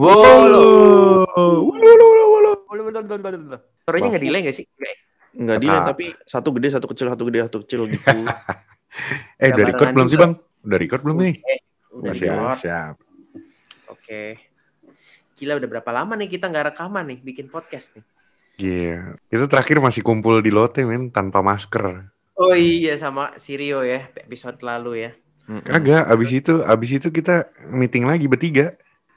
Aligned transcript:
Wolo. 0.00 0.66
Wolo, 1.28 1.68
wolo, 1.68 2.04
wolo, 2.08 2.52
wolo, 2.64 3.12
wolo. 3.12 3.56
Suaranya 3.84 4.08
nggak 4.16 4.24
delay 4.24 4.40
nggak 4.46 4.56
sih? 4.56 4.66
Nggak 5.36 5.56
ya? 5.56 5.60
Delay 5.60 5.80
tapi 5.84 6.06
satu 6.24 6.48
gede 6.56 6.68
satu 6.72 6.86
kecil 6.88 7.06
satu 7.12 7.22
gede 7.28 7.38
satu 7.48 7.58
kecil 7.66 7.80
gitu. 7.90 8.06
Eh, 9.40 9.48
Udah 9.48 9.72
record 9.72 9.88
belum 9.96 10.08
sih. 10.12 10.20
Bang? 10.20 10.36
Udah 10.68 10.76
record 10.76 11.00
belum 11.00 11.16
nih? 11.16 11.34
Eh, 11.48 11.58
udah 11.96 12.12
Siap, 12.12 12.60
siap. 12.60 12.94
Oke. 13.88 14.36
Gila 15.40 15.56
udah 15.56 15.68
berapa 15.72 15.90
lama 15.96 16.12
nih 16.20 16.28
kita 16.28 16.52
nggak 16.52 16.76
rekaman 16.76 17.08
nih 17.08 17.18
bikin 17.24 17.48
podcast 17.48 17.96
nih? 17.96 18.04
Iya. 18.60 19.16
Itu 19.32 19.48
terakhir 19.48 19.80
masih 19.80 20.04
kumpul 20.04 20.44
di 20.44 20.52
lote, 20.52 20.84
men, 20.84 21.08
tanpa 21.08 21.40
masker. 21.40 22.04
Oh 22.36 22.52
iya 22.52 23.00
sama 23.00 23.32
Sirio 23.40 23.80
ya 23.80 24.12
episode 24.12 24.60
lalu 24.60 25.08
ya. 25.08 25.10
Kagak, 25.48 26.04
abis 26.12 26.30
itu, 26.36 26.60
abis 26.60 26.90
itu 27.00 27.08
kita 27.08 27.48
meeting 27.72 28.04
lagi 28.04 28.28
bertiga. 28.28 28.76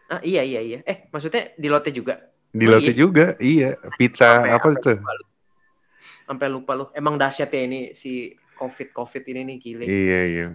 Ah 0.10 0.22
iya 0.22 0.46
iya 0.46 0.62
iya. 0.62 0.80
Eh 0.86 1.10
maksudnya 1.10 1.54
di 1.58 1.68
lote 1.70 1.90
juga? 1.90 2.22
Di 2.56 2.66
lote 2.70 2.94
iya? 2.94 2.98
juga, 2.98 3.26
iya. 3.42 3.76
Pizza 3.98 4.40
Sampai- 4.42 4.54
apa 4.54 4.68
lu. 4.70 4.80
Sampai 6.26 6.48
lupa 6.50 6.72
lu. 6.78 6.86
Emang 6.94 7.20
dahsyat 7.20 7.52
ya 7.52 7.62
ini 7.66 7.92
si 7.98 8.34
covid 8.56 8.94
covid 8.94 9.24
ini 9.28 9.42
nih 9.44 9.58
gile. 9.60 9.84
Iya, 9.86 10.22
iya. 10.30 10.48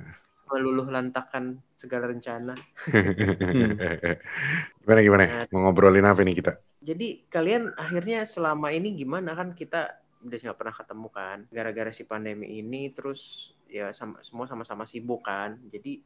Meluluh 0.51 0.91
lantakan 0.91 1.63
segala 1.79 2.11
rencana. 2.11 2.59
gimana, 4.83 5.01
gimana? 5.05 5.25
Nah. 5.29 5.47
Mau 5.55 5.69
ngobrolin 5.69 6.07
apa 6.07 6.27
nih 6.27 6.43
kita? 6.43 6.53
Jadi 6.83 7.29
kalian 7.31 7.71
akhirnya 7.79 8.27
selama 8.27 8.75
ini 8.75 8.97
gimana 8.99 9.37
kan 9.37 9.55
kita 9.55 10.01
udah 10.21 10.37
nggak 10.37 10.59
pernah 10.59 10.75
ketemu 10.77 11.09
kan 11.09 11.39
gara-gara 11.49 11.91
si 11.97 12.05
pandemi 12.05 12.61
ini 12.61 12.93
terus 12.93 13.53
ya 13.73 13.89
sama 13.97 14.21
semua 14.21 14.45
sama-sama 14.45 14.85
sibuk 14.85 15.25
kan 15.25 15.57
jadi 15.73 15.97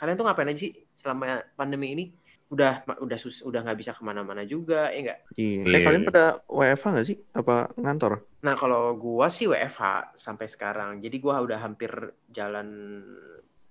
kalian 0.00 0.16
tuh 0.16 0.24
ngapain 0.24 0.48
aja 0.48 0.60
sih 0.64 0.72
selama 0.96 1.44
pandemi 1.52 1.92
ini 1.92 2.04
udah 2.48 2.72
udah 2.98 3.18
sus 3.18 3.40
udah 3.40 3.60
nggak 3.60 3.76
bisa 3.76 3.92
ke 3.92 4.00
mana-mana 4.00 4.40
juga 4.42 4.88
ya 4.88 4.98
enggak 4.98 5.18
Iya. 5.34 5.62
Eh 5.68 5.80
kalian 5.82 6.02
iya. 6.02 6.08
pada 6.08 6.24
WFH 6.46 6.86
nggak 6.88 7.06
sih? 7.06 7.18
Apa 7.32 7.54
ngantor? 7.74 8.24
nah 8.38 8.54
kalau 8.54 8.94
gua 8.94 9.26
sih 9.26 9.44
WFH 9.44 9.82
sampai 10.14 10.46
sekarang 10.46 10.98
jadi 10.98 11.16
gua 11.18 11.40
udah 11.40 11.58
hampir 11.58 11.90
jalan 12.28 13.02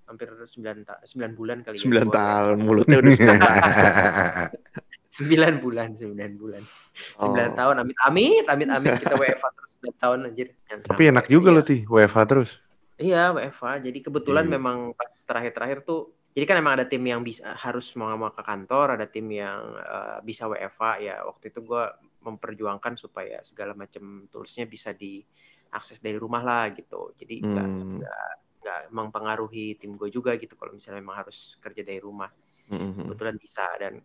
hampir 0.03 0.28
9 0.30 0.53
ta 0.84 1.00
9 1.02 1.34
bulan 1.34 1.64
kali 1.64 1.75
ya 1.75 1.84
9 1.84 2.03
gua 2.03 2.14
tahun 2.14 2.58
mulutnya 2.61 2.97
udah 2.97 3.11
9 3.11 3.28
tahun. 3.39 4.50
9 5.09 5.58
bulan 5.58 5.89
9 5.95 6.14
bulan 6.38 6.64
9 7.16 7.23
Oh. 7.23 7.34
tahun 7.34 7.75
amit 7.80 7.97
amit 8.03 8.45
amit 8.45 8.67
amit 8.69 8.91
kita 9.00 9.16
WFH 9.16 9.45
terus 9.50 9.72
9 9.81 9.97
tahun 9.97 10.17
anjir 10.28 10.47
Jangan 10.67 10.84
Tapi 10.86 11.03
enak 11.08 11.25
juga 11.25 11.50
Iya. 11.50 11.56
loh, 11.56 11.64
Ti. 11.64 11.78
WFH 11.88 12.17
terus. 12.25 12.50
Iya 12.97 13.30
WFA. 13.31 13.72
Jadi 13.80 14.00
kebetulan 14.02 14.45
Iya. 14.45 14.53
memang 14.53 14.78
pas 14.91 15.08
terakhir-terakhir 15.22 15.80
tuh, 15.81 16.12
jadi 16.38 16.46
kan 16.46 16.58
emang 16.62 16.78
ada 16.78 16.86
tim 16.86 17.02
yang 17.02 17.26
bisa 17.26 17.58
harus 17.58 17.98
mau 17.98 18.14
mau 18.14 18.30
ke 18.30 18.46
kantor, 18.46 18.94
ada 18.94 19.10
tim 19.10 19.26
yang 19.34 19.74
eh, 19.74 20.18
bisa 20.22 20.46
WFA 20.46 20.92
ya. 21.02 21.16
Waktu 21.26 21.50
itu 21.50 21.66
gue 21.66 21.84
memperjuangkan 22.22 22.94
supaya 22.94 23.42
segala 23.42 23.74
macam 23.74 24.30
toolsnya 24.30 24.70
bisa 24.70 24.94
diakses 24.94 25.98
dari 26.06 26.18
rumah 26.22 26.46
lah 26.46 26.70
gitu. 26.78 27.18
Jadi 27.18 27.36
nggak 27.50 27.70
Hmm. 27.74 28.06
nggak 28.62 28.82
mempengaruhi 28.94 29.82
tim 29.82 29.98
gue 29.98 30.14
juga 30.14 30.38
gitu. 30.38 30.54
Kalau 30.54 30.78
misalnya 30.78 31.02
memang 31.02 31.26
harus 31.26 31.58
kerja 31.58 31.82
dari 31.82 31.98
rumah, 31.98 32.30
Mm-mm. 32.70 32.94
kebetulan 33.02 33.36
bisa 33.42 33.66
dan 33.82 33.98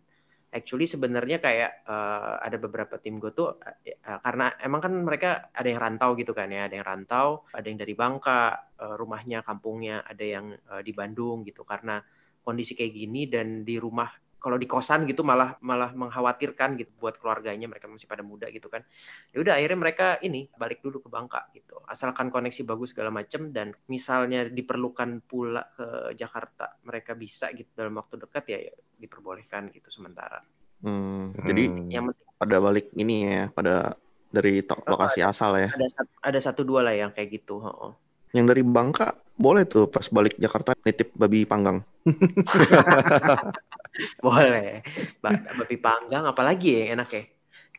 actually 0.53 0.85
sebenarnya 0.89 1.37
kayak 1.41 1.71
eh, 1.85 2.35
ada 2.47 2.57
beberapa 2.61 2.95
tim 3.01 3.17
gue 3.21 3.31
tuh 3.33 3.57
eh, 3.85 3.97
karena 4.25 4.57
emang 4.61 4.81
kan 4.85 4.93
mereka 5.05 5.29
ada 5.53 5.67
yang 5.69 5.81
rantau 5.81 6.13
gitu 6.17 6.31
kan 6.33 6.49
ya 6.49 6.65
ada 6.69 6.75
yang 6.81 6.87
rantau 6.87 7.45
ada 7.53 7.65
yang 7.69 7.79
dari 7.81 7.93
Bangka 7.97 8.41
eh, 8.81 8.95
rumahnya 9.01 9.41
kampungnya 9.45 10.05
ada 10.05 10.25
yang 10.25 10.45
eh, 10.53 10.81
di 10.85 10.91
Bandung 10.93 11.41
gitu 11.45 11.65
karena 11.65 12.01
kondisi 12.43 12.75
kayak 12.77 12.93
gini 12.93 13.25
dan 13.31 13.63
di 13.63 13.79
rumah 13.79 14.11
kalau 14.43 14.59
di 14.59 14.67
kosan 14.67 15.07
gitu 15.07 15.23
malah 15.23 15.55
malah 15.63 15.95
mengkhawatirkan 15.95 16.75
gitu 16.75 16.91
buat 16.99 17.15
keluarganya 17.15 17.71
mereka 17.71 17.87
masih 17.87 18.11
pada 18.11 18.27
muda 18.27 18.51
gitu 18.51 18.67
kan 18.67 18.83
ya 19.31 19.39
udah 19.39 19.55
akhirnya 19.55 19.79
mereka 19.79 20.19
ini 20.19 20.51
balik 20.59 20.83
dulu 20.83 20.99
ke 20.99 21.07
Bangka 21.07 21.47
gitu 21.55 21.79
asalkan 21.87 22.27
koneksi 22.27 22.67
bagus 22.67 22.91
segala 22.91 23.07
macem 23.07 23.55
dan 23.55 23.71
misalnya 23.87 24.51
diperlukan 24.51 25.23
pula 25.23 25.63
ke 25.79 26.11
Jakarta 26.19 26.75
mereka 26.83 27.15
bisa 27.15 27.55
gitu 27.55 27.71
dalam 27.71 27.95
waktu 27.95 28.19
dekat 28.19 28.43
ya, 28.51 28.59
ya 28.67 28.73
diperbolehkan 28.99 29.71
gitu 29.71 29.87
sementara 29.87 30.43
Hmm, 30.83 31.31
Jadi 31.47 31.63
Hmm. 31.71 31.87
yang 31.87 32.03
penting 32.11 32.27
pada 32.35 32.57
balik 32.59 32.91
ini 32.99 33.15
ya, 33.23 33.47
pada 33.55 33.95
dari 34.27 34.59
to- 34.67 34.83
lokasi 34.83 35.23
asal 35.23 35.55
ya. 35.55 35.71
ada 35.71 35.87
satu, 35.87 36.11
ada 36.19 36.39
satu 36.43 36.61
dua 36.67 36.83
lah 36.83 36.91
yang 36.91 37.15
kayak 37.15 37.39
gitu 37.39 37.63
heeh. 37.63 37.91
Yang 38.35 38.45
dari 38.51 38.63
Bangka 38.67 39.15
boleh 39.39 39.63
tuh 39.63 39.87
pas 39.87 40.03
balik 40.11 40.35
Jakarta 40.35 40.75
nitip 40.83 41.15
babi 41.15 41.47
panggang. 41.47 41.79
boleh. 44.25 44.83
Ba- 45.23 45.43
babi 45.59 45.77
panggang 45.77 46.23
apalagi 46.27 46.75
ya 46.75 46.79
yang 46.87 46.91
enak 47.01 47.09
ya 47.13 47.23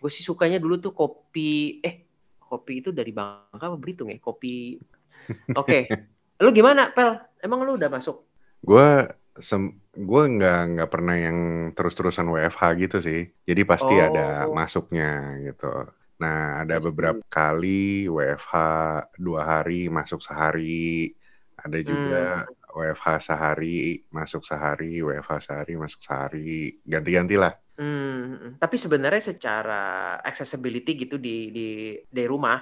gue 0.04 0.12
sih 0.12 0.20
sukanya 0.20 0.60
dulu 0.60 0.76
tuh 0.76 0.92
kopi 0.92 1.80
eh 1.80 2.04
kopi 2.36 2.84
itu 2.84 2.92
dari 2.92 3.08
Bangka 3.08 3.72
apa 3.72 3.80
Belitung 3.80 4.12
ya? 4.12 4.20
Kopi. 4.20 4.76
Oke. 5.56 5.88
Lu 6.44 6.52
gimana 6.52 6.92
pel? 6.92 7.24
Emang 7.40 7.64
lu 7.64 7.80
udah 7.80 7.88
masuk? 7.88 8.20
Gue 8.60 9.08
sem 9.40 9.72
gue 9.96 10.22
nggak 10.36 10.60
nggak 10.76 10.90
pernah 10.92 11.16
yang 11.16 11.38
terus-terusan 11.72 12.28
WFH 12.28 12.62
gitu 12.84 13.00
sih. 13.00 13.32
Jadi 13.48 13.62
pasti 13.64 13.96
ada 13.96 14.44
Oh. 14.44 14.52
masuknya 14.52 15.40
gitu. 15.40 15.72
Nah, 16.20 16.62
ada 16.62 16.76
beberapa 16.84 17.24
kali 17.32 18.04
WFH 18.04 18.52
dua 19.16 19.40
hari 19.40 19.88
masuk 19.88 20.20
sehari. 20.20 21.16
Ada 21.56 21.80
juga 21.80 22.44
WFH 22.74 23.30
sehari 23.30 24.02
masuk 24.10 24.42
sehari, 24.42 24.98
WFH 24.98 25.46
sehari 25.46 25.72
masuk 25.78 26.02
sehari. 26.02 26.82
Ganti-ganti 26.82 27.38
lah. 27.38 27.54
Hmm, 27.74 28.54
tapi 28.58 28.78
sebenarnya 28.78 29.34
secara 29.34 29.82
accessibility 30.22 30.94
gitu 31.06 31.18
di 31.18 31.50
di 31.54 31.68
di 32.02 32.24
rumah, 32.26 32.58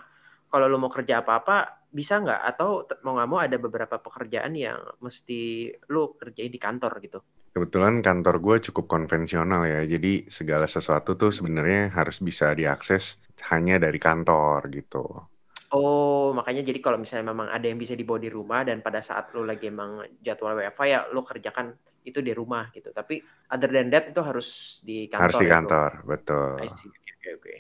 kalau 0.49 0.69
lo 0.69 0.77
mau 0.77 0.93
kerja 0.93 1.25
apa-apa 1.25 1.89
bisa 1.89 2.21
nggak? 2.21 2.41
Atau 2.53 2.89
mau 3.05 3.17
nggak 3.17 3.29
mau 3.29 3.41
ada 3.41 3.57
beberapa 3.57 3.97
pekerjaan 4.01 4.53
yang 4.57 4.81
mesti 5.01 5.73
lo 5.93 6.17
kerjain 6.17 6.53
di 6.53 6.61
kantor 6.61 6.93
gitu? 7.05 7.21
Kebetulan 7.53 8.01
kantor 8.01 8.41
gue 8.41 8.57
cukup 8.73 8.89
konvensional 8.89 9.69
ya. 9.69 9.85
Jadi 9.85 10.33
segala 10.33 10.65
sesuatu 10.65 11.17
tuh 11.21 11.29
sebenarnya 11.29 11.93
harus 11.93 12.25
bisa 12.25 12.57
diakses 12.57 13.21
hanya 13.53 13.77
dari 13.77 14.01
kantor 14.01 14.73
gitu. 14.73 15.32
Oh, 15.73 16.37
makanya 16.37 16.61
jadi 16.63 16.79
kalau 16.79 17.01
misalnya 17.01 17.33
memang 17.33 17.49
ada 17.49 17.65
yang 17.65 17.81
bisa 17.81 17.97
dibawa 17.97 18.21
di 18.21 18.29
rumah 18.29 18.61
dan 18.61 18.85
pada 18.85 19.01
saat 19.01 19.33
lo 19.33 19.41
lagi 19.41 19.73
emang 19.73 20.05
jadwal 20.21 20.61
WFH 20.61 20.81
ya 20.85 20.99
lo 21.09 21.25
kerjakan 21.25 21.73
itu 22.05 22.21
di 22.21 22.37
rumah 22.37 22.69
gitu. 22.71 22.93
Tapi 22.93 23.19
other 23.49 23.73
than 23.73 23.89
that 23.89 24.13
itu 24.13 24.21
harus 24.21 24.49
di 24.85 25.09
kantor. 25.09 25.25
harus 25.25 25.39
di 25.41 25.47
ya, 25.47 25.53
kantor, 25.57 25.91
betul. 26.05 26.51
I 26.61 26.69
see. 26.69 26.93
Oke, 26.93 27.29
oke. 27.41 27.55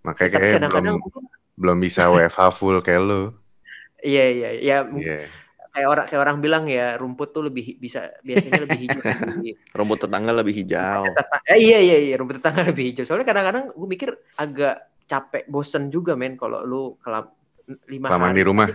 Makanya 0.00 0.28
Tapi 0.30 0.40
kayak 0.40 0.54
kadang-kadang 0.56 0.96
belum 0.96 1.04
mungkin- 1.04 1.28
belum 1.60 1.78
bisa 1.78 2.02
WFH 2.08 2.40
full 2.50 2.80
kayak 2.80 3.02
lu. 3.04 3.22
Iya 4.00 4.24
iya 4.32 4.50
ya 4.56 4.76
mungkin 4.80 5.04
Iya. 5.20 5.28
kayak 5.70 5.88
orang 5.92 6.04
kayak 6.08 6.22
orang 6.24 6.36
bilang 6.40 6.64
ya 6.64 6.96
rumput 6.96 7.36
tuh 7.36 7.44
lebih 7.44 7.76
bisa 7.76 8.08
biasanya 8.24 8.64
lebih 8.64 8.88
hijau 8.88 9.00
Rumput 9.76 9.98
tetangga 10.00 10.32
lebih 10.32 10.54
hijau. 10.56 11.04
tetangga. 11.12 11.44
Eh, 11.52 11.60
iya 11.60 11.78
iya 11.84 11.96
iya 12.00 12.14
rumput 12.16 12.40
tetangga 12.40 12.64
lebih 12.72 12.88
hijau. 12.88 13.04
Soalnya 13.04 13.28
kadang-kadang 13.28 13.76
gue 13.76 13.88
mikir 13.90 14.10
agak 14.40 14.88
capek, 15.04 15.44
bosen 15.44 15.92
juga 15.92 16.16
men 16.16 16.40
kalau 16.40 16.64
lu 16.64 16.82
kelam 17.04 17.28
lima 17.86 18.06
Kelamaan 18.10 18.32
hari. 18.32 18.40
di 18.40 18.44
rumah. 18.46 18.66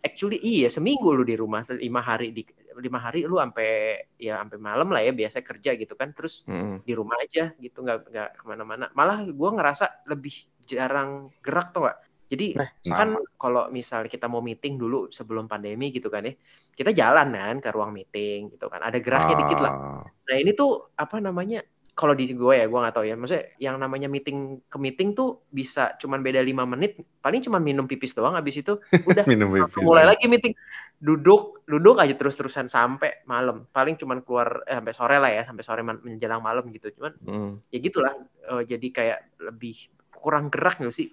Actually 0.00 0.38
iya 0.40 0.68
seminggu 0.72 1.12
lu 1.12 1.24
di 1.28 1.36
rumah 1.36 1.60
lima 1.76 2.00
hari 2.00 2.32
di 2.32 2.42
lima 2.80 2.96
hari 2.96 3.28
lu 3.28 3.36
sampai 3.36 4.00
ya 4.16 4.40
sampai 4.40 4.56
malam 4.56 4.88
lah 4.88 5.04
ya 5.04 5.12
biasa 5.12 5.44
kerja 5.44 5.76
gitu 5.76 5.92
kan 5.92 6.16
terus 6.16 6.48
Mm-mm. 6.48 6.80
di 6.80 6.92
rumah 6.96 7.20
aja 7.20 7.52
gitu 7.60 7.84
nggak 7.84 8.08
nggak 8.08 8.28
ke 8.40 8.44
mana-mana 8.48 8.88
malah 8.96 9.20
gue 9.28 9.50
ngerasa 9.52 10.08
lebih 10.08 10.32
jarang 10.64 11.28
gerak 11.44 11.76
tuh 11.76 11.84
gak 11.84 11.98
jadi 12.30 12.56
Nah, 12.56 12.68
kan 12.96 13.08
kalau 13.36 13.68
misal 13.68 14.06
kita 14.06 14.30
mau 14.30 14.40
meeting 14.40 14.80
dulu 14.80 15.10
sebelum 15.12 15.44
pandemi 15.44 15.92
gitu 15.92 16.08
kan 16.08 16.24
ya 16.24 16.32
kita 16.72 16.96
jalan 16.96 17.28
kan 17.36 17.56
ke 17.60 17.68
ruang 17.68 17.92
meeting 17.92 18.48
gitu 18.54 18.70
kan 18.72 18.80
ada 18.80 18.96
geraknya 18.96 19.34
dikit 19.36 19.60
lah 19.60 19.72
Ah, 19.76 20.02
Nah 20.30 20.36
ini 20.38 20.54
tuh 20.54 20.94
apa 20.94 21.18
namanya? 21.18 21.60
Kalau 21.92 22.14
di 22.16 22.30
gue 22.32 22.54
ya, 22.54 22.64
gue 22.64 22.78
nggak 22.80 22.94
tahu 22.96 23.04
ya. 23.04 23.14
Maksudnya 23.18 23.44
yang 23.60 23.76
namanya 23.76 24.08
meeting 24.08 24.62
ke 24.66 24.76
meeting 24.80 25.12
tuh 25.12 25.44
bisa 25.50 25.94
cuman 26.00 26.24
beda 26.24 26.40
lima 26.40 26.64
menit. 26.64 26.96
Paling 27.20 27.44
cuman 27.44 27.60
minum 27.60 27.84
pipis 27.84 28.16
doang. 28.16 28.34
Abis 28.34 28.62
itu 28.62 28.78
udah 29.10 29.24
minum 29.28 29.52
pipis. 29.52 29.82
mulai 29.84 30.08
lagi 30.08 30.24
meeting. 30.26 30.56
Duduk, 31.00 31.64
duduk 31.64 31.96
aja 31.96 32.12
terus-terusan 32.12 32.68
sampai 32.68 33.24
malam. 33.24 33.64
Paling 33.72 33.96
cuman 33.96 34.20
keluar 34.20 34.64
eh, 34.64 34.76
sampai 34.76 34.92
sore 34.92 35.16
lah 35.20 35.30
ya, 35.32 35.42
sampai 35.44 35.64
sore 35.64 35.80
menjelang 35.84 36.40
malam 36.40 36.68
gitu. 36.72 36.92
Cuman 36.96 37.12
Mm. 37.24 37.52
ya 37.68 37.78
gitulah. 37.80 38.14
Eh, 38.48 38.62
jadi 38.64 38.86
kayak 38.92 39.18
lebih 39.50 39.76
kurang 40.12 40.52
gerak 40.52 40.80
nggak 40.80 40.92
sih? 40.92 41.08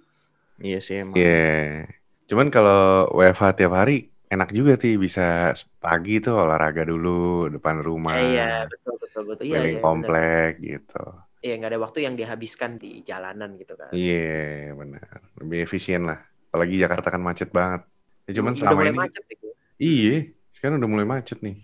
Iya 0.59 0.79
sih 0.81 1.03
emang. 1.03 1.15
Iya. 1.15 1.87
Cuman 2.27 2.51
kalau 2.51 3.07
WFH 3.15 3.55
tiap 3.55 3.71
hari 3.71 4.11
enak 4.27 4.49
juga 4.51 4.75
sih 4.75 4.95
bisa 4.95 5.51
pagi 5.79 6.19
tuh 6.19 6.43
olahraga 6.43 6.83
dulu 6.83 7.47
depan 7.49 7.79
rumah. 7.79 8.19
Eh, 8.19 8.35
iya 8.35 8.67
betul 8.67 8.95
betul 8.99 9.23
betul. 9.25 9.43
Iya 9.47 9.55
Keliling 9.57 9.67
iya. 9.67 9.73
bener. 9.73 9.85
komplek 9.87 10.51
gitu. 10.59 11.03
Iya 11.37 11.53
nggak 11.55 11.71
ada 11.71 11.79
waktu 11.79 11.99
yang 12.03 12.15
dihabiskan 12.17 12.71
di 12.75 12.91
jalanan 13.01 13.55
gitu 13.55 13.73
kan. 13.77 13.93
Iya, 13.93 14.73
benar. 14.73 15.21
Lebih 15.37 15.57
efisien 15.63 16.03
lah. 16.03 16.19
Apalagi 16.49 16.75
Jakarta 16.75 17.07
kan 17.07 17.21
macet 17.21 17.49
banget. 17.53 17.85
Ya 18.25 18.31
cuman 18.35 18.51
Udah 18.51 18.59
selama 18.59 18.75
mulai 18.75 18.89
ini 18.91 18.99
macet 18.99 19.23
gitu. 19.29 19.47
iya, 19.77 20.15
sekarang 20.51 20.75
udah 20.81 20.89
mulai 20.89 21.07
macet 21.07 21.37
nih. 21.39 21.55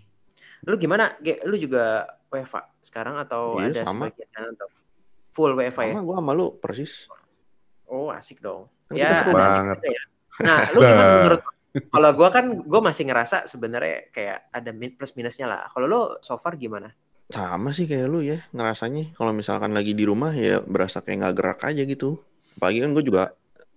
Lu 0.64 0.78
gimana? 0.78 1.12
Lu 1.44 1.56
juga 1.58 2.06
WFA 2.32 2.62
sekarang 2.80 3.20
atau 3.20 3.60
Iya, 3.60 3.76
ada 3.76 3.82
sama. 3.84 4.08
sebagian 4.08 4.54
atau 4.56 4.68
Full 5.34 5.52
WFH 5.52 5.80
ya? 5.82 5.94
Sama 5.98 6.02
gue 6.06 6.16
sama 6.22 6.32
lu 6.32 6.46
persis. 6.62 6.92
Oh 7.84 8.08
asik 8.08 8.38
dong. 8.38 8.70
Kan 8.86 8.94
ya, 8.94 9.10
asik 9.10 9.34
banget. 9.34 9.76
juga 9.82 9.90
ya. 9.90 10.02
Nah, 10.40 10.58
lu 10.70 10.78
gimana 10.86 11.12
menurut 11.20 11.42
kalau 11.74 12.10
gue 12.14 12.28
kan 12.30 12.46
gue 12.62 12.80
masih 12.80 13.10
ngerasa 13.10 13.50
sebenarnya 13.50 14.06
kayak 14.14 14.46
ada 14.54 14.70
plus 14.94 15.18
minusnya 15.18 15.50
lah. 15.50 15.60
Kalau 15.74 15.86
lu 15.90 16.00
so 16.22 16.38
far 16.38 16.54
gimana? 16.54 16.94
Sama 17.34 17.74
sih 17.74 17.90
kayak 17.90 18.06
lu 18.06 18.22
ya 18.22 18.46
ngerasanya. 18.54 19.18
Kalau 19.18 19.34
misalkan 19.34 19.74
lagi 19.74 19.90
di 19.90 20.06
rumah 20.06 20.30
ya 20.30 20.62
berasa 20.62 21.02
kayak 21.02 21.26
nggak 21.26 21.34
gerak 21.34 21.60
aja 21.66 21.82
gitu. 21.82 22.22
Apalagi 22.54 22.78
kan 22.78 22.90
gue 22.94 23.04
juga 23.04 23.22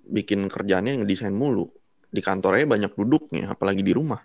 bikin 0.06 0.46
kerjaannya 0.46 1.02
ngedesain 1.02 1.34
mulu. 1.34 1.74
Di 2.08 2.22
kantornya 2.22 2.70
banyak 2.70 2.94
duduknya, 2.94 3.52
apalagi 3.52 3.82
di 3.82 3.92
rumah. 3.98 4.22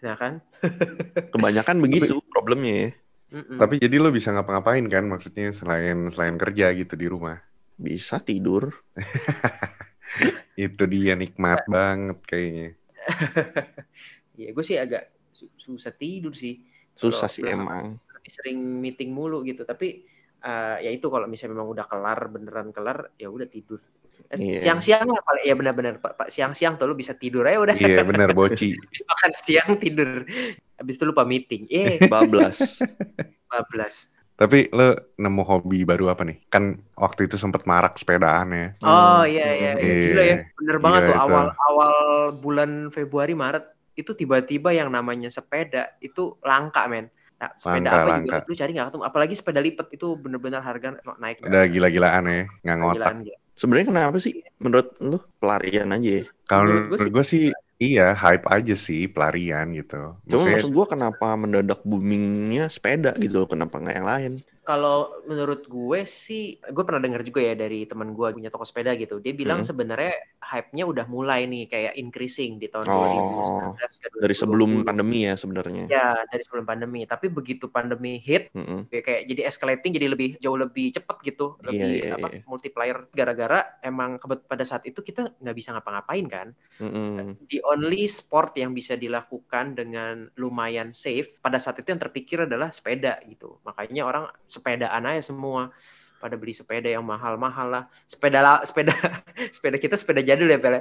Nah 0.00 0.16
kan? 0.16 0.40
Kebanyakan 1.36 1.76
begitu 1.84 2.24
problemnya 2.32 2.74
ya. 2.74 2.90
Mm-mm. 3.36 3.58
Tapi 3.58 3.82
jadi 3.82 3.98
lo 4.00 4.08
bisa 4.08 4.32
ngapa-ngapain 4.32 4.86
kan 4.88 5.04
maksudnya 5.04 5.52
selain 5.52 6.08
selain 6.14 6.40
kerja 6.40 6.72
gitu 6.72 6.96
di 6.96 7.06
rumah. 7.12 7.36
Bisa 7.76 8.24
tidur. 8.24 8.72
Itu 10.56 10.88
dia 10.88 11.12
nikmat 11.12 11.68
banget 11.68 12.18
kayaknya. 12.24 12.68
Iya, 14.36 14.52
gue 14.52 14.64
sih 14.64 14.76
agak 14.76 15.16
su- 15.32 15.48
susah 15.56 15.96
tidur 15.96 16.36
sih. 16.36 16.60
Susah 16.92 17.24
sih 17.24 17.40
emang. 17.40 17.96
Sering 18.28 18.60
meeting 18.60 19.16
mulu 19.16 19.40
gitu. 19.48 19.64
Tapi 19.64 20.04
eh, 20.44 20.76
ya 20.84 20.90
itu 20.92 21.08
kalau 21.08 21.24
misalnya 21.24 21.56
memang 21.56 21.72
udah 21.72 21.86
kelar 21.88 22.20
beneran 22.28 22.68
kelar, 22.68 23.16
ya 23.16 23.32
udah 23.32 23.48
tidur. 23.48 23.80
Eh, 24.28 24.36
Iya. 24.36 24.60
Siang-siang 24.60 25.08
lah 25.08 25.22
paling 25.24 25.44
ya 25.46 25.54
benar-benar 25.56 25.94
Pak 26.02 26.12
Pak, 26.18 26.28
siang-siang 26.28 26.76
tuh 26.76 26.88
lu 26.90 26.96
bisa 26.98 27.16
tidur 27.16 27.48
aja 27.48 27.62
udah. 27.62 27.74
Iya 27.80 28.04
bener 28.10 28.36
boci. 28.36 28.76
Habis 28.76 29.02
makan 29.08 29.32
siang 29.36 29.70
tidur. 29.80 30.28
Habis 30.76 30.94
itu 31.00 31.04
lupa 31.08 31.24
meeting. 31.24 31.64
Eh, 31.72 31.96
Bablas. 32.10 32.80
14. 33.52 34.15
Tapi 34.36 34.68
lo 34.68 34.92
nemu 35.16 35.42
hobi 35.42 35.88
baru 35.88 36.12
apa 36.12 36.22
nih? 36.22 36.44
Kan 36.46 36.84
waktu 36.92 37.24
itu 37.24 37.40
sempet 37.40 37.64
marak 37.64 37.96
sepedaan 37.96 38.52
ya. 38.52 38.66
Oh 38.84 39.24
Hmm. 39.24 39.32
iya 39.32 39.48
iya, 39.56 39.70
iya. 39.74 39.80
Iya. 39.80 39.94
gila 40.04 40.22
ya. 40.22 40.36
Bener 40.60 40.76
banget 40.78 41.00
Gila 41.00 41.08
tuh 41.08 41.16
itu. 41.16 41.24
awal 41.24 41.46
awal 41.56 41.94
bulan 42.36 42.70
Februari 42.92 43.32
Maret 43.32 43.64
itu 43.96 44.12
tiba-tiba 44.12 44.76
yang 44.76 44.92
namanya 44.92 45.32
sepeda 45.32 45.96
itu 45.98 46.36
langka 46.44 46.84
men. 46.84 47.08
Nah, 47.36 47.52
sepeda 47.56 47.80
Langka, 47.80 47.96
apa 47.96 48.08
langka. 48.12 48.24
juga 48.24 48.36
lu 48.44 48.54
cari 48.54 48.70
nggak 48.76 48.86
ketemu. 48.92 49.04
Apalagi 49.08 49.34
sepeda 49.36 49.60
lipat 49.60 49.86
itu 49.92 50.06
bener-bener 50.16 50.60
harga 50.60 50.88
naik. 51.16 51.40
Udah 51.40 51.64
gila-gilaan 51.64 52.24
ya, 52.28 52.42
nggak 52.60 52.76
ngotak. 52.76 53.12
Gila. 53.24 53.36
Sebenarnya 53.56 53.86
kenapa 53.88 54.16
sih? 54.20 54.44
Menurut 54.60 54.88
lu 55.00 55.16
pelarian 55.40 55.88
aja 55.88 56.10
ya? 56.20 56.24
Kalau 56.44 56.64
Menurut 56.68 56.84
gua 56.84 56.96
menurut 57.00 57.12
gue 57.16 57.24
sih 57.24 57.44
iya 57.82 58.16
hype 58.16 58.46
aja 58.48 58.74
sih 58.76 59.08
pelarian 59.08 59.66
gitu. 59.76 60.16
Cuma 60.28 60.48
Maksudnya 60.48 60.52
maksud 60.56 60.70
gua 60.72 60.86
kenapa 60.88 61.26
mendadak 61.36 61.80
boomingnya 61.84 62.72
sepeda 62.72 63.12
gitu 63.20 63.44
kenapa 63.50 63.76
nggak 63.80 63.96
yang 63.96 64.08
lain? 64.08 64.32
Kalau 64.66 65.22
menurut 65.24 65.62
gue 65.64 66.02
sih, 66.02 66.58
gue 66.58 66.82
pernah 66.82 66.98
dengar 66.98 67.22
juga 67.22 67.38
ya 67.38 67.54
dari 67.54 67.86
teman 67.86 68.10
gue 68.10 68.34
punya 68.34 68.50
toko 68.50 68.66
sepeda 68.66 68.98
gitu. 68.98 69.22
Dia 69.22 69.30
bilang 69.30 69.62
Hmm. 69.62 69.68
sebenarnya 69.70 70.10
hype-nya 70.42 70.82
udah 70.84 71.06
mulai 71.06 71.46
nih 71.46 71.70
kayak 71.70 71.94
increasing 71.94 72.58
di 72.58 72.66
tahun 72.66 72.90
Oh, 72.90 72.98
2019 72.98 73.78
ke 74.02 74.06
Dari 74.18 74.34
sebelum 74.34 74.82
2020. 74.82 74.88
pandemi 74.90 75.18
ya 75.22 75.34
sebenarnya. 75.34 75.84
Ya, 75.86 76.18
dari 76.26 76.42
sebelum 76.42 76.66
pandemi. 76.66 77.06
Tapi 77.06 77.30
begitu 77.30 77.70
pandemi 77.70 78.18
hit, 78.18 78.50
Mm-mm. 78.52 78.90
ya 78.90 79.00
kayak 79.00 79.30
jadi 79.30 79.42
escalating 79.46 79.94
jadi 79.94 80.10
lebih 80.10 80.34
jauh 80.42 80.58
lebih 80.58 80.90
cepat 80.92 81.22
gitu 81.22 81.54
Iya, 81.56 81.66
lebih 81.70 81.90
iya, 82.02 82.12
apa 82.18 82.28
iya. 82.34 82.40
multiplier 82.42 82.96
gara-gara 83.12 83.78
emang 83.80 84.18
pada 84.18 84.66
saat 84.66 84.82
itu 84.82 84.98
kita 84.98 85.30
nggak 85.38 85.54
bisa 85.54 85.70
ngapa-ngapain 85.72 86.26
kan 86.26 86.48
Mm-mm. 86.82 87.38
the 87.46 87.62
only 87.62 88.10
sport 88.10 88.50
yang 88.54 88.74
bisa 88.74 88.98
dilakukan 88.98 89.78
dengan 89.78 90.26
lumayan 90.34 90.90
safe 90.90 91.38
pada 91.38 91.56
saat 91.56 91.78
itu 91.78 91.86
yang 91.86 92.02
terpikir 92.02 92.42
adalah 92.42 92.74
sepeda 92.74 93.22
gitu 93.26 93.62
makanya 93.62 94.02
orang 94.02 94.24
sepedaan 94.56 95.02
aja 95.08 95.22
semua 95.30 95.62
pada 96.22 96.34
beli 96.40 96.56
sepeda 96.56 96.88
yang 96.88 97.04
mahal-mahal 97.04 97.66
lah 97.68 97.82
sepeda 98.08 98.38
la- 98.40 98.64
sepeda 98.64 98.92
sepeda 99.54 99.76
kita 99.76 99.94
sepeda 100.00 100.20
jadul 100.24 100.48
ya 100.48 100.58
Pele 100.64 100.80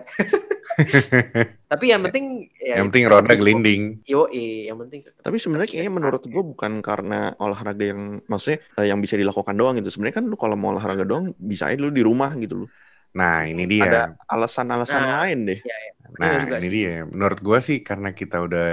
tapi 1.72 1.86
yang 1.92 2.01
penting 2.06 2.25
ya, 2.62 2.77
yang 2.77 2.86
penting 2.92 3.06
roda 3.07 3.33
gelinding. 3.36 3.83
yo 4.06 4.30
yang 4.31 4.77
penting 4.81 5.01
Tapi 5.25 5.38
sebenarnya 5.42 5.69
kayaknya 5.72 5.94
menurut 5.98 6.22
gue 6.30 6.44
bukan 6.51 6.74
karena 6.86 7.33
olahraga 7.42 7.83
yang 7.92 8.01
maksudnya 8.30 8.60
eh, 8.77 8.86
yang 8.94 9.00
bisa 9.01 9.16
dilakukan 9.18 9.56
doang 9.57 9.74
gitu. 9.81 9.89
Sebenarnya 9.89 10.18
kan 10.21 10.25
lu 10.30 10.38
kalau 10.38 10.54
mau 10.54 10.69
olahraga 10.75 11.01
doang 11.01 11.33
bisa 11.51 11.63
aja 11.74 11.78
lu 11.81 11.89
di 11.89 12.04
rumah 12.06 12.30
gitu 12.38 12.54
loh. 12.66 12.69
Nah 13.18 13.48
ini 13.50 13.63
dia. 13.66 13.83
Ada 13.89 13.98
alasan-alasan 14.30 15.01
Nah, 15.01 15.18
lain 15.18 15.38
deh. 15.50 15.60
Nah 16.21 16.30
Iya 16.30 16.38
juga 16.45 16.57
ini 16.62 16.68
sih. 16.69 16.75
dia. 16.75 16.92
Menurut 17.10 17.39
gue 17.42 17.57
sih 17.68 17.78
karena 17.81 18.10
kita 18.13 18.36
udah 18.45 18.63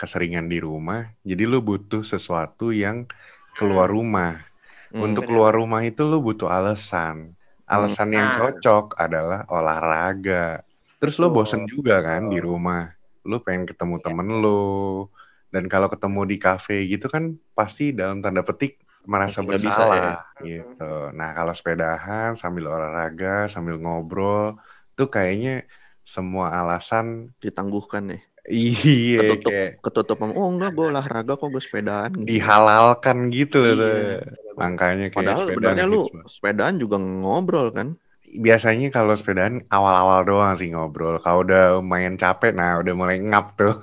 keseringan 0.00 0.46
di 0.52 0.58
rumah, 0.64 0.98
jadi 1.28 1.42
lu 1.44 1.60
butuh 1.60 2.00
sesuatu 2.12 2.72
yang 2.72 3.04
keluar 3.52 3.88
rumah. 3.92 4.47
Hmm. 4.88 5.04
Untuk 5.04 5.24
bener. 5.24 5.30
keluar 5.30 5.52
rumah 5.52 5.84
itu 5.84 6.00
lu 6.02 6.20
butuh 6.20 6.48
alasan. 6.48 7.36
Alasan 7.68 8.08
yang 8.10 8.32
Nah. 8.32 8.36
cocok 8.40 8.96
adalah 8.96 9.44
olahraga. 9.48 10.64
Terus 10.96 11.20
lu 11.20 11.28
Betul. 11.28 11.36
bosen 11.36 11.62
juga 11.68 12.00
kan 12.00 12.26
di 12.26 12.40
rumah. 12.40 12.88
Lu 13.28 13.44
pengen 13.44 13.68
ketemu 13.68 14.00
Iya. 14.00 14.04
temen 14.08 14.28
lu. 14.40 15.04
Dan 15.48 15.64
kalau 15.66 15.88
ketemu 15.88 16.20
di 16.24 16.36
kafe 16.36 16.84
gitu 16.84 17.08
kan 17.08 17.36
pasti 17.52 17.92
dalam 17.92 18.20
tanda 18.20 18.44
petik 18.44 18.80
merasa 19.04 19.40
Pasti 19.40 19.48
nggak 19.48 19.60
bisa 19.60 19.68
bersalah 19.72 19.96
ya. 19.96 20.14
gitu. 20.44 20.92
Nah 21.16 21.30
kalau 21.32 21.52
sepedahan 21.56 22.36
sambil 22.36 22.68
olahraga 22.68 23.48
sambil 23.48 23.80
ngobrol 23.80 24.60
tuh 24.92 25.08
kayaknya 25.08 25.64
semua 26.04 26.52
alasan 26.52 27.32
ditangguhkan 27.40 28.12
nih. 28.12 28.22
Iya 28.50 29.18
Ketutup. 29.20 29.52
kayak 29.52 29.70
Ketutup 29.80 30.16
sama, 30.18 30.32
oh 30.34 30.48
enggak 30.48 30.70
gue 30.72 30.86
olahraga 30.88 31.32
kok 31.36 31.48
gue 31.48 31.62
sepedaan 31.62 32.12
gitu. 32.18 32.28
dihalalkan 32.28 33.30
gitu 33.30 33.58
loh. 33.62 33.76
Iya. 33.76 34.20
Makanya 34.54 35.06
kayak 35.14 35.36
Padahal 35.36 35.44
sebenarnya 35.46 35.84
lu 35.86 36.00
ngehits. 36.12 36.26
sepedaan 36.26 36.76
juga 36.78 36.96
ngobrol 36.98 37.70
kan. 37.70 37.88
biasanya 38.28 38.92
kalau 38.92 39.16
sepedaan 39.16 39.64
awal-awal 39.68 40.20
doang 40.22 40.52
sih 40.52 40.68
ngobrol. 40.68 41.16
Kalau 41.18 41.44
udah 41.44 41.80
main 41.80 42.14
capek, 42.14 42.52
nah 42.52 42.76
udah 42.76 42.92
mulai 42.92 43.16
ngap 43.20 43.56
tuh. 43.56 43.74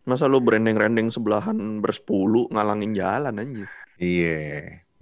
Masa 0.06 0.30
lu 0.30 0.40
berendeng-rendeng 0.40 1.10
sebelahan 1.10 1.82
bersepuluh 1.82 2.48
ngalangin 2.54 2.94
jalan 2.94 3.36
aja. 3.38 3.66
Iya. 3.98 4.38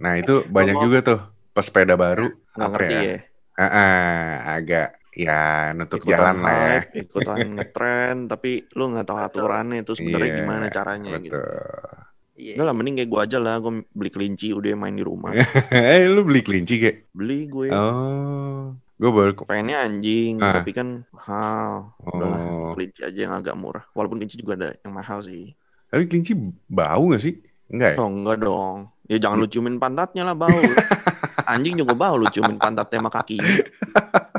Nah 0.00 0.12
itu 0.16 0.44
banyak 0.48 0.76
juga 0.80 0.98
tuh 1.04 1.20
pesepeda 1.52 1.94
baru. 1.94 2.32
Nggak 2.56 2.70
ngerti 2.72 2.94
ya? 2.96 3.04
ya. 3.04 3.18
Ah, 3.56 3.64
ah, 3.72 4.24
agak 4.56 4.88
ya 5.16 5.72
nutup 5.72 6.04
jalan 6.04 6.44
lah 6.44 6.84
ya. 6.84 7.00
ikutan 7.00 7.56
ngetren, 7.56 8.28
tapi 8.28 8.68
lu 8.76 8.92
nggak 8.92 9.08
tahu 9.08 9.16
aturannya 9.16 9.80
itu 9.80 9.96
sebenarnya 9.96 10.28
Iya, 10.28 10.38
gimana 10.44 10.64
caranya 10.68 11.12
gitu. 11.16 11.32
Betul. 11.32 12.04
Iya. 12.36 12.52
Udah 12.60 12.64
lah 12.68 12.74
mending 12.76 12.94
kayak 13.00 13.08
gue 13.08 13.20
aja 13.24 13.38
lah, 13.40 13.54
gue 13.56 13.72
beli 13.88 14.10
kelinci 14.12 14.52
udah 14.52 14.76
main 14.76 14.92
di 14.92 15.00
rumah. 15.00 15.32
eh 15.72 16.04
lu 16.04 16.20
beli 16.20 16.44
kelinci 16.44 16.76
kayak? 16.76 17.08
Beli 17.16 17.48
gue. 17.48 17.72
Oh, 17.72 18.76
gue 18.76 19.08
baru 19.08 19.32
Pengennya 19.40 19.88
anjing, 19.88 20.36
Ah. 20.44 20.60
tapi 20.60 20.76
kan 20.76 21.08
mahal. 21.08 21.96
Udahlah, 21.96 22.36
Oh. 22.36 22.70
kelinci 22.76 23.00
aja 23.00 23.16
yang 23.16 23.32
agak 23.32 23.56
murah. 23.56 23.88
Walaupun 23.96 24.20
kelinci 24.20 24.36
juga 24.36 24.52
ada 24.52 24.76
yang 24.76 24.92
mahal 24.92 25.24
sih. 25.24 25.56
Tapi 25.88 26.04
kelinci 26.04 26.36
bau 26.68 27.08
gak 27.08 27.24
sih? 27.24 27.40
Enggak 27.72 27.96
ya? 27.96 28.04
Oh 28.04 28.12
enggak 28.12 28.36
dong. 28.38 28.92
Ya 29.08 29.16
jangan 29.16 29.40
lu 29.40 29.48
ciumin 29.48 29.80
pantatnya 29.80 30.28
lah 30.28 30.36
bau. 30.36 30.52
Anjing 31.48 31.78
juga 31.78 31.96
bau 31.96 32.20
lu 32.20 32.28
ciumin 32.28 32.60
pantatnya 32.60 33.00
sama 33.00 33.08
kakinya. 33.08 33.48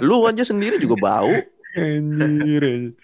Lu 0.00 0.24
aja 0.24 0.42
sendiri 0.42 0.78
juga 0.78 0.96
bau. 0.98 1.32
Anjir. 1.76 2.94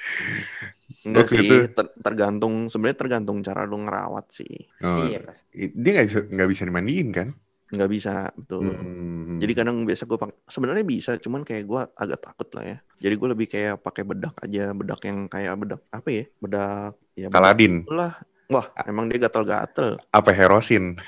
Enggak 1.04 1.28
sih, 1.28 1.36
itu- 1.44 1.68
ter- 1.70 1.94
tergantung 2.00 2.66
sebenarnya 2.66 2.98
tergantung 2.98 3.44
cara 3.44 3.68
lu 3.68 3.76
ngerawat 3.84 4.24
sih. 4.32 4.68
Oh, 4.80 5.04
Iya, 5.04 5.20
pasti. 5.20 5.68
Dia 5.76 5.90
nggak 6.00 6.06
bisa 6.08 6.20
nggak 6.24 6.48
bisa 6.48 6.62
dimandiin 6.64 7.08
kan? 7.12 7.28
Nggak 7.74 7.90
bisa, 7.90 8.14
betul. 8.32 8.72
Hmm. 8.72 9.36
Jadi 9.36 9.52
kadang 9.52 9.82
biasa 9.82 10.06
gue 10.06 10.16
pakai 10.16 10.36
sebenarnya 10.46 10.84
bisa, 10.86 11.10
cuman 11.18 11.42
kayak 11.42 11.64
gue 11.66 11.80
agak 11.92 12.20
takut 12.22 12.48
lah 12.56 12.64
ya. 12.64 12.76
Jadi 13.02 13.14
gue 13.20 13.28
lebih 13.36 13.46
kayak 13.50 13.74
pakai 13.82 14.02
bedak 14.06 14.34
aja, 14.40 14.70
bedak 14.72 15.00
yang 15.04 15.28
kayak 15.28 15.54
bedak 15.58 15.80
apa 15.90 16.08
ya? 16.08 16.24
Bedak 16.40 16.94
ya 17.12 17.26
bedak 17.28 17.36
Kaladin, 17.36 17.74
lah. 17.90 18.12
Wah, 18.52 18.66
emang 18.84 19.08
dia 19.08 19.24
gatel-gatel. 19.24 19.96
apa 20.12 20.30
herosin? 20.36 21.00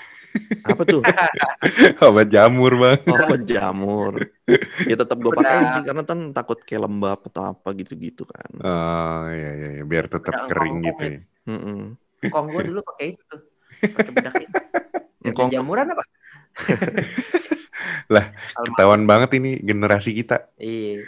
Apa 0.65 0.83
tuh? 0.85 1.01
Obat 2.07 2.29
jamur 2.29 2.73
bang. 2.77 3.01
Oh, 3.09 3.37
jamur. 3.41 4.13
Ya 4.85 4.97
tetap 4.97 5.17
gue 5.21 5.33
pakai 5.33 5.81
sih 5.81 5.83
karena 5.85 6.03
kan 6.05 6.21
takut 6.33 6.59
kayak 6.65 6.89
lembab 6.89 7.21
atau 7.29 7.57
apa 7.57 7.69
gitu-gitu 7.77 8.29
kan. 8.29 8.51
Oh 8.61 9.25
iya 9.33 9.51
iya 9.57 9.69
iya. 9.81 9.83
biar 9.85 10.09
tetap 10.09 10.33
Bedak 10.33 10.49
kering 10.53 10.77
gitu 10.85 11.03
ya. 11.05 11.21
Mm-mm. 11.49 11.81
Kong 12.33 12.47
gue 12.53 12.63
dulu 12.73 12.81
pakai 12.85 13.07
itu 13.17 13.23
tuh. 13.29 13.41
Pakai 13.81 14.13
bedak 14.13 14.35
itu. 14.41 14.61
Jamuran 15.57 15.93
apa? 15.93 16.05
Lah, 18.15 18.33
Ketahuan 18.55 19.05
banget 19.05 19.37
ini 19.37 19.61
generasi 19.61 20.17
kita. 20.17 20.49
Iya. 20.57 21.05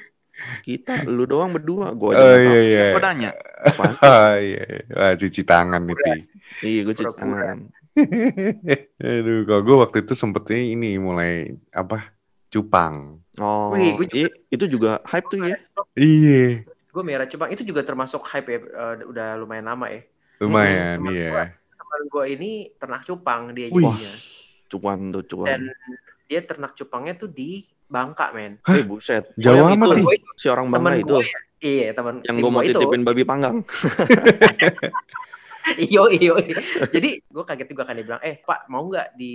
Kita, 0.62 1.08
lu 1.08 1.26
doang 1.26 1.54
berdua. 1.54 1.94
Gue 1.94 2.14
aja 2.14 2.22
Oh 2.22 2.36
iya 2.38 2.60
iya. 2.62 2.84
Gue 2.94 3.02
nanya. 3.02 3.30
Ah, 4.00 4.38
iya. 4.38 4.62
iya. 4.62 4.82
Wah, 4.90 5.12
cuci 5.14 5.42
tangan 5.42 5.82
itu. 5.84 6.02
Iya, 6.60 6.80
gue 6.84 6.94
cuci 6.94 7.14
tangan. 7.14 7.56
Aduh, 9.00 9.42
kalau 9.44 9.62
gue 9.62 9.76
waktu 9.78 9.96
itu 10.02 10.14
sempetnya 10.14 10.58
ini 10.58 10.96
mulai 10.96 11.32
apa? 11.70 12.14
Cupang. 12.48 13.18
Oh, 13.36 13.70
Wih, 13.70 13.94
gua 13.94 14.06
juga- 14.06 14.16
iya, 14.16 14.28
itu 14.48 14.64
juga 14.66 14.90
hype 15.04 15.26
tuh 15.28 15.38
ya. 15.42 15.56
Iya. 15.94 16.64
Gue 16.88 17.02
merah 17.02 17.26
cupang 17.26 17.50
itu 17.50 17.62
juga 17.62 17.82
termasuk 17.82 18.24
hype 18.24 18.48
ya. 18.48 18.58
eh, 18.58 18.94
udah 19.04 19.28
lumayan 19.36 19.66
lama 19.66 19.86
ya. 19.88 20.00
Lumayan, 20.38 21.02
iya. 21.10 21.52
teman 21.74 22.00
gue 22.06 22.24
ini 22.30 22.50
ternak 22.76 23.02
cupang 23.02 23.50
dia 23.52 23.68
Wih. 23.68 23.82
jadinya. 23.84 24.12
Cuan 24.68 25.00
tuh 25.10 25.22
cuan. 25.24 25.46
Dan 25.48 25.60
dia 26.24 26.40
ternak 26.42 26.72
cupangnya 26.74 27.14
tuh 27.16 27.28
di 27.28 27.62
Bangka, 27.84 28.30
men. 28.30 28.60
Eh 28.62 28.84
buset. 28.84 29.32
Jauh 29.34 29.64
Oh, 29.64 29.72
yang 29.72 29.80
amat 29.80 29.96
itu, 29.96 30.04
nih. 30.04 30.20
Si 30.36 30.46
orang 30.46 30.68
Bangka 30.68 30.78
Temen 30.84 31.00
itu. 31.00 31.14
gue 31.14 31.24
ya. 31.24 31.40
Iya, 31.58 31.90
teman 31.90 32.22
Yang 32.22 32.36
gue 32.38 32.50
mau 32.50 32.62
gua 32.62 32.66
itu. 32.66 32.78
titipin 32.78 33.02
babi 33.02 33.22
panggang. 33.26 33.56
iyo 35.76 36.08
iyo 36.08 36.40
jadi 36.94 37.20
gue 37.20 37.44
kaget 37.44 37.68
juga 37.68 37.84
kan 37.84 37.92
dia 37.98 38.06
bilang 38.06 38.22
eh 38.24 38.40
pak 38.40 38.72
mau 38.72 38.88
nggak 38.88 39.12
di 39.20 39.34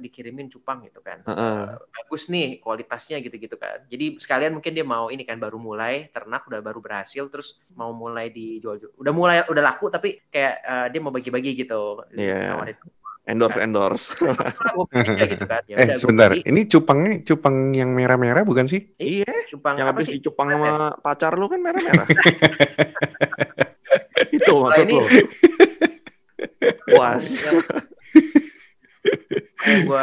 dikirimin 0.00 0.48
cupang 0.48 0.80
gitu 0.88 1.04
kan 1.04 1.20
Heeh. 1.28 1.60
Eh, 1.76 1.76
bagus 1.76 2.32
nih 2.32 2.56
kualitasnya 2.64 3.20
gitu 3.20 3.36
gitu 3.36 3.56
kan 3.60 3.84
jadi 3.92 4.16
sekalian 4.16 4.56
mungkin 4.56 4.72
dia 4.72 4.86
mau 4.86 5.12
ini 5.12 5.28
kan 5.28 5.36
baru 5.36 5.60
mulai 5.60 6.08
ternak 6.08 6.48
udah 6.48 6.64
baru 6.64 6.80
berhasil 6.80 7.28
terus 7.28 7.60
mau 7.76 7.92
mulai 7.92 8.32
dijual 8.32 8.80
udah 8.96 9.12
mulai 9.12 9.36
udah 9.44 9.60
laku 9.60 9.92
tapi 9.92 10.24
kayak 10.32 10.54
eh, 10.64 10.86
dia 10.88 11.00
mau 11.04 11.12
bagi-bagi 11.12 11.52
gitu 11.52 12.00
Iya. 12.16 12.56
Nawarin, 12.56 12.76
Endorse 13.24 13.58
endorse. 13.58 14.12
"Ah, 14.20 14.52
gua 14.70 14.84
beli 14.84 15.10
aja 15.10 15.24
gitu 15.26 15.44
kan 15.44 15.60
ya 15.64 15.74
Eh, 15.80 15.84
gua 15.86 15.96
sebentar. 15.96 16.28
beli 16.30 16.40
Ini 16.44 16.60
cupangnya 16.66 17.12
cupang 17.24 17.54
yang 17.72 17.88
merah-merah 17.90 18.42
bukan 18.42 18.64
sih? 18.64 18.94
iya. 18.96 19.26
cupang 19.48 19.74
Yang 19.74 19.86
habis 19.88 20.06
dicupang 20.10 20.46
sama 20.50 20.92
pacar 20.98 21.30
lu 21.34 21.46
kan 21.46 21.58
merah-merah. 21.58 22.04
itu 24.30 24.52
maksud 24.52 24.84
ini- 24.84 24.94
lu. 24.94 25.04
Puas. 26.86 27.24
gue 29.64 30.02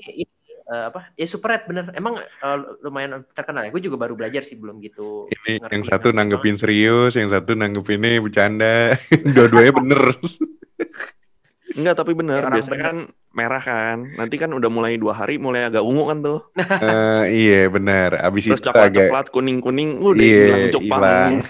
ini 0.00 0.22
eh, 0.64 0.84
apa 0.86 1.10
ya 1.12 1.26
super 1.26 1.50
red 1.50 1.62
bener 1.66 1.90
emang 1.92 2.18
eh, 2.18 2.56
lumayan 2.80 3.20
terkenal 3.28 3.62
ya 3.62 3.68
gue 3.68 3.80
juga 3.80 3.96
baru 3.96 4.14
belajar 4.14 4.40
sih 4.40 4.54
belum 4.54 4.78
gitu 4.80 5.26
Ini 5.26 5.58
yang 5.64 5.82
satu 5.82 6.10
nanggepin 6.10 6.54
serius, 6.54 7.14
yang 7.14 7.26
satu 7.26 7.52
nanggepinnya 7.52 8.18
bercanda. 8.18 8.94
Dua-duanya 9.34 9.70
bener. 9.74 10.00
Enggak, 11.80 11.96
tapi 11.96 12.12
orang 12.12 12.52
Biasanya 12.52 12.84
kan 12.84 12.96
merah 13.30 13.62
kan. 13.62 13.96
Nanti 14.14 14.36
kan 14.36 14.52
udah 14.52 14.68
mulai 14.68 14.94
dua 14.94 15.16
hari 15.16 15.40
mulai 15.40 15.64
agak 15.64 15.80
ungu 15.80 16.04
kan 16.04 16.18
tuh. 16.20 16.40
Eh, 16.84 17.24
iya 17.32 17.66
bener. 17.66 18.20
Abis 18.20 18.46
Terus 18.46 18.60
itu 18.60 18.68
agak 18.68 18.92
coklat-coklat 18.92 19.26
kuning-kuning 19.32 19.90
udah 19.96 20.20
Iya, 20.20 20.42
hilang 20.44 20.64
cupang. 20.68 21.00
hilang. 21.00 21.32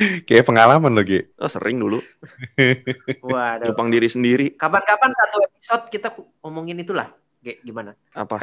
kayak 0.26 0.44
pengalaman 0.44 0.96
loh, 0.96 1.04
Gi. 1.04 1.20
Oh, 1.36 1.46
sering 1.46 1.76
dulu 1.76 2.00
Waduh. 3.22 3.70
cupang 3.70 3.88
diri 3.88 4.08
sendiri. 4.08 4.56
Kapan-kapan 4.56 5.12
satu 5.12 5.44
episode 5.44 5.84
kita 5.88 6.08
ngomongin 6.40 6.80
itulah. 6.80 7.12
G- 7.40 7.60
gimana? 7.62 7.96
Apa? 8.12 8.36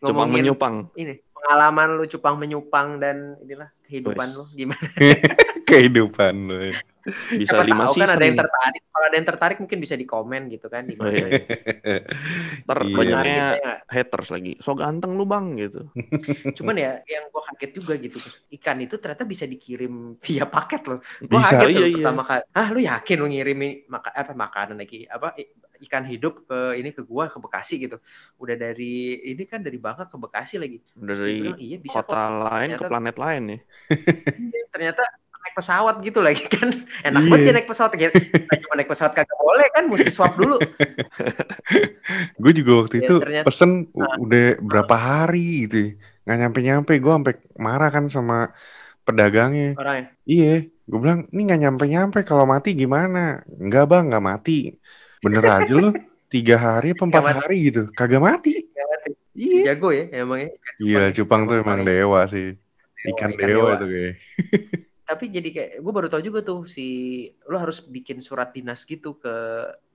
Cupang 0.00 0.26
Ngomongin 0.26 0.48
menyupang. 0.48 0.74
ini 0.94 1.20
pengalaman 1.30 1.94
lu 1.94 2.04
cupang 2.06 2.34
menyupang 2.34 2.98
dan 2.98 3.36
inilah 3.38 3.70
kehidupan 3.90 4.28
lu 4.30 4.44
gimana? 4.52 4.88
Kehidupan 5.64 6.34
lo. 6.44 6.58
Bisa 7.32 7.56
Siapa 7.56 7.64
lima 7.64 7.88
tahu 7.88 7.94
kan 7.96 8.10
ada 8.10 8.20
yang 8.20 8.36
nih. 8.36 8.42
tertarik. 8.42 8.82
Kalau 8.88 9.06
ada 9.06 9.16
yang 9.16 9.26
tertarik 9.26 9.58
mungkin 9.58 9.78
bisa 9.78 9.94
di 9.94 10.04
komen 10.04 10.42
gitu 10.48 10.68
kan 10.68 10.84
di 10.84 10.92
Oh, 10.94 11.02
mana. 11.02 11.12
iya, 11.14 11.26
iya. 11.26 11.98
Ntar 12.62 12.78
Iya. 12.78 12.94
banyaknya 12.94 13.16
Benar 13.16 13.24
gitu 13.24 13.56
ya. 13.58 13.74
haters 13.86 14.28
lagi. 14.28 14.52
So 14.60 14.70
ganteng 14.74 15.16
lu 15.16 15.24
bang 15.24 15.56
gitu. 15.56 15.88
Cuman 16.56 16.76
ya 16.76 17.00
yang 17.02 17.28
gua 17.28 17.48
kaget 17.48 17.70
juga 17.74 17.96
gitu. 17.96 18.20
Ikan 18.50 18.78
itu 18.78 18.96
ternyata 18.98 19.24
bisa 19.24 19.44
dikirim 19.44 19.92
via 20.18 20.44
paket 20.44 20.82
loh. 20.84 21.00
Gua 21.22 21.40
Bisa, 21.40 21.56
kaget 21.56 21.68
iya, 21.70 21.78
loh 21.78 21.88
iya. 21.88 21.96
pertama 21.96 22.22
kali. 22.22 22.42
Ah, 22.52 22.68
lu 22.68 22.80
yakin 22.82 23.16
lu 23.16 23.26
ngirimin 23.26 23.72
maka 23.88 24.08
apa 24.12 24.32
makanan 24.32 24.76
lagi 24.76 25.04
apa 25.04 25.32
ikan 25.78 26.02
hidup 26.02 26.42
ke 26.44 26.74
ini 26.74 26.90
ke 26.90 27.00
gua 27.02 27.30
ke 27.30 27.38
Bekasi 27.38 27.78
gitu. 27.78 27.96
Udah 28.36 28.52
dari 28.52 28.94
ini 29.24 29.46
kan 29.46 29.62
dari 29.62 29.78
Bangka 29.78 30.04
ke 30.04 30.18
Bekasi 30.18 30.58
lagi. 30.58 30.76
Dari 30.92 31.40
bilang, 31.40 31.56
iya 31.56 31.76
bisa 31.78 32.02
kok. 32.02 32.10
kota 32.10 32.20
lain 32.42 32.68
ke 32.68 32.76
Ternyata- 32.76 32.90
planet 32.90 33.16
lain 33.16 33.42
ya. 33.48 33.58
Ternyata 34.68 35.02
naik 35.38 35.54
pesawat 35.54 35.94
gitu 36.02 36.18
lagi 36.20 36.44
kan. 36.54 36.68
Enak 37.02 37.20
Iya. 37.20 37.28
banget 37.28 37.44
dia 37.44 37.54
naik 37.54 37.68
pesawat. 37.68 37.90
Nah, 37.94 38.56
cuma 38.58 38.74
naik 38.74 38.88
pesawat 38.88 39.12
kagak 39.12 39.38
boleh 39.38 39.66
kan, 39.70 39.84
mesti 39.86 40.10
swab 40.10 40.34
dulu. 40.34 40.56
Gue 42.42 42.52
juga 42.54 42.72
waktu 42.84 42.94
Ya, 43.00 43.02
itu 43.06 43.14
ternyata- 43.20 43.46
pesen 43.46 43.70
u- 43.90 44.16
udah 44.24 44.46
berapa 44.60 44.94
hari 44.94 45.66
gitu 45.66 45.76
ya. 45.76 45.90
Nggak 46.24 46.38
nyampe-nyampe. 46.44 46.92
Gue 46.98 47.12
sampai 47.12 47.34
marah 47.56 47.90
kan 47.90 48.04
sama 48.06 48.52
pedagangnya. 49.02 49.72
Orangnya. 49.74 50.12
Iya, 50.24 50.54
gue 50.68 50.98
bilang, 51.00 51.24
ini 51.32 51.40
nggak 51.44 51.60
nyampe-nyampe. 51.64 52.18
Kalau 52.22 52.44
mati 52.44 52.76
gimana? 52.76 53.40
Enggak 53.48 53.88
bang, 53.88 54.04
nggak 54.12 54.24
mati. 54.24 54.76
Bener 55.18 55.42
aja 55.42 55.72
lu. 55.72 55.90
Tiga 56.28 56.60
hari 56.60 56.92
apa 56.92 57.08
empat 57.08 57.22
Nggak 57.24 57.24
mati. 57.32 57.40
hari 57.40 57.56
gitu. 57.64 57.82
Kagak 57.96 58.20
mati. 58.20 58.52
Iya. 59.32 59.72
Jago 59.72 59.88
ya 59.88 60.04
emangnya. 60.12 60.50
Gila, 60.76 61.08
cupang. 61.08 61.16
cupang 61.16 61.40
tuh 61.46 61.56
Emang 61.64 61.80
dewa 61.82 62.20
sih. 62.28 62.58
Dewa, 63.08 63.16
Ikan 63.16 63.30
ikan 63.32 63.48
dewa 63.48 63.48
dewa. 63.48 63.72
itu 63.74 63.86
kayak. 63.88 64.14
Tapi 65.08 65.24
jadi 65.32 65.48
kayak 65.48 65.72
gue 65.80 65.92
baru 65.96 66.08
tahu 66.12 66.20
juga 66.20 66.44
tuh 66.44 66.68
si 66.68 66.84
lo 67.48 67.56
harus 67.56 67.80
bikin 67.80 68.20
surat 68.20 68.52
dinas 68.52 68.84
gitu 68.84 69.16
ke 69.16 69.32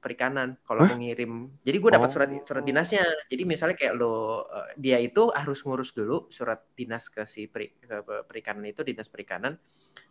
perikanan 0.01 0.57
kalau 0.65 0.81
mau 0.89 0.97
ngirim. 0.97 1.53
Jadi 1.61 1.77
gue 1.77 1.91
dapat 1.93 2.09
Oh. 2.09 2.13
surat 2.17 2.29
surat 2.41 2.63
dinasnya. 2.65 3.05
Jadi 3.29 3.43
misalnya 3.45 3.77
kayak 3.77 3.93
lo 3.93 4.41
eh, 4.49 4.73
dia 4.73 4.97
itu 4.97 5.29
harus 5.29 5.61
ngurus 5.61 5.93
dulu 5.93 6.33
surat 6.33 6.65
dinas 6.73 7.13
ke 7.13 7.29
si 7.29 7.45
peri- 7.45 7.77
ke 7.77 8.01
pe- 8.01 8.25
perikanan 8.25 8.65
itu 8.65 8.81
dinas 8.81 9.05
perikanan. 9.05 9.53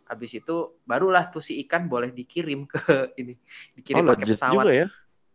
Habis 0.07 0.39
itu 0.39 0.79
barulah 0.87 1.27
tuh 1.27 1.43
si 1.43 1.59
ikan 1.67 1.91
boleh 1.91 2.15
dikirim 2.15 2.63
ke 2.63 2.79
ini 3.19 3.35
Oh 3.35 3.75
dikirim 3.75 4.07
pakai 4.07 4.23
legit 4.23 4.39
pesawat. 4.39 4.63
juga 4.63 4.71
ya. 4.71 4.79
Ya, 4.79 4.87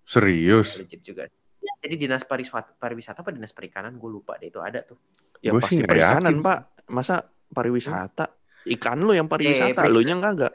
Serius. 0.08 0.68
legit 0.80 1.00
juga. 1.04 1.22
Ya, 1.60 1.72
jadi 1.84 1.94
dinas 2.08 2.24
pariwisata, 2.24 2.72
pariwisata 2.80 3.20
apa 3.20 3.36
dinas 3.36 3.52
perikanan 3.52 4.00
gue 4.00 4.08
lupa 4.08 4.40
deh 4.40 4.48
itu 4.48 4.64
ada 4.64 4.80
tuh. 4.80 4.96
Ya 5.44 5.52
Gua 5.52 5.60
pasti 5.60 5.76
sih 5.76 5.84
nggak 5.84 5.92
perikanan 5.92 6.34
pak. 6.40 6.58
Masa 6.88 7.16
pariwisata? 7.50 8.26
Ikan 8.68 9.00
lu 9.00 9.16
yang 9.16 9.26
pariwisata, 9.30 9.88
lu 9.88 10.04
nya 10.04 10.16
kagak. 10.20 10.52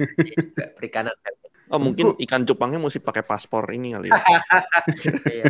Iya 0.00 0.36
perikanan 0.76 1.16
kan. 1.20 1.34
Oh 1.70 1.78
mungkin 1.78 2.18
ikan 2.26 2.42
cupangnya 2.42 2.82
mesti 2.82 2.98
pakai 2.98 3.22
paspor 3.22 3.62
ini 3.70 3.94
kali 3.94 4.10
ya. 4.10 4.18
Iya. 5.30 5.44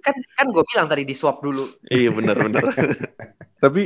kan 0.00 0.14
kan 0.32 0.46
gue 0.48 0.64
bilang 0.64 0.88
tadi 0.88 1.04
di 1.04 1.12
swab 1.12 1.44
dulu. 1.44 1.68
iya 1.92 2.08
bener-bener. 2.08 2.64
Tapi 3.62 3.82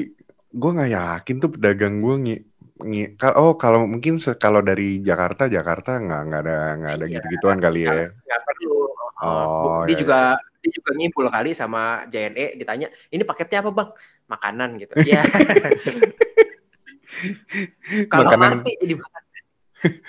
gue 0.55 0.71
nggak 0.71 0.91
yakin 0.95 1.37
tuh 1.43 1.51
pedagang 1.59 1.99
gue 1.99 2.15
ngi, 2.15 2.37
ngi- 2.79 3.11
oh 3.35 3.59
kalau 3.59 3.91
mungkin 3.91 4.23
kalau 4.39 4.63
dari 4.63 5.03
Jakarta 5.03 5.51
Jakarta 5.51 5.99
nggak 5.99 6.21
nggak 6.31 6.41
ada 6.47 6.59
nggak 6.79 6.93
ada 6.95 7.05
Iya. 7.11 7.15
gitu-gituan 7.19 7.59
kali 7.59 7.81
ya. 7.91 8.07
nggak 8.07 8.41
perlu. 8.47 8.79
Oh, 9.25 9.83
dia 9.89 9.95
iya, 9.95 9.99
juga 9.99 10.19
dia 10.63 10.71
juga 10.71 10.91
ngimpul 10.95 11.27
kali 11.27 11.59
sama 11.59 12.07
JNE 12.07 12.55
ditanya 12.55 12.87
ini 13.11 13.27
paketnya 13.27 13.67
apa 13.67 13.71
bang? 13.75 13.91
Makanan 14.31 14.71
gitu. 14.79 14.95
Ya. 15.03 15.27
Kalau 18.11 18.29
Makanan- 18.29 18.61
mati 18.61 18.73
jadi 18.81 18.95
makan. 18.97 19.23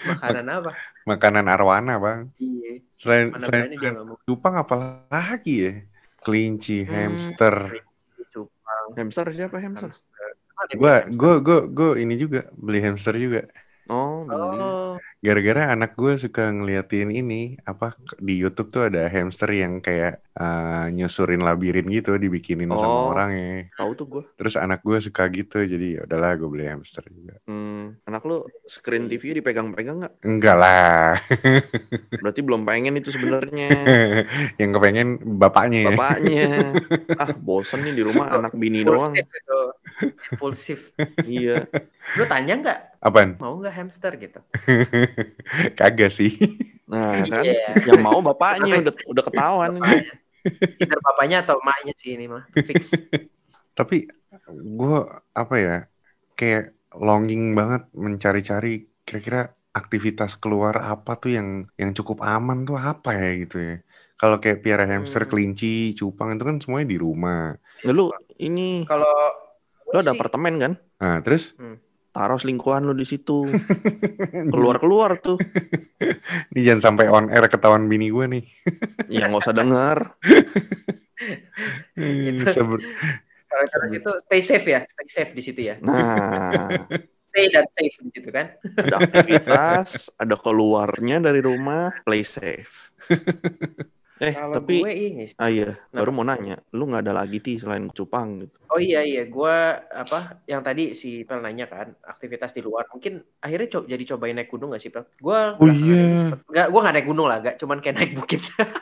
Makanan 0.07 0.45
apa? 0.50 0.71
Makanan 1.05 1.45
arwana 1.45 1.93
bang. 2.00 2.19
Iya. 2.39 2.71
Selain 2.97 3.25
Mana 3.29 3.45
selain 3.45 3.69
dia 3.75 3.91
mau 3.93 4.17
cupang 4.24 4.55
apa 4.55 4.74
lagi 5.12 5.55
ya? 5.62 5.74
Kelinci, 6.24 6.81
Hmm. 6.83 6.89
hamster. 6.89 7.55
cupang. 8.31 8.85
hamster 8.97 9.25
siapa 9.31 9.57
hamster? 9.59 9.91
Gue 10.74 10.95
gue 11.13 11.33
gue 11.43 11.59
gue 11.69 11.89
ini 12.01 12.15
juga 12.15 12.47
beli 12.51 12.79
hamster 12.81 13.13
juga. 13.15 13.45
Oh, 13.86 14.25
beli. 14.25 14.58
Oh, 14.58 14.96
Gara-gara 15.22 15.74
anak 15.74 15.94
gue 15.94 16.18
suka 16.18 16.50
ngeliatin 16.50 17.10
ini 17.10 17.58
apa 17.62 17.94
di 18.18 18.38
YouTube 18.38 18.70
tuh 18.70 18.89
ada 18.89 19.06
hamster 19.06 19.50
yang 19.50 19.77
kayak 19.77 20.22
eh, 20.36 20.86
nyusurin 20.92 21.42
labirin 21.42 21.88
gitu 21.88 22.18
dibikinin 22.18 22.68
sama 22.68 22.86
Oh. 22.86 23.13
orangnya. 23.13 23.70
Tahu 23.74 23.92
tuh 23.94 24.06
gue. 24.06 24.24
Terus 24.36 24.58
anak 24.58 24.82
gue 24.82 24.98
suka 25.00 25.25
gitu 25.30 25.62
jadi 25.62 25.88
ya 25.98 26.01
udahlah 26.06 26.36
gue 26.36 26.50
beli 26.50 26.65
hamster 26.65 27.06
juga. 27.08 27.38
Hmm, 27.46 27.98
anak 28.04 28.22
lu 28.25 28.38
screen 28.65 29.06
TV 29.06 29.38
dipegang-pegang 29.38 30.01
nggak? 30.01 30.13
Enggak 30.22 30.56
lah. 30.58 31.15
Berarti 32.22 32.42
belum 32.42 32.65
pengen 32.65 32.98
itu 32.98 33.13
sebenarnya. 33.13 33.70
yang 34.62 34.72
kepengen 34.74 35.10
bapaknya. 35.38 35.94
Bapaknya. 35.94 36.74
ah, 37.22 37.32
bosen 37.34 37.82
nih 37.82 37.94
di 37.94 38.04
rumah 38.04 38.34
anak 38.34 38.54
bini 38.54 38.82
doang. 38.82 39.13
itu. 39.13 39.60
Impulsif. 40.31 40.91
Iya. 41.25 41.65
Lu 42.15 42.23
tanya 42.25 42.53
nggak 42.59 42.79
Apaan? 43.01 43.37
mau 43.39 43.57
nggak 43.57 43.73
hamster 43.73 44.13
gitu? 44.17 44.39
Kagak 45.79 46.11
sih. 46.11 46.31
Nah, 46.85 47.25
kan 47.25 47.43
Iya. 47.43 47.73
yang 47.89 48.01
mau 48.01 48.19
bapaknya 48.19 48.81
udah 48.81 48.93
udah 49.07 49.23
ketahuan. 49.23 49.69
Bapaknya. 49.77 50.13
Either 50.77 50.99
bapaknya 51.01 51.37
atau 51.41 51.57
emaknya 51.57 51.93
sih 51.97 52.13
ini 52.13 52.29
mah 52.29 52.45
fix. 52.53 52.93
Tapi 53.73 54.05
gue 54.47 54.97
apa 55.33 55.55
ya 55.57 55.77
kayak 56.33 56.71
longing 56.93 57.57
banget 57.57 57.89
mencari-cari 57.91 58.85
kira-kira 59.03 59.51
aktivitas 59.71 60.39
keluar 60.39 60.79
apa 60.79 61.17
tuh 61.17 61.33
yang 61.33 61.47
yang 61.75 61.91
cukup 61.91 62.23
aman 62.23 62.63
tuh 62.63 62.77
apa 62.77 63.11
ya 63.11 63.29
gitu 63.41 63.57
ya. 63.57 63.75
Kalau 64.15 64.39
kayak 64.39 64.63
piara 64.63 64.87
hamster, 64.87 65.27
Hmm. 65.27 65.31
kelinci, 65.33 65.91
cupang 65.91 66.39
itu 66.39 66.47
kan 66.47 66.55
semuanya 66.63 66.87
di 66.87 66.95
rumah. 66.95 67.51
Nah, 67.83 67.91
lu 67.91 68.07
ini 68.39 68.87
Kalau 68.87 69.11
lu 69.95 70.03
ada 70.03 70.11
apartemen 70.11 70.53
kan? 70.59 70.73
Nah, 70.99 71.23
terus 71.23 71.55
Taruh 72.15 72.39
selingkuhan 72.39 72.87
lu 72.87 72.95
di 72.95 73.03
situ. 73.03 73.43
Keluar-keluar 74.55 75.19
tuh. 75.19 75.35
Ini 76.55 76.59
jangan 76.63 76.81
sampai 76.91 77.11
on 77.11 77.27
air 77.27 77.43
ketahuan 77.51 77.91
bini 77.91 78.07
gue 78.07 78.25
nih. 78.39 78.45
Ya 79.11 79.27
nggak 79.27 79.43
usah 79.43 79.53
denger. 79.53 80.15
Gitu. 81.93 82.41
Bisa 82.47 82.63
ber- 82.63 82.87
kalau 83.45 83.87
itu 83.87 84.11
stay 84.19 84.41
safe 84.43 84.67
ya, 84.67 84.83
stay 84.83 85.07
safe 85.07 85.31
di 85.31 85.39
situ 85.39 85.61
ya. 85.63 85.79
Nah, 85.79 86.89
stay 87.31 87.47
dan 87.53 87.63
safe 87.71 87.95
gitu 88.11 88.27
kan. 88.33 88.51
Ada 88.59 88.95
aktivitas, 88.99 90.11
ada 90.19 90.35
keluarnya 90.35 91.23
dari 91.23 91.39
rumah, 91.39 91.93
play 92.03 92.27
safe. 92.27 92.91
Eh, 94.15 94.31
Kalau 94.31 94.55
tapi 94.55 94.79
gue 94.79 94.93
ini 94.95 95.24
sih. 95.27 95.36
ah 95.36 95.51
iya, 95.51 95.75
Kenapa? 95.75 96.00
baru 96.00 96.12
mau 96.15 96.24
nanya, 96.24 96.55
lu 96.72 96.88
nggak 96.88 97.03
ada 97.03 97.13
lagi 97.19 97.43
ti 97.43 97.60
selain 97.60 97.91
cupang 97.91 98.48
gitu. 98.48 98.55
Oh 98.72 98.79
iya 98.79 99.03
iya, 99.03 99.27
gue 99.27 99.55
apa 99.91 100.39
yang 100.48 100.63
tadi 100.63 100.95
si 100.95 101.27
Pel 101.27 101.43
nanya 101.43 101.67
kan 101.67 101.91
aktivitas 102.00 102.55
di 102.55 102.63
luar. 102.63 102.88
Mungkin 102.88 103.19
akhirnya 103.43 103.67
co- 103.67 103.84
jadi 103.84 104.03
cobain 104.15 104.39
naik 104.39 104.48
gunung 104.48 104.72
gak 104.72 104.79
sih 104.79 104.88
Pel? 104.88 105.03
Gue 105.19 105.36
Oh 105.60 105.67
iya. 105.67 106.31
Gak, 106.48 106.72
gue 106.72 106.79
gak 106.79 106.95
naik 106.95 107.07
gunung 107.12 107.27
lah, 107.27 107.43
gak 107.43 107.60
cuman 107.60 107.84
kayak 107.84 107.95
naik 108.00 108.12
bukit. 108.15 108.39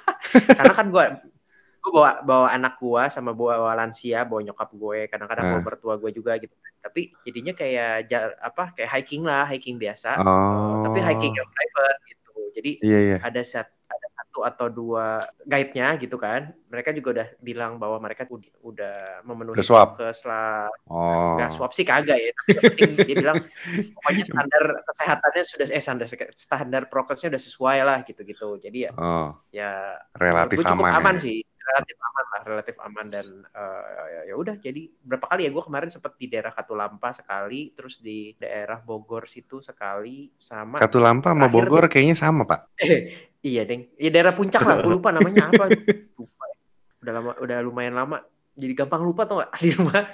Karena 0.61 0.73
kan 0.77 0.93
gue 0.93 1.03
gue 1.83 1.91
bawa 1.91 2.21
bawa 2.21 2.47
anak 2.53 2.77
gue 2.79 3.03
sama 3.09 3.33
bawa, 3.33 3.59
bawa 3.59 3.73
lansia, 3.75 4.23
bawa 4.23 4.39
nyokap 4.39 4.69
gue, 4.71 4.99
kadang-kadang 5.09 5.45
bawa 5.49 5.59
Ah. 5.59 5.65
mertua 5.65 5.93
gue 5.97 6.11
juga 6.13 6.37
gitu. 6.37 6.53
Tapi 6.77 7.09
jadinya 7.25 7.57
kayak 7.57 8.05
ja- 8.05 8.37
apa 8.37 8.69
kayak 8.77 9.01
hiking 9.01 9.25
lah, 9.25 9.49
hiking 9.49 9.81
biasa. 9.81 10.21
Oh. 10.21 10.85
Tapi 10.85 11.01
hiking 11.01 11.33
yang 11.35 11.49
private 11.49 11.99
gitu. 12.05 12.31
Jadi 12.53 12.71
Iya 12.85 12.99
iya. 13.01 13.17
ada 13.19 13.41
set 13.41 13.65
satu 14.33 14.41
atau 14.49 14.65
dua 14.65 15.29
guide-nya 15.45 15.93
gitu 16.01 16.17
kan. 16.17 16.49
Mereka 16.73 16.89
juga 16.97 17.21
udah 17.21 17.27
bilang 17.37 17.77
bahwa 17.77 18.01
mereka 18.01 18.25
udah, 18.25 18.49
udah 18.65 18.95
memenuhi 19.21 19.61
Udah 19.61 19.65
swab? 19.69 19.89
ke 19.93 20.09
setelah 20.09 20.73
Oh. 20.89 21.37
nggak 21.37 21.53
swab 21.53 21.69
sih 21.77 21.85
kagak 21.85 22.17
ya. 22.17 22.33
Tapi 22.49 22.97
dia 23.05 23.13
bilang 23.21 23.37
pokoknya 23.93 24.25
standar 24.25 24.63
kesehatannya 24.89 25.43
sudah 25.45 25.65
eh 25.69 25.83
standar 25.85 26.07
standar 26.33 26.83
prokesnya 26.89 27.29
udah 27.37 27.41
sesuai 27.45 27.77
lah 27.85 27.97
gitu-gitu. 28.09 28.57
Jadi 28.57 28.89
ya 28.89 28.91
Oh, 28.97 29.37
ya 29.53 30.01
relatif 30.17 30.65
aman, 30.65 30.97
aman, 30.97 31.15
ya. 31.21 31.29
sih 31.29 31.37
relatif 31.63 31.95
aman 32.01 32.25
lah 32.33 32.41
relatif 32.43 32.75
aman 32.83 33.07
dan 33.07 33.27
eh, 33.47 34.25
ya- 34.27 34.35
udah 34.35 34.57
jadi 34.59 34.81
berapa 34.99 35.29
kali 35.31 35.47
ya 35.47 35.51
gue 35.53 35.63
kemarin 35.63 35.87
sempet 35.93 36.17
di 36.19 36.25
daerah 36.27 36.51
Katulampa 36.51 37.13
sekali 37.15 37.71
terus 37.71 38.01
di 38.01 38.33
daerah 38.35 38.81
Bogor 38.81 39.29
situ 39.29 39.61
sekali 39.61 40.27
sama 40.41 40.81
Katulampa 40.81 41.31
sama 41.31 41.47
Bogor 41.47 41.85
kayaknya 41.85 42.17
sama, 42.17 42.49
Pak. 42.49 42.81
Iya 43.43 43.61
deng. 43.67 43.85
Ya 43.99 44.09
daerah 44.09 44.33
puncak 44.33 44.63
lah. 44.63 44.81
Gue 44.81 44.97
lupa 44.97 45.11
namanya 45.13 45.51
apa. 45.51 45.69
Lupa 46.17 46.43
ya. 46.49 46.55
udah 47.03 47.13
lama 47.19 47.31
udah 47.43 47.57
lumayan 47.59 47.95
lama 47.99 48.23
jadi 48.53 48.73
gampang 48.75 49.01
lupa 49.01 49.25
tuh 49.25 49.41
gak 49.41 49.51
di 49.59 49.71
rumah 49.71 50.05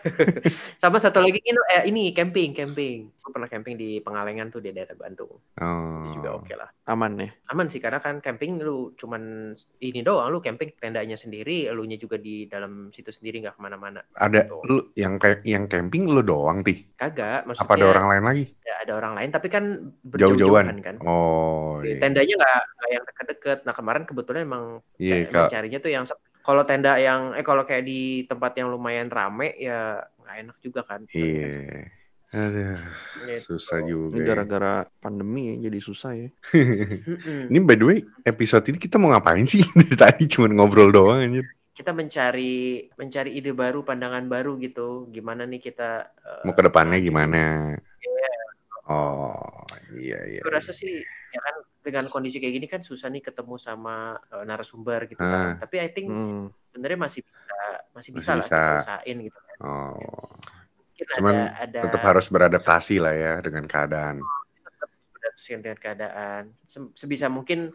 sama 0.78 0.96
satu 0.96 1.20
lagi 1.20 1.40
ini 1.40 1.60
eh, 1.70 1.84
ini 1.86 2.04
camping 2.10 2.52
camping 2.52 3.12
gue 3.12 3.30
pernah 3.30 3.46
camping 3.46 3.76
di 3.76 4.00
Pengalengan 4.00 4.48
tuh 4.48 4.60
di 4.60 4.72
daerah 4.72 4.96
Bandung 4.96 5.36
Oh. 5.60 6.08
Itu 6.08 6.18
juga 6.18 6.30
oke 6.36 6.54
lah 6.54 6.72
Aman 6.88 7.20
ya. 7.20 7.30
aman 7.48 7.68
sih 7.68 7.78
karena 7.78 8.00
kan 8.00 8.18
camping 8.18 8.58
lu 8.58 8.96
cuman 8.96 9.52
ini 9.78 10.00
doang 10.00 10.32
lu 10.32 10.40
camping 10.40 10.72
tendanya 10.74 11.14
sendiri 11.14 11.68
elunya 11.68 11.96
juga 11.96 12.16
di 12.16 12.48
dalam 12.48 12.90
situ 12.90 13.12
sendiri 13.12 13.44
nggak 13.44 13.56
ke 13.56 13.62
mana-mana 13.62 14.00
Ada 14.16 14.42
Gitu. 14.42 14.56
lu 14.64 14.76
yang 14.96 15.20
kayak 15.20 15.44
yang 15.44 15.68
camping 15.68 16.08
lu 16.08 16.24
doang, 16.24 16.64
Tih. 16.64 16.88
kagak 16.96 17.44
maksudnya 17.44 17.68
Apa 17.68 17.76
ada 17.76 17.86
orang 17.90 18.08
lain 18.08 18.24
lagi? 18.24 18.44
ada, 18.62 18.74
ada 18.80 18.94
orang 18.96 19.14
lain 19.16 19.30
tapi 19.30 19.48
kan 19.48 19.64
Jauh-jauhan. 20.08 20.66
berjauh-jauhan 20.66 20.78
kan 20.80 20.96
Oh, 21.04 21.84
iya. 21.84 22.00
tendanya 22.00 22.34
nggak 22.34 22.60
yang 22.90 23.04
deket-deket 23.06 23.58
nah 23.62 23.74
kemarin 23.74 24.04
kebetulan 24.04 24.42
emang 24.48 24.64
Iya, 24.96 25.14
kayak 25.14 25.28
Kak. 25.28 25.42
mencarinya 25.46 25.80
tuh 25.80 25.92
yang 25.92 26.06
sepi. 26.06 26.29
Kalau 26.40 26.64
tenda 26.64 26.96
yang 26.96 27.34
eh 27.34 27.44
kalau 27.44 27.64
kayak 27.64 27.84
di 27.84 28.02
tempat 28.26 28.56
yang 28.56 28.70
lumayan 28.70 29.08
rame 29.08 29.54
ya 29.56 30.00
nggak 30.20 30.36
enak 30.44 30.58
juga 30.60 30.82
kan 30.84 31.02
Iya. 31.10 31.90
Aduh, 32.30 32.78
Gitu. 33.26 33.58
susah 33.58 33.82
juga. 33.82 34.14
Ini 34.14 34.22
ya. 34.22 34.26
gara-gara 34.30 34.74
pandemi 35.02 35.50
ya 35.50 35.66
jadi 35.66 35.80
susah 35.82 36.12
ya. 36.14 36.30
Ini 37.50 37.58
by 37.58 37.74
the 37.74 37.86
way, 37.86 38.00
episode 38.22 38.70
ini 38.70 38.78
kita 38.78 39.02
mau 39.02 39.10
ngapain 39.10 39.50
sih? 39.50 39.66
Dari 39.74 39.98
tadi 39.98 40.24
cuma 40.30 40.46
ngobrol 40.48 40.94
doang 40.94 41.26
anjir. 41.26 41.46
kita 41.74 41.90
mencari 41.90 42.86
mencari 42.94 43.34
ide 43.34 43.56
baru 43.56 43.82
pandangan 43.82 44.28
baru 44.28 44.60
gitu 44.60 45.08
gimana 45.10 45.48
nih 45.48 45.64
kita 45.64 46.12
eh, 46.22 46.44
Mau 46.44 46.52
ke 46.52 46.62
depannya 46.62 47.00
gimana? 47.00 47.72
Iya. 47.98 48.32
Oh, 48.86 49.64
iya 49.96 50.20
iya. 50.28 50.42
Gue 50.44 50.52
rasa 50.52 50.70
sih 50.70 51.00
ya 51.00 51.02
kan 51.02 51.19
dengan 51.90 52.06
kondisi 52.08 52.38
kayak 52.38 52.54
gini 52.62 52.68
kan 52.70 52.82
susah 52.86 53.10
nih 53.10 53.26
ketemu 53.26 53.58
sama 53.58 54.14
eh, 54.30 54.44
narasumber 54.46 55.10
gitu 55.10 55.20
Ah. 55.26 55.58
kan. 55.58 55.66
Tapi 55.66 55.76
I 55.82 55.90
think 55.90 56.08
Hmm. 56.14 56.46
sebenarnya 56.70 57.00
masih 57.02 57.22
bisa 57.26 57.56
masih 57.92 58.12
bisa 58.14 58.32
Masih 58.32 58.38
lah 58.38 58.46
bisa. 58.46 58.58
kita 58.62 58.74
usahain 58.86 59.18
gitu 59.26 59.40
kan. 59.42 59.58
Oh, 59.66 59.98
Mungkin 60.78 61.06
Cuman 61.16 61.36
ada 61.36 61.46
ada 61.66 61.80
tetap 61.90 62.02
harus 62.06 62.26
beradaptasi 62.30 62.96
lah 63.02 63.14
ya 63.16 63.34
dengan 63.42 63.66
keadaan. 63.66 64.22
beradaptasi 64.22 65.50
dengan 65.60 65.80
keadaan. 65.80 66.44
Se- 66.70 66.94
Sebisa 66.94 67.28
mungkin 67.32 67.72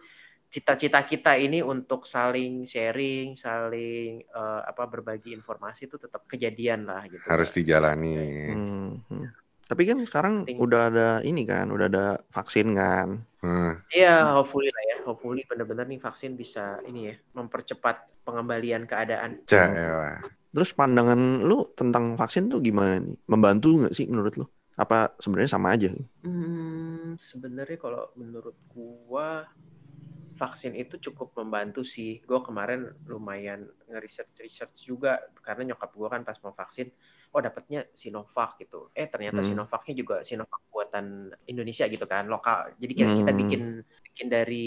cita-cita 0.53 1.03
kita 1.03 1.35
ini 1.35 1.67
untuk 1.67 2.07
saling 2.07 2.63
sharing, 2.63 3.35
saling 3.35 4.23
eh, 4.23 4.61
apa 4.65 4.87
berbagi 4.87 5.35
informasi 5.35 5.91
itu 5.91 5.97
tetap 5.99 6.23
kejadian 6.31 6.87
lah 6.87 7.03
gitu. 7.11 7.25
Harus 7.27 7.51
dijalani. 7.51 8.15
Hmm, 8.55 9.03
hmm. 9.11 9.27
Tapi 9.65 9.83
kan 9.89 9.99
sekarang 10.05 10.35
Penting. 10.45 10.61
udah 10.61 10.81
ada 10.93 11.09
ini 11.25 11.43
kan, 11.49 11.73
udah 11.73 11.87
ada 11.89 12.07
vaksin 12.29 12.77
kan. 12.77 13.25
Hmm. 13.41 13.81
Iya, 13.89 14.37
hopefully 14.37 14.69
lah 14.69 14.85
ya. 14.93 14.97
Hopefully 15.09 15.43
benar-benar 15.49 15.89
nih 15.89 16.01
vaksin 16.01 16.37
bisa 16.37 16.81
ini 16.85 17.13
ya 17.13 17.15
mempercepat 17.33 18.25
pengembalian 18.25 18.85
keadaan. 18.85 19.45
Cak, 19.49 19.69
ya. 19.73 20.21
Terus 20.55 20.71
pandangan 20.77 21.43
lu 21.43 21.67
tentang 21.75 22.15
vaksin 22.15 22.49
tuh 22.53 22.61
gimana 22.61 23.01
nih? 23.01 23.17
Membantu 23.29 23.85
nggak 23.85 23.95
sih 23.97 24.07
menurut 24.09 24.37
lu? 24.41 24.47
Apa 24.75 25.15
sebenarnya 25.23 25.51
sama 25.55 25.75
aja? 25.75 25.91
Hmm, 26.27 27.15
sebenarnya 27.17 27.79
kalau 27.79 28.11
menurut 28.19 28.57
gua 28.71 29.47
vaksin 30.35 30.75
itu 30.75 30.99
cukup 31.11 31.31
membantu 31.39 31.87
sih. 31.87 32.19
Gua 32.27 32.43
kemarin 32.43 32.91
lumayan 33.07 33.71
nge-research 33.87 34.43
research 34.43 34.87
juga 34.87 35.23
karena 35.47 35.73
nyokap 35.73 35.91
gua 35.95 36.09
kan 36.11 36.27
pas 36.27 36.39
mau 36.43 36.55
vaksin, 36.55 36.91
oh 37.35 37.43
dapatnya 37.43 37.79
Sinovac 38.01 38.51
gitu. 38.63 38.89
Eh 38.95 39.07
ternyata 39.13 39.39
Hmm. 39.39 39.47
Sinovacnya 39.47 39.95
juga 39.99 40.15
Sinovac 40.23 40.63
buatan 40.71 41.07
Indonesia 41.51 41.85
gitu 41.91 42.07
kan, 42.07 42.25
lokal. 42.31 42.75
Jadi 42.83 42.93
kita, 42.95 43.11
kita 43.19 43.33
Hmm. 43.33 43.35
bikin 43.35 43.63
bikin 44.07 44.27
dari 44.31 44.65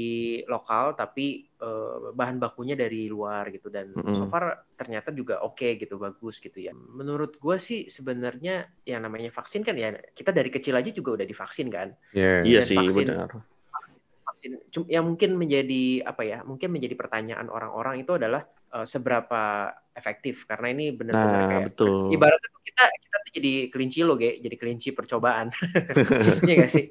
lokal 0.51 0.93
tapi 0.99 1.47
eh, 1.63 1.95
bahan 2.19 2.37
bakunya 2.43 2.75
dari 2.75 3.07
luar 3.07 3.47
gitu 3.55 3.67
dan 3.71 3.87
so 4.11 4.23
Mm-mm. 4.23 4.31
far 4.31 4.67
ternyata 4.79 5.09
juga 5.15 5.39
oke 5.47 5.79
gitu, 5.81 5.95
bagus 5.95 6.35
gitu 6.43 6.59
ya. 6.59 6.71
Menurut 6.75 7.39
gua 7.43 7.55
sih 7.57 7.87
sebenarnya 7.87 8.67
yang 8.83 9.01
namanya 9.05 9.31
vaksin 9.31 9.63
kan 9.67 9.75
ya 9.79 9.95
kita 10.17 10.31
dari 10.35 10.49
kecil 10.51 10.75
aja 10.79 10.91
juga 10.91 11.09
udah 11.23 11.27
divaksin 11.27 11.67
kan 11.71 11.89
Iya. 12.15 12.27
Iya 12.47 12.57
Dan 12.57 12.67
sih, 12.67 12.79
vaksin. 12.79 12.97
benar. 12.97 13.29
Vaksin. 14.37 14.85
Yang 14.85 15.03
mungkin 15.09 15.29
menjadi 15.35 15.83
apa 16.05 16.21
ya 16.21 16.37
mungkin 16.45 16.69
menjadi 16.69 16.93
pertanyaan 16.93 17.49
orang-orang 17.49 18.05
itu 18.05 18.13
adalah 18.13 18.45
eh, 18.45 18.85
seberapa 18.85 19.73
efektif. 19.97 20.45
Karena 20.45 20.69
ini 20.69 20.93
benar-benar 20.93 21.41
Nah, 21.41 21.49
kayak 21.49 21.65
betul. 21.73 22.13
ibaratnya 22.13 22.49
tuh 22.53 22.61
kita 22.61 22.83
kita 22.85 23.15
tuh 23.17 23.31
jadi 23.33 23.53
kelinci 23.73 23.99
lo 24.05 24.13
ge. 24.15 24.37
Jadi 24.37 24.55
kelinci 24.55 24.89
percobaan. 24.93 25.49
Iya 26.47 26.53
gak 26.63 26.71
sih? 26.71 26.85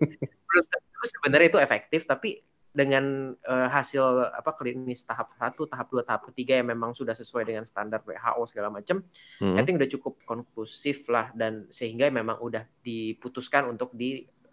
Belum 0.50 0.64
tentu 0.66 1.04
sebenarnya 1.06 1.48
itu 1.54 1.60
efektif 1.62 2.02
tapi 2.04 2.42
dengan 2.76 3.32
eh, 3.32 3.68
hasil 3.72 4.36
apa 4.36 4.52
klinis 4.52 5.00
tahap 5.08 5.32
satu 5.32 5.64
tahap 5.64 5.88
dua 5.88 6.04
tahap 6.04 6.28
ketiga 6.28 6.60
yang 6.60 6.68
memang 6.68 6.92
sudah 6.92 7.16
sesuai 7.16 7.48
dengan 7.48 7.64
standar 7.64 8.04
WHO 8.04 8.44
segala 8.52 8.68
macam 8.68 9.00
Hmm. 9.40 9.56
I 9.56 9.64
think 9.64 9.80
udah 9.80 9.88
cukup 9.88 10.20
konklusif 10.28 11.08
lah. 11.08 11.32
Dan 11.32 11.72
sehingga 11.72 12.12
memang 12.12 12.36
udah 12.36 12.68
diputuskan 12.84 13.64
untuk 13.68 13.96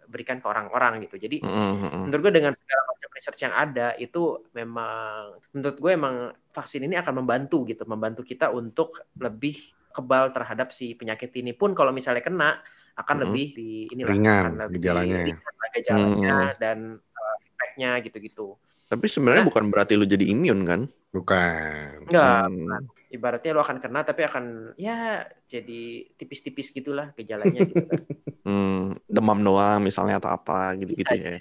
diberikan 0.04 0.38
ke 0.38 0.46
orang-orang 0.46 1.02
gitu 1.04 1.16
jadi 1.16 1.40
Mm-mm, 1.40 1.72
mm-mm. 1.80 2.02
menurut 2.06 2.22
gue 2.22 2.34
dengan 2.36 2.52
segala 2.52 2.82
macam 2.86 3.08
research 3.12 3.40
yang 3.40 3.54
ada 3.54 3.96
itu 3.96 4.22
memang 4.52 5.40
menurut 5.50 5.76
gue 5.76 5.92
emang 5.92 6.14
vaksin 6.50 6.84
ini 6.84 6.94
akan 6.94 7.24
membantu 7.24 7.64
gitu 7.64 7.82
membantu 7.84 8.22
kita 8.22 8.48
untuk 8.48 9.00
lebih 9.16 9.56
kebal 9.90 10.30
terhadap 10.30 10.70
si 10.70 10.92
penyakit 10.92 11.30
ini 11.34 11.54
pun 11.54 11.72
kalau 11.72 11.90
misalnya 11.90 12.20
kena 12.20 12.58
akan 12.94 13.16
Mhm. 13.16 13.22
lebih 13.26 13.46
di 13.54 13.70
inilah 13.90 14.10
Ringan 14.12 14.42
akan 14.44 14.54
lebih 14.66 14.74
gejalanya 14.78 15.16
ya. 15.18 15.26
ringan 15.34 15.70
gejalanya 15.74 16.34
Hmm. 16.46 16.58
dan 16.62 16.78
uh, 17.00 17.36
efeknya 17.42 17.90
gitu-gitu 18.02 18.54
Tapi 18.84 19.08
sebenarnya 19.08 19.42
Nah. 19.42 19.50
bukan 19.50 19.64
berarti 19.72 19.96
lu 19.96 20.04
jadi 20.04 20.28
imun 20.28 20.60
kan? 20.62 20.80
Bukan. 21.10 22.04
enggak 22.06 22.46
Hmm. 22.46 22.84
Ibaratnya 23.14 23.50
lo 23.54 23.62
akan 23.62 23.78
kena 23.78 24.00
tapi 24.02 24.26
akan 24.26 24.44
ya 24.74 25.22
jadi 25.46 26.10
tipis-tipis 26.18 26.74
gitulah 26.74 27.14
gejalanya 27.14 27.62
gitu 27.62 27.84
kan 27.86 28.02
Hmm, 28.44 28.92
demam 29.08 29.40
doang 29.40 29.80
misalnya 29.80 30.20
atau 30.20 30.28
apa 30.28 30.76
gitu-gitu 30.76 31.16
ya. 31.16 31.40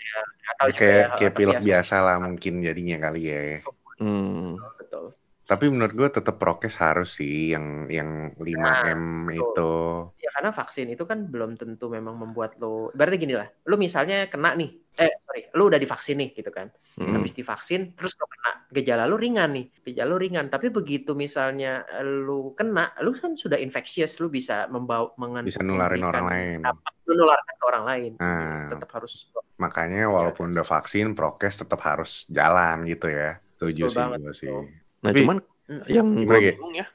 atau 0.56 0.72
Ya, 0.72 0.76
kayak 0.80 1.06
kayak 1.20 1.32
tapi 1.36 1.40
pilek 1.44 1.60
biasa 1.60 1.96
lah 2.00 2.16
mungkin 2.16 2.64
jadinya 2.64 2.96
kali 3.04 3.22
ya. 3.28 3.60
Hmm. 4.00 4.56
betul 4.80 5.12
Tapi 5.44 5.66
menurut 5.68 5.92
gue 5.92 6.10
tetap 6.24 6.36
prokes 6.40 6.76
harus 6.80 7.20
sih 7.20 7.52
yang 7.52 7.92
yang 7.92 8.32
5M 8.40 9.28
betul. 9.28 9.44
itu. 9.44 9.72
Ya 10.24 10.30
karena 10.32 10.52
vaksin 10.56 10.88
itu 10.88 11.04
kan 11.04 11.28
belum 11.28 11.60
tentu 11.60 11.92
memang 11.92 12.16
membuat 12.16 12.56
lo, 12.64 12.96
berarti 12.96 13.20
gini 13.20 13.36
lah, 13.36 13.48
lo 13.68 13.76
misalnya 13.76 14.32
kena 14.32 14.56
nih, 14.56 14.72
eh 14.96 15.12
sorry, 15.28 15.42
lo 15.52 15.68
udah 15.68 15.80
divaksin 15.84 16.16
nih 16.16 16.30
gitu 16.32 16.48
kan, 16.48 16.72
Hmm. 16.96 17.20
habis 17.20 17.36
divaksin, 17.36 17.92
terus 18.00 18.16
lo 18.16 18.24
kena, 18.32 18.52
gejala 18.72 19.04
lo 19.04 19.20
ringan 19.20 19.52
nih, 19.52 19.66
gejala 19.84 20.16
lo 20.16 20.18
ringan, 20.24 20.48
tapi 20.48 20.72
begitu 20.72 21.12
misalnya 21.12 21.84
lo 22.08 22.56
kena, 22.56 22.96
lo 23.04 23.12
kan 23.12 23.36
sudah 23.36 23.60
infectious, 23.60 24.24
lo 24.24 24.32
bisa 24.32 24.72
membawa, 24.72 25.12
mengen, 25.20 25.44
Bisa 25.44 25.60
nularin 25.60 26.08
orang 26.08 26.26
lain. 26.32 26.60
dapat 26.64 26.94
menularkan 27.04 27.56
ke 27.60 27.66
orang 27.68 27.84
lain, 27.92 28.12
Nah. 28.16 28.72
tetap 28.72 28.90
harus 28.96 29.14
Makanya 29.60 30.08
walaupun 30.08 30.56
udah 30.56 30.66
vaksin, 30.66 31.14
prokes 31.20 31.68
tetap 31.68 31.84
harus 31.84 32.24
jalan 32.32 32.88
gitu 32.88 33.12
ya. 33.12 33.44
Setuju 33.60 33.84
Betul 33.92 33.92
sih 33.92 34.06
gue 34.24 34.34
sih. 34.40 34.83
Nah, 35.04 35.12
Tapi- 35.12 35.20
cuman 35.22 35.38
Hmm. 35.64 35.84
yang 35.88 36.08
gue 36.18 36.38
bingung 36.52 36.74
ya, 36.74 36.88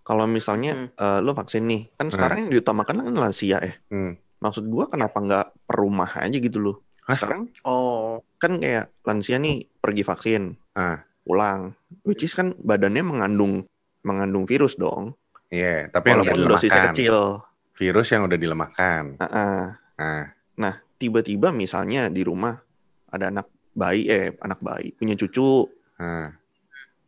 kalau 0.00 0.24
misalnya 0.24 0.72
Hmm. 0.74 0.88
eh, 0.90 1.18
lo 1.20 1.34
vaksin 1.34 1.66
nih, 1.66 1.82
kan 1.94 2.08
sekarang 2.08 2.46
yang 2.46 2.50
diutamakan 2.50 3.04
kan 3.04 3.14
lansia 3.14 3.58
ya. 3.58 3.74
Hmm. 3.90 4.14
Maksud 4.38 4.66
gua 4.66 4.86
kenapa 4.86 5.18
nggak 5.18 5.46
per 5.66 5.76
rumah 5.76 6.10
aja 6.14 6.32
gitu 6.32 6.58
loh. 6.58 6.76
Hah? 7.04 7.18
Sekarang 7.18 7.50
Oh, 7.62 8.22
kan 8.36 8.56
kayak 8.56 8.94
lansia 9.02 9.36
nih 9.36 9.66
pergi 9.76 10.02
vaksin, 10.02 10.54
Ah. 10.72 11.02
pulang, 11.22 11.74
which 12.02 12.22
is 12.22 12.32
kan 12.32 12.54
badannya 12.56 13.02
mengandung 13.02 13.66
mengandung 14.00 14.46
virus 14.46 14.78
dong, 14.78 15.18
Iya, 15.50 15.90
tapi 15.90 16.14
yang 16.14 16.22
udah 16.22 16.34
dilemahkan. 16.36 16.94
kecil. 16.94 17.42
Virus 17.74 18.08
yang 18.08 18.22
udah 18.24 18.38
dilemahkan. 18.38 19.02
Heeh. 19.18 19.60
Nah, 19.98 20.24
Nah, 20.54 20.74
tiba-tiba 20.94 21.50
misalnya 21.50 22.06
di 22.08 22.22
rumah 22.22 22.58
ada 23.06 23.28
anak 23.28 23.46
bayi, 23.72 24.06
eh 24.06 24.34
anak 24.38 24.58
bayi 24.58 24.90
punya 24.92 25.14
cucu 25.14 25.66
nah. 25.98 26.30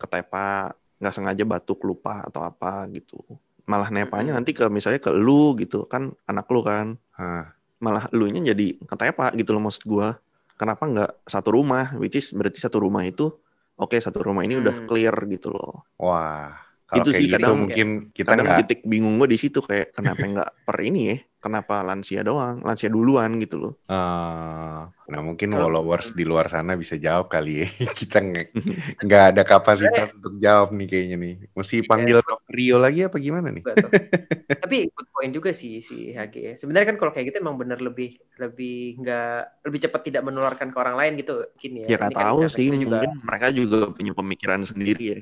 Ketepa, 0.01 0.73
nggak 0.97 1.15
sengaja 1.15 1.45
batuk 1.45 1.81
lupa 1.83 2.25
atau 2.25 2.41
apa 2.41 2.89
gitu. 2.91 3.21
Malah 3.65 3.89
nepanya 3.89 4.33
nanti 4.33 4.51
ke 4.51 4.67
misalnya 4.67 4.99
ke 4.99 5.13
lu 5.13 5.55
gitu 5.55 5.85
kan 5.85 6.11
anak 6.25 6.49
lu 6.49 6.61
kan, 6.61 6.97
ah. 7.15 7.53
malah 7.79 8.09
elunya 8.11 8.41
jadi 8.43 8.81
ketepa 8.81 9.31
gitu 9.33 9.53
loh 9.53 9.63
maksud 9.63 9.85
gua. 9.85 10.17
Kenapa 10.57 10.85
nggak 10.85 11.25
satu 11.25 11.53
rumah, 11.53 11.95
which 11.97 12.15
is 12.15 12.29
berarti 12.31 12.59
satu 12.59 12.77
rumah 12.79 13.01
itu 13.03 13.33
oke 13.77 13.97
satu 13.97 14.21
rumah 14.21 14.43
ini 14.43 14.57
udah 14.57 14.75
Hmm. 14.75 14.87
clear 14.87 15.15
gitu 15.27 15.49
loh. 15.49 15.89
Wah, 15.97 16.53
kalau 16.85 17.01
Itu 17.01 17.11
kayak 17.11 17.17
sih 17.17 17.29
gitu 17.29 17.37
kadang- 17.39 17.61
mungkin 17.63 17.89
kita 18.11 18.29
Kadang 18.29 18.45
nggak 18.47 18.59
titik 18.61 18.81
bingung 18.85 19.17
gua 19.17 19.25
di 19.25 19.37
situ 19.37 19.61
kayak 19.61 19.95
kenapa 19.95 20.21
nggak 20.35 20.51
per 20.65 20.77
ini 20.81 21.01
ya? 21.07 21.17
Kenapa 21.41 21.81
lansia 21.81 22.21
doang, 22.21 22.61
lansia 22.61 22.93
duluan 22.93 23.41
gitu 23.41 23.57
loh. 23.57 23.73
Eh, 23.89 24.81
nah 25.09 25.21
mungkin 25.25 25.49
Kalau- 25.57 25.73
followers 25.73 26.13
di 26.13 26.29
luar 26.29 26.53
sana 26.53 26.77
bisa 26.77 27.01
jawab 27.01 27.33
kali 27.33 27.65
ya. 27.65 27.69
Kita 28.01 28.21
nggak 28.21 28.47
nggak 29.09 29.23
ada 29.33 29.43
kapasitas 29.49 30.13
untuk 30.13 30.37
jawab 30.37 30.77
nih 30.77 30.85
kayaknya 30.85 31.17
nih. 31.17 31.35
Mesti 31.57 31.77
panggil 31.89 32.21
Dr. 32.21 32.53
Rio 32.53 32.77
lagi 32.77 33.09
apa 33.09 33.17
gimana 33.17 33.49
nih? 33.49 33.65
Tapi 34.63 34.93
good 34.93 35.09
point 35.17 35.33
juga 35.33 35.57
sih 35.57 35.81
si 35.81 36.13
HG. 36.13 36.35
ya. 36.37 36.53
Sebenarnya 36.61 36.93
kan 36.93 36.97
kalau 37.01 37.13
kayak 37.17 37.33
gitu 37.33 37.41
emang 37.41 37.57
bener 37.57 37.81
lebih 37.81 38.21
lebih 38.37 39.01
nggak 39.01 39.65
lebih 39.65 39.79
cepat 39.89 40.01
tidak 40.13 40.23
menularkan 40.29 40.69
ke 40.69 40.77
orang 40.77 41.01
lain 41.01 41.13
gitu 41.25 41.41
mungkin 41.41 41.73
ya. 41.81 41.85
Ya 41.89 41.97
nggak 41.97 42.13
kan 42.13 42.21
tahu 42.21 42.39
sih, 42.53 42.69
juga 42.69 43.01
mungkin 43.01 43.13
mereka 43.25 43.47
juga 43.49 43.79
punya 43.97 44.13
pemikiran 44.13 44.61
sendiri 44.69 45.05
ya. 45.17 45.19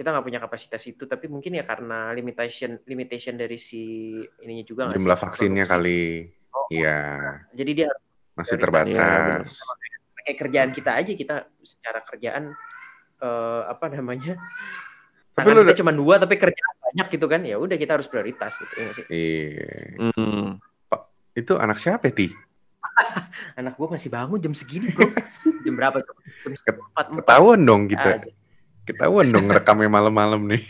Kita 0.00 0.08
nggak 0.10 0.24
punya 0.24 0.40
kapasitas 0.40 0.80
itu 0.82 1.04
tapi 1.04 1.28
mungkin 1.28 1.52
ya 1.52 1.62
karena 1.62 2.08
limitation 2.10 2.80
limitation 2.82 3.36
dari 3.36 3.60
si 3.60 3.84
ininya 4.40 4.64
juga 4.64 4.88
nggak 4.88 4.96
Jumlah 4.96 5.12
sih, 5.14 5.24
vaksinnya 5.28 5.64
kali. 5.66 6.24
Oh, 6.50 6.64
Iya, 6.66 6.98
Jadi 7.52 7.70
dia 7.76 7.88
masih 8.32 8.56
terbatas. 8.56 9.60
kayak 10.16 10.36
kerjaan 10.38 10.70
kita 10.70 10.90
aja 10.94 11.12
kita 11.12 11.34
secara 11.60 12.00
kerjaan 12.00 12.56
eh, 13.18 13.62
apa 13.66 13.88
namanya 13.88 14.40
Tapi 15.30 15.48
lu 15.50 15.60
kita 15.60 15.64
udah- 15.66 15.78
cuma 15.78 15.92
dua 15.92 16.14
tapi 16.16 16.36
kerjaan 16.36 16.74
banyak 16.82 17.06
gitu 17.10 17.26
kan 17.26 17.40
ya 17.40 17.56
udah 17.56 17.76
kita 17.76 17.92
harus 17.94 18.08
prioritas 18.08 18.56
gitu 18.56 18.74
ya 18.74 18.90
sih 18.90 19.04
Iya. 19.06 20.00
Hmm. 20.00 20.56
Itu 21.30 21.56
anak 21.56 21.76
siapa, 21.76 22.08
Ti? 22.08 22.32
anak 23.60 23.76
gue 23.76 23.88
masih 23.90 24.08
bangun 24.08 24.40
jam 24.40 24.52
segini 24.52 24.88
bro 24.90 25.06
jam 25.64 25.74
berapa 25.76 26.00
tuh 26.00 26.16
jam 26.42 26.52
empat 26.56 27.06
empat 27.06 27.22
Ketahuan 27.22 27.60
dong 27.62 27.82
kita. 27.86 28.10
aja. 28.16 28.30
Ketahuan 28.90 29.26
dong 29.30 29.46
ngerekamnya 29.46 29.90
malam-malam 29.90 30.40
nih. 30.50 30.62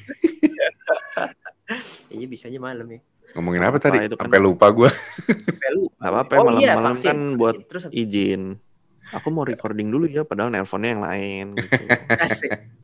iya 2.14 2.26
bisanya 2.26 2.58
malam 2.58 2.86
ya 2.90 3.00
Ngomongin 3.30 3.62
apa 3.62 3.78
Apa 3.78 3.84
tadi? 3.86 3.96
itu 4.10 4.16
kan? 4.18 4.26
Sampai 4.26 4.40
lupa 4.42 4.66
gua. 4.74 4.90
Sampai 5.46 5.70
lupa. 5.70 5.94
Nggak 6.02 6.10
apa-apa 6.10 6.32
Oh, 6.34 6.44
malam-malam 6.50 6.94
iya, 6.98 7.06
kan 7.06 7.18
buat 7.38 7.54
terus 7.70 7.84
izin. 7.94 8.58
Aku 9.10 9.34
mau 9.34 9.42
recording 9.42 9.90
dulu 9.90 10.06
ya, 10.06 10.22
padahal 10.22 10.54
nelponnya 10.54 10.90
yang 10.94 11.02
lain. 11.02 11.46
Gitu. 11.58 11.82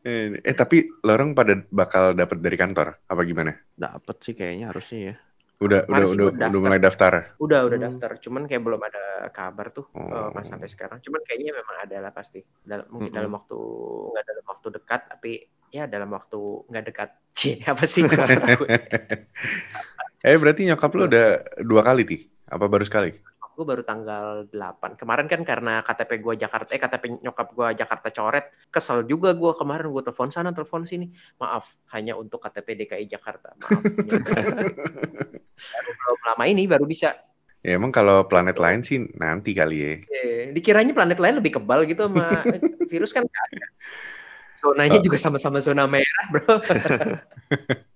Eh, 0.06 0.54
tapi 0.54 0.86
lorong 1.02 1.34
pada 1.34 1.66
bakal 1.66 2.14
dapat 2.14 2.38
dari 2.38 2.54
kantor 2.54 2.94
apa 3.10 3.26
gimana? 3.26 3.58
Dapet 3.74 4.16
sih 4.22 4.38
kayaknya 4.38 4.70
harusnya 4.70 4.98
ya. 5.02 5.14
Udah 5.56 5.88
udah 5.88 6.04
udah, 6.04 6.26
udah 6.28 6.36
daftar. 6.36 6.60
mulai 6.60 6.76
daftar. 6.78 7.12
udah 7.38 7.60
udah 7.64 7.78
Hmm. 7.78 7.86
daftar 7.88 8.10
cuman 8.20 8.42
kayak 8.44 8.60
belum 8.60 8.82
ada 8.82 9.04
kabar 9.30 9.66
tuh 9.70 9.88
Oh. 9.90 10.04
eh, 10.04 10.28
pas 10.30 10.44
sampai 10.44 10.68
sekarang 10.68 11.00
cuman 11.00 11.20
kayaknya 11.22 11.52
memang 11.52 11.76
ada 11.80 11.96
lah 11.98 12.12
pasti 12.12 12.44
dalam 12.60 12.84
mungkin 12.86 13.08
Mm-mm. 13.08 13.16
dalam 13.16 13.32
waktu 13.32 13.56
nggak 14.12 14.24
dalam 14.26 14.44
waktu 14.46 14.66
dekat 14.70 15.00
tapi 15.08 15.32
ya 15.68 15.84
dalam 15.84 16.10
waktu 16.10 16.40
nggak 16.66 16.84
dekat 16.86 17.10
Cie, 17.36 17.60
apa 17.62 17.84
sih 17.84 18.00
eh 20.22 20.36
berarti 20.36 20.64
nyokap 20.64 20.90
lu 20.92 21.04
udah 21.06 21.26
dua 21.60 21.82
kali 21.82 22.02
ti? 22.04 22.18
Apa 22.44 22.66
baru 22.66 22.82
sekali? 22.82 23.10
Gue 23.56 23.64
baru 23.64 23.80
tanggal 23.80 24.44
8 24.52 25.00
kemarin 25.00 25.26
kan 25.26 25.40
karena 25.40 25.80
KTP 25.80 26.20
gue 26.20 26.34
Jakarta 26.36 26.76
eh 26.76 26.80
KTP 26.80 27.24
nyokap 27.24 27.48
gue 27.56 27.68
Jakarta 27.80 28.08
coret 28.12 28.52
kesel 28.68 29.08
juga 29.08 29.32
gue 29.32 29.56
kemarin 29.56 29.88
gue 29.88 30.04
telepon 30.04 30.28
sana 30.28 30.52
telepon 30.52 30.84
sini. 30.84 31.08
Maaf 31.40 31.64
hanya 31.96 32.20
untuk 32.20 32.44
KTP 32.44 32.84
DKI 32.84 33.08
Jakarta. 33.08 33.56
Maaf 33.56 33.80
baru 35.72 35.90
belum 35.96 36.20
lama 36.28 36.44
ini 36.44 36.68
baru 36.68 36.84
bisa. 36.84 37.16
Ya 37.64 37.80
emang 37.80 37.90
kalau 37.90 38.28
planet 38.28 38.60
lain 38.60 38.84
sih 38.84 39.08
nanti 39.16 39.56
kali 39.56 39.76
ya. 39.80 39.92
Eh, 40.12 40.52
dikiranya 40.52 40.92
planet 40.92 41.18
lain 41.18 41.40
lebih 41.40 41.56
kebal 41.56 41.88
gitu 41.88 42.06
sama 42.06 42.44
virus 42.92 43.10
kan 43.16 43.24
nggak 43.24 43.44
ada. 43.56 43.66
Zonanya 44.60 44.98
juga 45.00 45.16
sama-sama 45.16 45.58
zona 45.64 45.88
merah 45.88 46.26
bro 46.32 46.60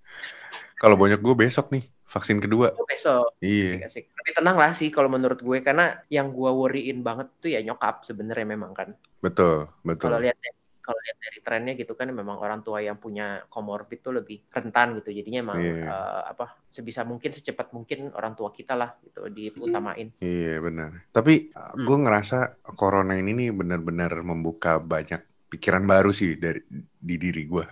Kalau 0.81 0.97
banyak 0.97 1.21
gue 1.21 1.35
besok 1.37 1.69
nih 1.69 1.85
vaksin 2.09 2.41
kedua. 2.41 2.73
Oh, 2.73 2.89
besok 2.89 3.37
Iya. 3.37 3.85
asik, 3.85 3.85
asik. 3.85 4.05
Tapi 4.17 4.29
tenang 4.33 4.57
lah 4.57 4.73
sih 4.73 4.89
kalau 4.89 5.13
menurut 5.13 5.37
gue 5.37 5.57
karena 5.61 6.01
yang 6.09 6.33
gue 6.33 6.49
worryin 6.49 7.05
banget 7.05 7.29
tuh 7.37 7.53
ya 7.53 7.61
nyokap 7.61 8.01
sebenarnya 8.01 8.49
memang 8.49 8.73
kan. 8.73 8.89
Betul, 9.21 9.69
betul. 9.85 10.09
Kalau 10.09 10.17
lihat 10.17 10.41
kalau 10.81 10.97
lihat 10.97 11.17
dari 11.21 11.39
trennya 11.45 11.73
gitu 11.77 11.93
kan 11.93 12.09
memang 12.09 12.41
orang 12.41 12.65
tua 12.65 12.81
yang 12.81 12.97
punya 12.97 13.45
comorbid 13.53 14.01
tuh 14.01 14.17
lebih 14.17 14.41
rentan 14.49 14.97
gitu. 14.97 15.13
Jadinya 15.13 15.53
emang 15.53 15.61
Iya. 15.61 15.85
eh, 15.85 16.21
apa 16.33 16.57
sebisa 16.73 17.05
mungkin 17.05 17.29
secepat 17.29 17.69
mungkin 17.77 18.09
orang 18.17 18.33
tua 18.33 18.49
kita 18.49 18.73
lah 18.73 18.97
gitu 19.05 19.29
diutamain. 19.29 20.09
Iya 20.17 20.57
benar. 20.65 21.05
Tapi 21.13 21.53
Hmm. 21.53 21.85
gue 21.85 21.97
ngerasa 22.09 22.57
corona 22.73 23.13
ini 23.21 23.37
nih 23.37 23.49
benar-benar 23.53 24.17
membuka 24.25 24.81
banyak 24.81 25.21
pikiran 25.53 25.85
baru 25.85 26.09
sih 26.09 26.39
dari 26.41 26.65
di 26.97 27.15
diri 27.21 27.45
gue. 27.45 27.65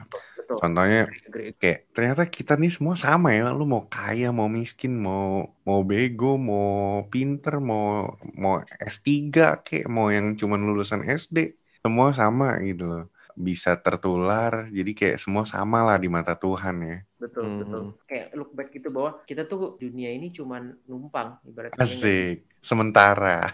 Betul. 0.50 0.66
Contohnya 0.66 1.06
Agree, 1.06 1.22
agree. 1.30 1.52
kayak 1.62 1.80
ternyata 1.94 2.24
kita 2.26 2.58
nih 2.58 2.74
semua 2.74 2.98
sama 2.98 3.30
ya. 3.30 3.54
Lu 3.54 3.70
mau 3.70 3.86
kaya, 3.86 4.34
mau 4.34 4.50
miskin, 4.50 4.98
mau 4.98 5.46
mau 5.62 5.86
bego, 5.86 6.42
mau 6.42 7.06
pinter, 7.06 7.62
mau 7.62 8.18
mau 8.34 8.58
S3 8.82 9.30
kayak 9.62 9.86
mau 9.86 10.10
yang 10.10 10.34
cuman 10.34 10.58
lulusan 10.66 11.06
SD, 11.06 11.54
semua 11.80 12.18
sama 12.18 12.58
gitu 12.66 12.90
loh. 12.90 13.06
Bisa 13.38 13.78
tertular, 13.78 14.68
jadi 14.68 14.92
kayak 14.92 15.18
semua 15.22 15.46
sama 15.46 15.86
lah 15.86 15.96
di 15.96 16.10
mata 16.10 16.34
Tuhan 16.34 16.76
ya. 16.82 16.98
Betul, 17.16 17.44
Hmm. 17.46 17.58
betul. 17.62 17.84
Kayak 18.04 18.28
look 18.34 18.52
back 18.52 18.70
gitu 18.74 18.90
bahwa 18.90 19.22
kita 19.24 19.46
tuh 19.46 19.78
dunia 19.78 20.10
ini 20.10 20.34
cuman 20.34 20.74
numpang 20.84 21.38
ibaratnya. 21.46 21.78
ya? 21.78 21.86
Asik. 21.86 22.38
Sementara. 22.60 23.54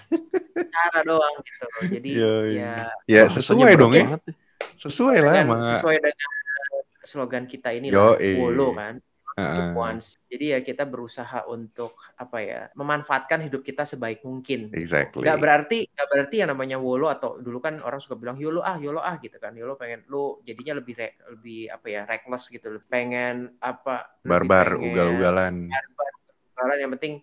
Cara 0.71 0.99
doang 1.03 1.35
gitu. 1.43 1.65
Jadi 1.91 2.09
Yoi. 2.15 2.55
ya 2.55 2.87
Ya 3.05 3.27
Bahasanya 3.27 3.35
sesuai 3.35 3.73
dong 3.75 3.91
ya. 3.91 4.03
banget 4.07 4.21
ya. 4.25 4.33
Sesuai 4.75 5.17
lah 5.19 5.33
sama 5.43 5.57
sesuai 5.61 5.97
dengan 5.99 6.29
slogan 7.05 7.45
kita 7.45 7.69
ini 7.71 7.93
lah, 7.93 8.17
Wolo 8.17 8.73
kan. 8.73 8.97
Live 9.35 9.75
once. 9.75 10.15
Jadi 10.31 10.55
ya 10.55 10.63
kita 10.63 10.87
berusaha 10.87 11.43
untuk 11.51 11.99
apa 12.15 12.39
ya 12.39 12.61
memanfaatkan 12.71 13.43
hidup 13.43 13.67
kita 13.67 13.83
sebaik 13.83 14.23
mungkin. 14.23 14.71
Exactly. 14.71 15.27
Gak 15.27 15.43
berarti 15.43 15.91
gak 15.91 16.07
berarti 16.07 16.35
yang 16.39 16.55
namanya 16.55 16.79
wolo 16.79 17.11
atau 17.11 17.35
dulu 17.43 17.59
kan 17.59 17.83
orang 17.83 17.99
suka 17.99 18.15
bilang 18.15 18.39
yolo 18.39 18.63
ah 18.63 18.79
yolo 18.79 19.03
ah 19.03 19.19
gitu 19.19 19.35
kan 19.35 19.51
yolo 19.51 19.75
pengen 19.75 20.07
lu 20.07 20.39
jadinya 20.47 20.79
lebih 20.79 20.95
re- 20.95 21.19
lebih 21.35 21.67
apa 21.67 21.83
ya 21.91 22.01
reckless 22.07 22.47
gitu 22.47 22.79
pengen 22.87 23.59
apa 23.59 24.07
Barbar, 24.23 24.79
ugal-ugalan. 24.79 25.67
ugal-ugalan, 25.67 26.77
yang 26.79 26.91
penting 26.95 27.13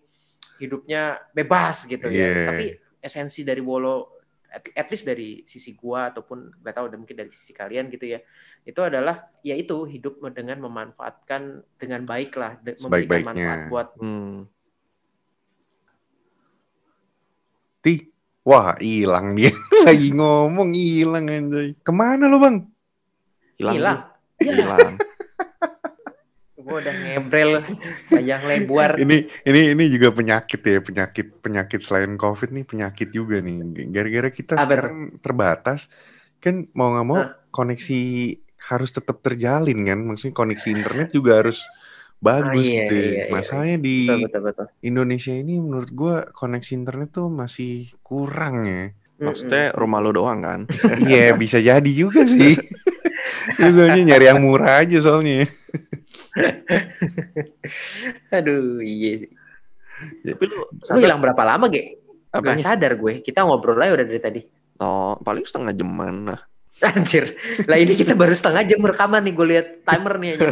hidupnya 0.61 1.17
bebas 1.33 1.89
gitu 1.89 2.13
ya 2.13 2.29
Iya. 2.29 2.45
tapi 2.45 2.65
esensi 3.01 3.41
dari 3.41 3.59
wolo 3.65 4.12
at, 4.53 4.63
at 4.77 4.87
least 4.93 5.09
dari 5.09 5.41
sisi 5.49 5.73
gua 5.73 6.13
ataupun 6.13 6.61
gak 6.61 6.77
tahu 6.77 6.85
mungkin 6.93 7.17
dari 7.17 7.33
sisi 7.33 7.57
kalian 7.57 7.89
gitu 7.89 8.05
ya 8.13 8.21
itu 8.63 8.79
adalah 8.79 9.33
yaitu 9.41 9.83
hidup 9.89 10.21
dengan 10.29 10.61
memanfaatkan 10.61 11.65
dengan 11.81 12.05
baik 12.05 12.37
lah 12.37 12.61
de- 12.61 12.77
memberikan 12.77 13.33
manfaat 13.33 13.59
buat 13.73 13.89
Hmm. 13.97 14.45
Ti, 17.83 17.99
wah 18.47 18.79
hilang 18.79 19.35
dia. 19.35 19.51
Lagi 19.87 20.15
ngomong 20.15 20.71
hilang 20.71 21.27
anjay. 21.27 21.75
Ke 21.83 21.91
mana 21.91 22.31
lu 22.31 22.39
bang? 22.39 22.63
Hilang. 23.59 24.07
Hilang. 24.39 24.95
Gua 26.63 26.79
udah 26.79 26.93
ngebrel 26.95 27.51
panjang 28.07 28.41
lebar 28.47 28.91
Ini 29.03 29.17
ini 29.43 29.61
ini 29.75 29.83
juga 29.91 30.09
penyakit 30.15 30.61
ya 30.63 30.79
penyakit 30.79 31.27
penyakit 31.43 31.79
selain 31.83 32.15
covid 32.15 32.49
nih 32.55 32.63
penyakit 32.63 33.11
juga 33.11 33.37
nih. 33.43 33.87
Gara-gara 33.91 34.29
kita 34.31 34.53
Apa 34.55 34.63
sekarang 34.65 34.97
terbatas 35.19 35.91
kan 36.39 36.67
mau 36.71 36.95
nggak 36.95 37.07
mau 37.07 37.19
Hah? 37.19 37.29
koneksi 37.51 37.99
harus 38.71 38.89
tetap 38.89 39.19
terjalin 39.19 39.79
kan. 39.83 39.99
Maksudnya 40.01 40.33
koneksi 40.33 40.67
internet 40.71 41.07
juga 41.11 41.43
harus 41.43 41.61
bagus 42.23 42.63
Ah, 42.63 42.71
iya, 42.71 42.79
gitu. 42.87 42.93
ya. 42.95 43.03
iya, 43.03 43.23
iya. 43.27 43.31
Masalahnya 43.35 43.77
di 43.83 43.97
betul 44.07 44.19
betul 44.25 44.41
betul 44.47 44.67
Indonesia 44.79 45.33
ini 45.35 45.53
menurut 45.59 45.91
gua 45.91 46.15
koneksi 46.31 46.71
internet 46.79 47.09
tuh 47.11 47.27
masih 47.27 47.91
kurang 47.99 48.63
ya. 48.63 48.83
Maksudnya 49.19 49.71
rumah 49.75 49.99
lo 50.03 50.11
doang 50.11 50.39
kan? 50.43 50.59
Iya 50.99 51.35
bisa 51.35 51.59
jadi 51.59 51.91
juga 51.91 52.23
sih. 52.27 52.55
Soalnya 53.75 54.15
nyari 54.15 54.25
yang 54.27 54.41
murah 54.43 54.83
aja 54.83 54.97
soalnya. 54.99 55.47
Aduh, 58.31 58.79
iya 58.79 59.09
sih. 59.19 59.29
Tapi 60.23 60.43
lu 60.45 60.63
Lu 60.65 60.99
hilang 60.99 61.19
berapa 61.19 61.41
lama, 61.41 61.67
Ge? 61.67 61.97
Gak 62.29 62.33
apanya? 62.33 62.63
sadar 62.65 62.91
gue. 62.95 63.21
Kita 63.21 63.45
ngobrol 63.45 63.77
aja 63.77 63.93
udah 63.93 64.05
dari 64.05 64.19
tadi. 64.19 64.39
Oh, 64.79 65.13
paling 65.17 65.45
setengah 65.45 65.71
jaman 65.71 66.27
lah. 66.27 66.39
Anjir. 66.89 67.37
Lah 67.63 67.77
ini 67.77 67.93
kita 67.93 68.13
baru 68.13 68.33
setengah 68.33 68.63
jam 68.65 68.81
rekaman 68.81 69.21
nih. 69.21 69.33
Gue 69.33 69.45
lihat 69.47 69.65
timer 69.83 70.13
nih 70.17 70.29
aja. 70.35 70.45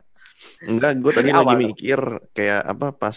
Enggak, 0.64 0.90
gue 0.98 1.12
tadi 1.12 1.28
Dari 1.28 1.36
lagi 1.36 1.46
awal. 1.46 1.60
mikir 1.62 1.98
kayak 2.32 2.60
apa 2.66 2.86
pas 2.90 3.16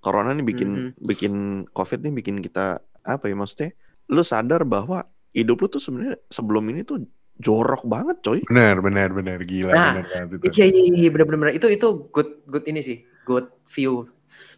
corona 0.00 0.32
nih 0.32 0.44
bikin 0.44 0.68
Mhm. 0.70 0.90
bikin 0.98 1.32
covid 1.68 1.98
nih 2.00 2.12
bikin 2.14 2.36
kita 2.40 2.80
apa 3.00 3.24
ya 3.24 3.34
maksudnya? 3.34 3.70
Lu 4.06 4.20
sadar 4.20 4.60
bahwa 4.64 5.04
hidup 5.30 5.56
lu 5.56 5.66
tuh 5.68 5.78
sebenarnya 5.78 6.18
sebelum 6.26 6.66
ini 6.66 6.82
tuh 6.82 6.98
jorok 7.36 7.84
banget, 7.84 8.16
coy. 8.24 8.40
Benar, 8.48 8.80
benar, 8.80 9.08
benar. 9.12 9.38
Gila, 9.42 9.72
Nah, 9.72 9.92
benar 10.00 10.06
banget 10.08 10.28
itu. 10.40 10.44
Iya 10.56 10.64
iya 10.72 10.82
iya 10.96 11.08
bener-bener 11.12 11.52
itu 11.52 11.66
itu 11.68 12.08
good 12.10 12.40
good 12.48 12.64
ini 12.64 12.80
sih 12.80 12.98
good 13.24 13.48
view. 13.68 14.08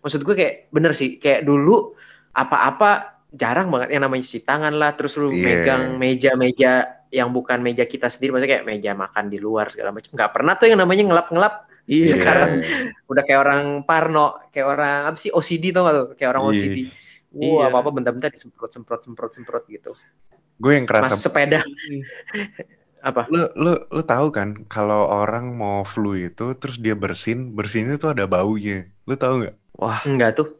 Maksud 0.00 0.22
gue 0.22 0.34
kayak 0.34 0.54
bener 0.70 0.94
sih 0.94 1.18
kayak 1.18 1.42
dulu 1.42 1.92
apa-apa 2.32 3.18
jarang 3.34 3.68
banget 3.68 3.92
yang 3.92 4.06
namanya 4.06 4.24
cuci 4.24 4.40
tangan 4.40 4.72
lah 4.72 4.94
terus 4.94 5.18
lu 5.18 5.28
Iya. 5.28 5.42
megang 5.66 5.82
meja-meja 5.98 6.72
yang 7.10 7.34
bukan 7.34 7.60
meja 7.60 7.84
kita 7.84 8.06
sendiri 8.06 8.32
maksudnya 8.32 8.60
kayak 8.60 8.66
meja 8.68 8.92
makan 8.94 9.26
di 9.26 9.36
luar 9.36 9.68
segala 9.68 9.92
macam 9.92 10.12
nggak 10.14 10.32
pernah 10.32 10.54
tuh 10.56 10.68
yang 10.70 10.80
namanya 10.80 11.04
ngelap-ngelap 11.08 11.54
Iya. 11.88 12.20
Sekarang 12.20 12.60
udah 13.08 13.22
kayak 13.24 13.40
orang 13.42 13.62
parno 13.82 14.38
kayak 14.52 14.66
orang 14.68 14.96
apa 15.08 15.16
sih 15.16 15.32
OCD 15.32 15.72
tau 15.72 15.88
gak 15.88 15.94
tuh 15.96 16.06
kayak 16.14 16.30
orang 16.36 16.42
Iya. 16.46 16.50
OCD 16.52 16.76
Wah 17.32 17.44
Iya. 17.44 17.64
apa 17.68 17.76
apa 17.80 17.90
bentar-bentar 17.92 18.30
disemprot 18.32 18.70
semprot 18.72 19.00
semprot 19.04 19.32
semprot 19.34 19.64
gitu 19.68 19.92
Gue 20.58 20.74
yang 20.74 20.86
kerasa 20.90 21.14
mas 21.14 21.22
sepeda 21.22 21.62
apa 22.98 23.30
lu 23.30 23.46
lu 23.54 23.78
lu 23.94 24.02
tahu 24.02 24.34
kan 24.34 24.66
kalau 24.66 25.06
orang 25.06 25.54
mau 25.54 25.86
flu 25.86 26.18
itu 26.18 26.50
terus 26.58 26.82
dia 26.82 26.98
bersin 26.98 27.54
bersinnya 27.54 27.94
tuh 27.94 28.10
ada 28.10 28.26
baunya 28.26 28.90
lu 29.06 29.14
tahu 29.14 29.46
nggak 29.46 29.54
Wah, 29.78 30.02
enggak 30.02 30.34
tuh 30.34 30.58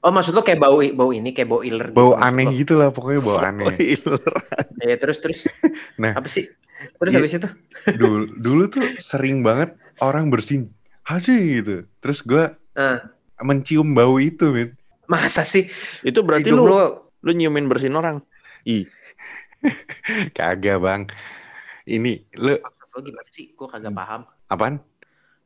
oh 0.00 0.12
maksud 0.12 0.32
lo 0.32 0.40
kayak 0.40 0.60
bau 0.60 0.80
bau 0.80 1.10
ini 1.12 1.32
kayak 1.36 1.48
bau 1.48 1.60
iler 1.60 1.92
gitu 1.92 1.96
bau 1.96 2.12
maksud 2.16 2.24
aneh 2.28 2.44
lo? 2.44 2.52
gitu 2.56 2.72
lah 2.80 2.88
pokoknya 2.88 3.20
bau 3.20 3.36
aneh 3.40 3.68
spoiler. 3.72 4.20
Ya 4.88 4.96
terus 5.00 5.18
terus. 5.20 5.44
Nah. 6.00 6.12
apa 6.16 6.28
sih? 6.28 6.48
Terus 7.00 7.12
Iya. 7.12 7.18
habis 7.20 7.32
itu? 7.36 7.48
dulu 8.00 8.28
dulu 8.32 8.62
tuh 8.68 8.84
sering 9.00 9.44
banget 9.44 9.76
orang 10.00 10.28
bersin 10.32 10.72
haji 11.04 11.36
gitu 11.60 11.76
terus 12.00 12.24
gue 12.24 12.48
Ah. 12.76 13.12
mencium 13.44 13.92
bau 13.92 14.16
itu 14.16 14.48
men 14.52 14.72
Masa 15.04 15.44
sih? 15.44 15.68
Itu 16.00 16.24
berarti 16.24 16.48
lu 16.48 16.64
lo 16.64 17.12
lu 17.20 17.32
nyiumin 17.36 17.68
bersihin 17.68 17.92
orang. 17.92 18.24
Ih, 18.64 18.88
kagak 20.36 20.78
bang 20.78 21.02
ini 21.84 22.24
lu 22.36 22.56
lo 22.58 22.98
gimana 23.02 23.28
sih? 23.28 23.50
Gue 23.52 23.66
kagak 23.66 23.90
Hmm. 23.90 23.98
paham. 23.98 24.20
apaan 24.46 24.74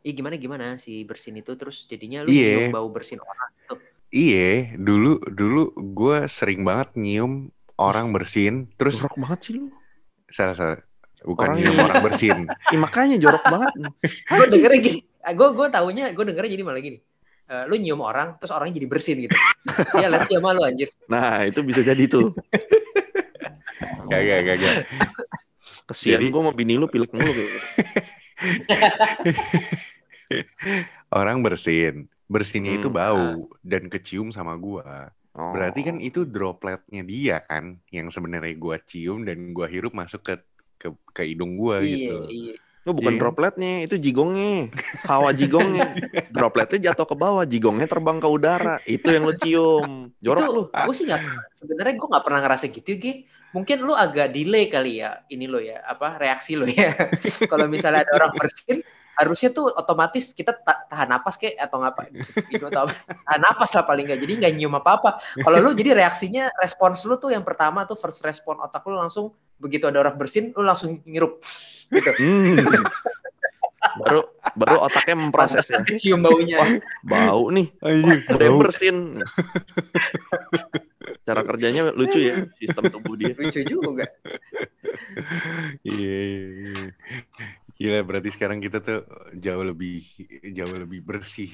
Ih 0.01 0.15
gimana 0.15 0.37
gimana 0.37 0.67
si 0.77 1.03
bersin 1.03 1.35
itu 1.35 1.53
terus 1.55 1.83
jadinya 1.85 2.23
lu 2.23 2.31
Iya. 2.31 2.71
nyium 2.71 2.73
bau 2.73 2.89
bersin 2.89 3.19
orang 3.19 3.51
tuh. 3.67 3.79
Iya, 4.09 4.79
dulu 4.79 5.19
dulu 5.27 5.63
gue 5.75 6.25
sering 6.27 6.63
banget 6.63 6.95
nyium 6.95 7.51
orang 7.77 8.09
bersin, 8.11 8.71
terus 8.75 8.99
jorok 8.99 9.19
banget 9.19 9.39
sih 9.43 9.53
lu. 9.55 9.69
salah 10.29 10.55
salah, 10.55 10.79
bukan 11.21 11.51
Orang 11.51 11.57
nyium 11.59 11.77
orang 11.79 12.01
bersin. 12.01 12.39
Ih, 12.73 12.79
makanya 12.79 13.17
jorok 13.17 13.43
banget. 13.45 13.71
Gue 14.33 14.47
dengernya 14.49 14.81
gini. 14.81 14.99
Gue 15.29 15.49
gue 15.53 15.67
taunya 15.69 16.05
gue 16.09 16.25
dengernya 16.25 16.53
jadi 16.53 16.65
malah 16.65 16.81
gini. 16.81 16.99
Eh, 17.49 17.65
lu 17.65 17.75
nyium 17.77 18.01
orang 18.01 18.37
terus 18.37 18.53
orangnya 18.53 18.77
jadi 18.77 18.89
bersin 18.89 19.17
gitu. 19.25 19.33
ya 19.97 20.09
lihat 20.09 20.29
dia 20.29 20.37
malu 20.39 20.61
anjir. 20.63 20.89
Nah, 21.09 21.45
itu 21.45 21.61
bisa 21.61 21.81
jadi 21.81 22.05
tuh. 22.05 22.33
Kagak 24.09 24.41
kagak. 24.45 24.77
Kesian 25.87 26.21
Jadi- 26.21 26.29
gua 26.29 26.43
mau 26.45 26.55
bini 26.55 26.75
lu 26.75 26.87
pilek 26.87 27.11
mulu 27.11 27.27
kayak 27.27 27.49
gitu. 27.49 27.61
Orang 31.11 31.41
bersin, 31.41 32.07
bersinnya 32.29 32.77
itu 32.77 32.93
Hmm. 32.93 32.97
bau 32.97 33.29
dan 33.65 33.89
kecium 33.89 34.29
sama 34.29 34.53
gua. 34.55 35.09
Oh. 35.33 35.55
Berarti 35.55 35.81
kan 35.81 35.97
itu 35.99 36.27
dropletnya 36.27 37.03
dia 37.03 37.37
kan, 37.41 37.79
yang 37.89 38.11
sebenarnya 38.11 38.53
gua 38.55 38.77
cium 38.77 39.25
dan 39.25 39.51
gua 39.51 39.65
hirup 39.67 39.93
masuk 39.93 40.21
ke 40.23 40.35
ke, 40.77 40.89
ke 41.11 41.23
hidung 41.27 41.57
gua 41.57 41.81
Iya 41.81 41.89
gitu. 41.89 42.17
iya. 42.29 42.55
Lu 42.87 42.95
bukan 42.95 43.17
Iya. 43.17 43.21
dropletnya, 43.21 43.73
itu 43.83 43.97
jigongnya. 43.97 44.71
Hawa 45.05 45.33
jigongnya. 45.33 45.93
Dropletnya 46.35 46.79
jatuh 46.89 47.05
ke 47.05 47.17
bawah, 47.17 47.45
jigongnya 47.45 47.85
terbang 47.85 48.17
ke 48.17 48.25
udara. 48.25 48.77
Itu 48.87 49.11
yang 49.11 49.27
lu 49.27 49.35
cium. 49.35 49.91
Jorok 50.21 50.41
itu 50.41 50.53
lu. 50.53 50.63
gue 50.71 50.95
sih 50.95 51.05
nggak 51.05 51.21
sebenarnya 51.53 51.95
gue 51.95 52.09
nggak 52.09 52.25
pernah 52.25 52.41
ngerasa 52.41 52.65
gitu 52.69 52.91
Gi. 52.95 53.13
Mungkin 53.49 53.81
lu 53.81 53.97
agak 53.97 54.31
delay 54.31 54.69
kali 54.69 55.01
ya 55.01 55.25
ini 55.29 55.49
lo 55.49 55.57
ya 55.59 55.81
apa 55.83 56.17
reaksi 56.17 56.53
lo 56.53 56.65
ya 56.65 56.93
kalau 57.51 57.65
misalnya 57.65 58.05
ada 58.05 58.13
orang 58.15 58.33
bersin 58.37 58.85
harusnya 59.19 59.51
tuh 59.51 59.75
otomatis 59.75 60.31
kita 60.31 60.55
ta- 60.55 60.87
tahan 60.87 61.11
napas 61.11 61.35
kayak 61.35 61.59
atau 61.59 61.83
ngapa 61.83 62.07
gitu 62.47 62.71
atau 62.71 62.87
apa. 62.87 62.95
tahan 63.27 63.41
napas 63.43 63.71
lah 63.75 63.83
paling 63.83 64.07
nggak 64.07 64.21
jadi 64.23 64.33
nggak 64.39 64.53
nyium 64.55 64.79
apa 64.79 64.91
apa 64.95 65.11
kalau 65.43 65.59
lu 65.59 65.75
jadi 65.75 65.99
reaksinya 65.99 66.55
respons 66.55 67.03
lu 67.03 67.19
tuh 67.19 67.35
yang 67.35 67.43
pertama 67.43 67.83
tuh 67.83 67.99
first 67.99 68.23
respon 68.23 68.63
otak 68.63 68.87
lu 68.87 68.95
langsung 68.95 69.35
begitu 69.59 69.91
ada 69.91 69.99
orang 69.99 70.15
bersin 70.15 70.55
lu 70.55 70.63
langsung 70.63 71.03
ngirup 71.03 71.43
gitu 71.91 72.11
Hmm. 72.15 72.63
baru 73.99 74.21
baru 74.55 74.77
otaknya 74.85 75.17
memproses 75.17 75.65
ya. 75.67 75.81
cium 75.97 76.21
baunya 76.21 76.61
Bau 77.03 77.49
nih, 77.49 77.73
Anjir, 77.81 78.23
ada 78.29 78.43
yang 78.45 78.55
bau. 78.55 78.63
bersin. 78.69 78.97
Cara 81.29 81.45
kerjanya 81.45 81.93
lucu 81.93 82.25
ya, 82.25 82.49
sistem 82.57 82.89
tubuh 82.89 83.21
dia. 83.21 83.37
lucu 83.37 83.61
juga 83.69 84.09
Iya, 85.85 86.17
iya, 86.25 86.47
iya. 86.73 86.89
Gila, 87.79 88.03
berarti 88.03 88.35
sekarang 88.35 88.59
kita 88.59 88.83
tuh 88.83 89.07
jauh 89.39 89.63
lebih 89.63 90.03
jauh 90.51 90.75
lebih 90.83 90.99
bersih 91.07 91.47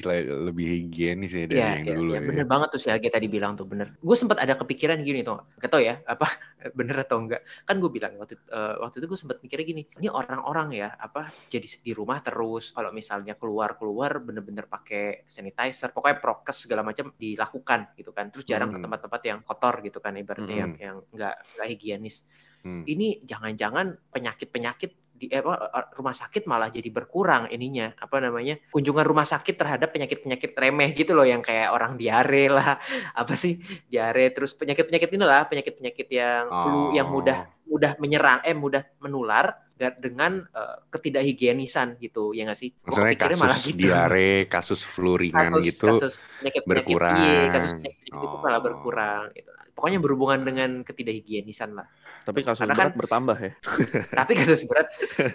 lebih 0.48 0.66
higienis 0.72 1.36
ya 1.36 1.44
dari 1.44 1.60
Iya, 1.60 1.68
yang 1.76 1.84
iya, 1.84 1.94
dulu 2.00 2.12
iya, 2.16 2.20
ya. 2.24 2.24
bener 2.24 2.46
banget 2.48 2.68
tuh 2.72 2.80
si 2.80 2.88
Age 2.88 3.12
tadi 3.12 3.28
bilang 3.28 3.52
tuh 3.60 3.68
bener. 3.68 3.92
Gue 4.00 4.16
sempat 4.16 4.40
ada 4.40 4.56
kepikiran 4.56 5.04
gini 5.04 5.20
tuh, 5.20 5.36
gak 5.60 5.68
tau 5.68 5.84
ya 5.84 6.00
apa 6.08 6.24
bener 6.80 6.96
atau 7.04 7.20
enggak. 7.20 7.44
Kan 7.68 7.76
gue 7.76 7.92
bilang 7.92 8.16
waktu 8.16 8.40
eh, 8.40 8.74
waktu 8.80 8.96
itu 9.04 9.06
gue 9.12 9.20
sempat 9.20 9.36
mikirnya 9.44 9.66
gini, 9.68 9.82
ini 10.00 10.08
orang-orang 10.08 10.68
ya 10.72 10.88
apa 10.96 11.28
jadi 11.52 11.68
di 11.84 11.92
rumah 11.92 12.24
terus 12.24 12.72
kalau 12.72 12.88
misalnya 12.88 13.36
keluar 13.36 13.76
keluar 13.76 14.16
bener-bener 14.24 14.64
pakai 14.64 15.28
sanitizer, 15.28 15.92
pokoknya 15.92 16.24
prokes 16.24 16.64
segala 16.64 16.80
macam 16.80 17.12
dilakukan 17.20 17.92
gitu 18.00 18.16
kan. 18.16 18.32
Terus 18.32 18.48
jarang 18.48 18.72
ke 18.72 18.80
Hmm. 18.80 18.88
tempat-tempat 18.88 19.20
yang 19.28 19.38
kotor 19.44 19.84
gitu 19.84 20.00
kan, 20.00 20.16
ibaratnya 20.16 20.56
yang 20.56 20.72
Hmm. 20.72 20.80
yang 20.80 20.96
nggak 21.12 21.34
nggak 21.60 21.68
higienis. 21.68 22.24
Hmm. 22.64 22.80
Ini 22.88 23.28
jangan-jangan 23.28 24.08
penyakit-penyakit 24.08 25.03
di 25.14 25.26
eh, 25.26 25.38
apa, 25.38 25.94
rumah 25.94 26.10
sakit 26.12 26.42
malah 26.44 26.68
jadi 26.68 26.90
berkurang 26.90 27.46
ininya 27.46 27.94
apa 27.94 28.18
namanya 28.18 28.58
kunjungan 28.68 29.06
rumah 29.06 29.22
sakit 29.22 29.54
terhadap 29.54 29.88
penyakit-penyakit 29.88 30.52
remeh 30.52 30.90
gitu 30.92 31.14
loh 31.14 31.22
yang 31.22 31.38
kayak 31.38 31.70
orang 31.70 31.94
diare 31.94 32.46
lah 32.48 32.82
apa 33.14 33.34
sih 33.34 33.56
diare 33.86 34.28
terus 34.30 34.50
penyakit-penyakit 34.52 35.10
inilah 35.10 35.46
penyakit-penyakit 35.46 36.08
yang 36.10 36.50
flu 36.50 36.90
yang 36.90 37.06
Oh. 37.06 37.14
mudah 37.14 37.38
mudah 37.64 37.92
menyerang 37.96 38.42
eh 38.42 38.52
mudah 38.52 38.82
menular 38.98 39.54
ga- 39.72 39.94
dengan 39.94 40.42
eh, 40.44 40.76
ketidakhigienisan 40.90 41.96
gitu 41.96 42.32
ya 42.32 42.44
nggak 42.44 42.58
sih 42.58 42.74
Maksudnya 42.82 43.14
kasus 43.16 43.40
malah 43.40 43.58
gitu. 43.60 43.78
diare, 43.78 44.32
kasus 44.46 44.80
flu 44.82 45.14
ringan 45.14 45.46
kasus 45.46 45.64
gitu. 45.64 45.86
kasus 45.90 46.14
penyakit-penyakit 46.38 46.66
berkurang. 46.90 47.16
iya, 47.16 47.40
kasus 47.50 47.70
penyakit 47.72 48.02
itu 48.04 48.36
malah 48.36 48.58
Oh. 48.58 48.64
berkurang 48.64 49.22
gitu. 49.32 49.50
pokoknya 49.74 49.98
berhubungan 49.98 50.40
dengan 50.42 50.70
ketidakhigienisan 50.82 51.70
lah 51.72 51.86
Tapi 52.26 52.40
kasus 52.46 52.68
Karena 52.68 52.74
berat 52.76 52.92
kan- 52.94 52.96
bertambah 53.00 53.36
ya. 53.46 53.50
tapi 54.16 54.32
kasus 54.38 54.62
berat 54.68 54.86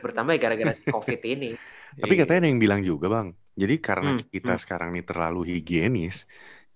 bertambah 0.04 0.32
ya 0.36 0.40
gara-gara 0.44 0.72
si 0.78 0.84
covid 0.88 1.20
ini 1.34 1.48
Tapi 2.02 2.14
katanya 2.20 2.40
ada 2.46 2.50
yang 2.52 2.62
bilang 2.66 2.82
juga, 2.90 3.06
Bang. 3.16 3.28
Jadi 3.62 3.76
karena 3.88 4.10
Hmm, 4.10 4.20
kita 4.34 4.52
hmm. 4.52 4.60
sekarang 4.64 4.88
ini 4.96 5.02
terlalu 5.10 5.40
higienis, 5.52 6.16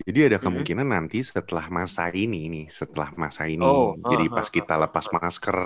jadi 0.08 0.19
ada 0.28 0.38
Hmm. 0.41 0.45
kemungkinan 0.45 0.88
nanti 0.95 1.17
setelah 1.32 1.65
masa 1.78 2.04
ini 2.21 2.38
nih, 2.54 2.63
setelah 2.80 3.10
masa 3.23 3.43
ini, 3.54 3.67
Oh, 3.67 3.97
jadi 4.12 4.23
ah, 4.34 4.36
pas 4.36 4.47
ah, 4.58 4.58
kita 4.58 4.73
lepas 4.84 5.06
ah. 5.06 5.13
masker 5.15 5.58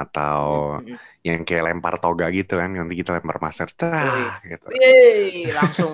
atau 0.00 0.42
Mm, 0.48 0.54
mm, 0.76 0.84
mm. 0.92 0.98
yang 1.26 1.40
kayak 1.48 1.64
lempar 1.68 1.94
toga 2.02 2.26
gitu 2.38 2.52
kan, 2.60 2.70
nanti 2.78 2.94
kita 3.00 3.10
lempar 3.16 3.38
masker, 3.44 3.68
cah, 3.80 4.32
gitu. 4.50 4.66
Yeay, 4.72 5.52
langsung 5.52 5.92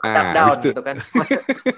Nah, 0.00 0.14
tap 0.16 0.26
down 0.32 0.56
gitu 0.64 0.80
kan. 0.80 0.96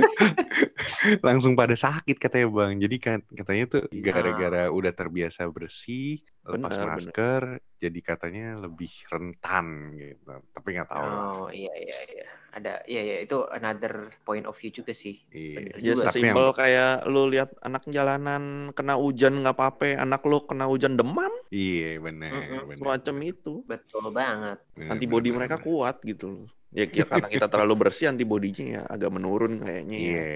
Langsung 1.26 1.58
pada 1.58 1.74
sakit 1.74 2.16
katanya 2.16 2.48
Bang. 2.50 2.78
Jadi 2.78 2.96
kan 2.96 3.18
katanya 3.26 3.64
tuh 3.66 3.82
gara-gara 3.90 4.70
udah 4.70 4.92
terbiasa 4.94 5.50
bersih, 5.50 6.22
lepas 6.46 6.72
Benar, 6.72 6.86
masker, 6.94 7.42
jadi 7.76 8.00
katanya 8.00 8.46
lebih 8.60 8.90
rentan 9.08 9.96
gitu. 9.96 10.30
Tapi 10.54 10.68
nggak 10.76 10.88
tahu. 10.88 11.04
Oh 11.04 11.46
iya 11.50 11.72
iya 11.74 11.98
iya. 12.06 12.26
Ada 12.50 12.82
iya 12.86 13.02
iya 13.02 13.16
itu 13.22 13.46
another 13.46 14.10
point 14.26 14.42
of 14.42 14.58
view 14.58 14.74
juga 14.74 14.90
sih. 14.90 15.22
Iya. 15.30 15.54
Bener 15.58 15.74
Ya 15.78 15.82
juga. 15.94 16.02
Tapi 16.06 16.14
sesimpel 16.18 16.46
yang- 16.46 16.58
kayak 16.58 16.92
lu 17.06 17.22
lihat 17.30 17.50
anak 17.62 17.82
jalanan 17.86 18.42
kena 18.74 18.94
hujan 18.94 19.42
nggak 19.42 19.54
apa-apa, 19.54 19.98
anak 19.98 20.22
lu 20.22 20.38
kena 20.46 20.66
hujan 20.66 20.94
demam, 20.94 21.30
Iya 21.50 21.98
benar. 21.98 22.30
Mm-mm, 22.30 22.60
benar. 22.66 22.78
semacam 22.78 23.16
itu. 23.22 23.52
Betul 23.66 24.04
banget. 24.10 24.58
Antibody 24.78 25.30
mereka 25.30 25.58
kuat 25.58 26.02
gitu 26.02 26.26
loh. 26.30 26.48
Ya 26.70 26.86
kira 26.86 27.10
karena 27.10 27.26
kita 27.26 27.50
terlalu 27.50 27.74
bersih 27.86 28.06
antibodinya 28.14 28.64
ya 28.78 28.82
agak 28.86 29.10
menurun 29.10 29.58
kayaknya 29.58 29.96
ya. 29.98 30.06
Iya, 30.06 30.26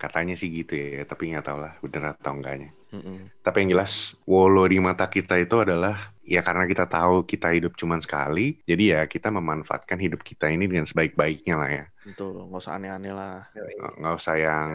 katanya 0.00 0.32
sih 0.32 0.48
gitu 0.48 0.72
ya, 0.72 1.04
tapi 1.04 1.28
nggak 1.28 1.44
tahu 1.44 1.58
lah 1.60 1.72
bener 1.84 2.16
atau 2.16 2.32
enggaknya. 2.32 2.72
Mm-mm. 2.96 3.28
Tapi 3.44 3.56
yang 3.60 3.76
jelas, 3.76 4.16
wolo 4.24 4.64
di 4.64 4.80
mata 4.80 5.04
kita 5.04 5.36
itu 5.36 5.60
adalah 5.60 6.16
ya 6.24 6.40
karena 6.40 6.64
kita 6.64 6.88
tahu 6.88 7.28
kita 7.28 7.52
hidup 7.52 7.76
cuma 7.76 8.00
sekali, 8.00 8.56
jadi 8.64 8.84
ya 8.96 9.00
kita 9.04 9.28
memanfaatkan 9.28 10.00
hidup 10.00 10.24
kita 10.24 10.48
ini 10.48 10.64
dengan 10.64 10.88
sebaik-baiknya 10.88 11.54
lah 11.60 11.70
ya. 11.70 11.84
Betul, 12.06 12.46
nggak 12.46 12.62
usah 12.62 12.78
aneh-aneh 12.78 13.10
lah. 13.10 13.50
Nggak 13.98 14.14
usah 14.14 14.34
yang 14.38 14.68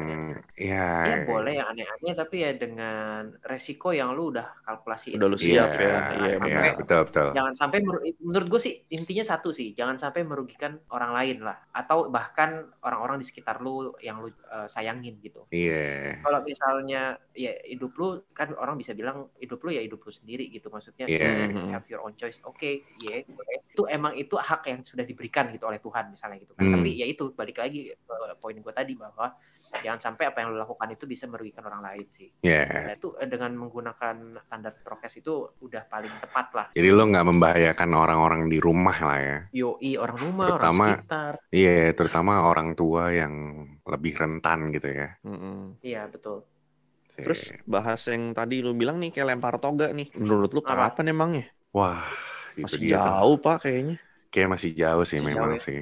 ya 0.60 0.88
Ya 1.08 1.18
boleh 1.24 1.64
yang 1.64 1.72
aneh-aneh 1.72 2.12
tapi 2.12 2.44
ya 2.44 2.52
dengan 2.60 3.32
resiko 3.48 3.96
yang 3.96 4.12
lu 4.12 4.36
udah 4.36 4.52
kalkulasiin 4.68 5.16
Udah 5.16 5.30
lu 5.32 5.40
siap 5.40 5.72
ya. 5.80 5.80
Jangan 5.80 6.12
Iya, 6.12 6.36
sampai- 6.36 6.44
benar. 6.44 6.74
betul 6.76 7.02
betul. 7.08 7.28
Jangan 7.32 7.54
sampai 7.56 7.80
menurut 8.20 8.48
gue 8.52 8.62
sih 8.62 8.74
intinya 8.92 9.24
satu 9.24 9.56
sih, 9.56 9.72
jangan 9.72 9.96
sampai 9.96 10.28
merugikan 10.28 10.76
orang 10.92 11.16
lain 11.16 11.38
lah 11.48 11.56
atau 11.72 12.12
bahkan 12.12 12.68
orang-orang 12.84 13.24
di 13.24 13.26
sekitar 13.32 13.64
lu 13.64 13.96
yang 14.04 14.20
lu 14.20 14.28
uh, 14.52 14.68
sayangin 14.68 15.16
gitu. 15.24 15.48
Iya. 15.56 16.20
Kalau 16.20 16.44
misalnya 16.44 17.16
ya 17.32 17.56
hidup 17.64 17.96
lu 17.96 18.20
kan 18.36 18.52
orang 18.60 18.76
bisa 18.76 18.92
bilang 18.92 19.32
hidup 19.40 19.64
lu 19.64 19.72
ya 19.72 19.80
hidup 19.80 20.04
lu 20.04 20.12
sendiri 20.12 20.52
gitu 20.52 20.68
maksudnya. 20.68 21.08
Iya. 21.08 21.48
you 21.48 21.72
have 21.72 21.88
your 21.88 22.04
own 22.04 22.12
choice. 22.20 22.44
Oke, 22.44 22.84
iya 23.00 23.24
boleh. 23.24 23.64
itu 23.72 23.88
emang 23.88 24.12
itu 24.20 24.36
hak 24.36 24.68
yang 24.68 24.84
sudah 24.84 25.08
diberikan 25.08 25.48
gitu 25.56 25.64
oleh 25.64 25.80
Tuhan 25.80 26.12
misalnya 26.12 26.44
gitu 26.44 26.52
kan. 26.60 26.68
Hmm. 26.68 26.76
Tapi 26.76 26.92
ya 26.92 27.08
itu 27.08 27.21
balik 27.30 27.62
lagi 27.62 27.94
ke 27.94 28.16
poin 28.42 28.58
gue 28.58 28.74
tadi 28.74 28.98
bahwa 28.98 29.38
jangan 29.80 30.02
sampai 30.02 30.28
apa 30.28 30.42
yang 30.42 30.52
lo 30.52 30.66
lakukan 30.66 30.90
itu 30.92 31.06
bisa 31.06 31.30
merugikan 31.30 31.64
orang 31.64 31.86
lain 31.86 32.08
sih. 32.12 32.28
Iya. 32.42 32.90
Nah, 32.90 32.94
itu 32.98 33.14
eh, 33.16 33.30
dengan 33.30 33.54
menggunakan 33.56 34.16
standar 34.42 34.74
prokes 34.82 35.22
itu 35.22 35.34
udah 35.62 35.84
paling 35.86 36.12
tepat 36.20 36.48
lah. 36.52 36.68
Jadi 36.74 36.90
lo 36.90 37.04
nggak 37.08 37.28
membahayakan 37.32 37.90
orang-orang 37.94 38.42
di 38.50 38.58
rumah 38.58 38.98
lah 38.98 39.20
ya. 39.22 39.38
Yoi 39.54 39.96
orang 39.96 40.18
rumah, 40.18 40.48
Terutama- 40.58 40.84
orang 40.90 41.00
sekitar. 41.00 41.34
Iya, 41.54 41.78
terutama 41.94 42.34
orang 42.44 42.70
tua 42.74 43.04
yang 43.14 43.34
lebih 43.86 44.14
rentan 44.18 44.74
gitu 44.74 44.90
ya. 44.90 45.10
Iya 45.80 46.10
betul. 46.10 46.44
Terus 47.12 47.54
bahas 47.68 48.02
yang 48.08 48.32
tadi 48.34 48.64
lu 48.64 48.72
bilang 48.74 48.98
nih 48.98 49.12
kayak 49.12 49.36
lempar 49.36 49.60
toga 49.62 49.92
nih. 49.92 50.10
Menurut 50.16 50.52
lu 50.52 50.64
Apa? 50.64 50.96
kapan 50.96 51.12
emangnya? 51.14 51.46
wah, 51.72 52.04
itu 52.60 52.68
Masih 52.68 52.80
dia 52.84 53.00
tuh. 53.00 53.08
jauh 53.08 53.36
pak 53.40 53.58
kayaknya. 53.64 53.96
Kayak 54.32 54.50
masih 54.60 54.72
jauh 54.76 55.04
sih 55.08 55.20
Masih 55.20 55.28
memang 55.32 55.52
jauh 55.56 55.60
ya. 55.60 55.64
sih. 55.64 55.80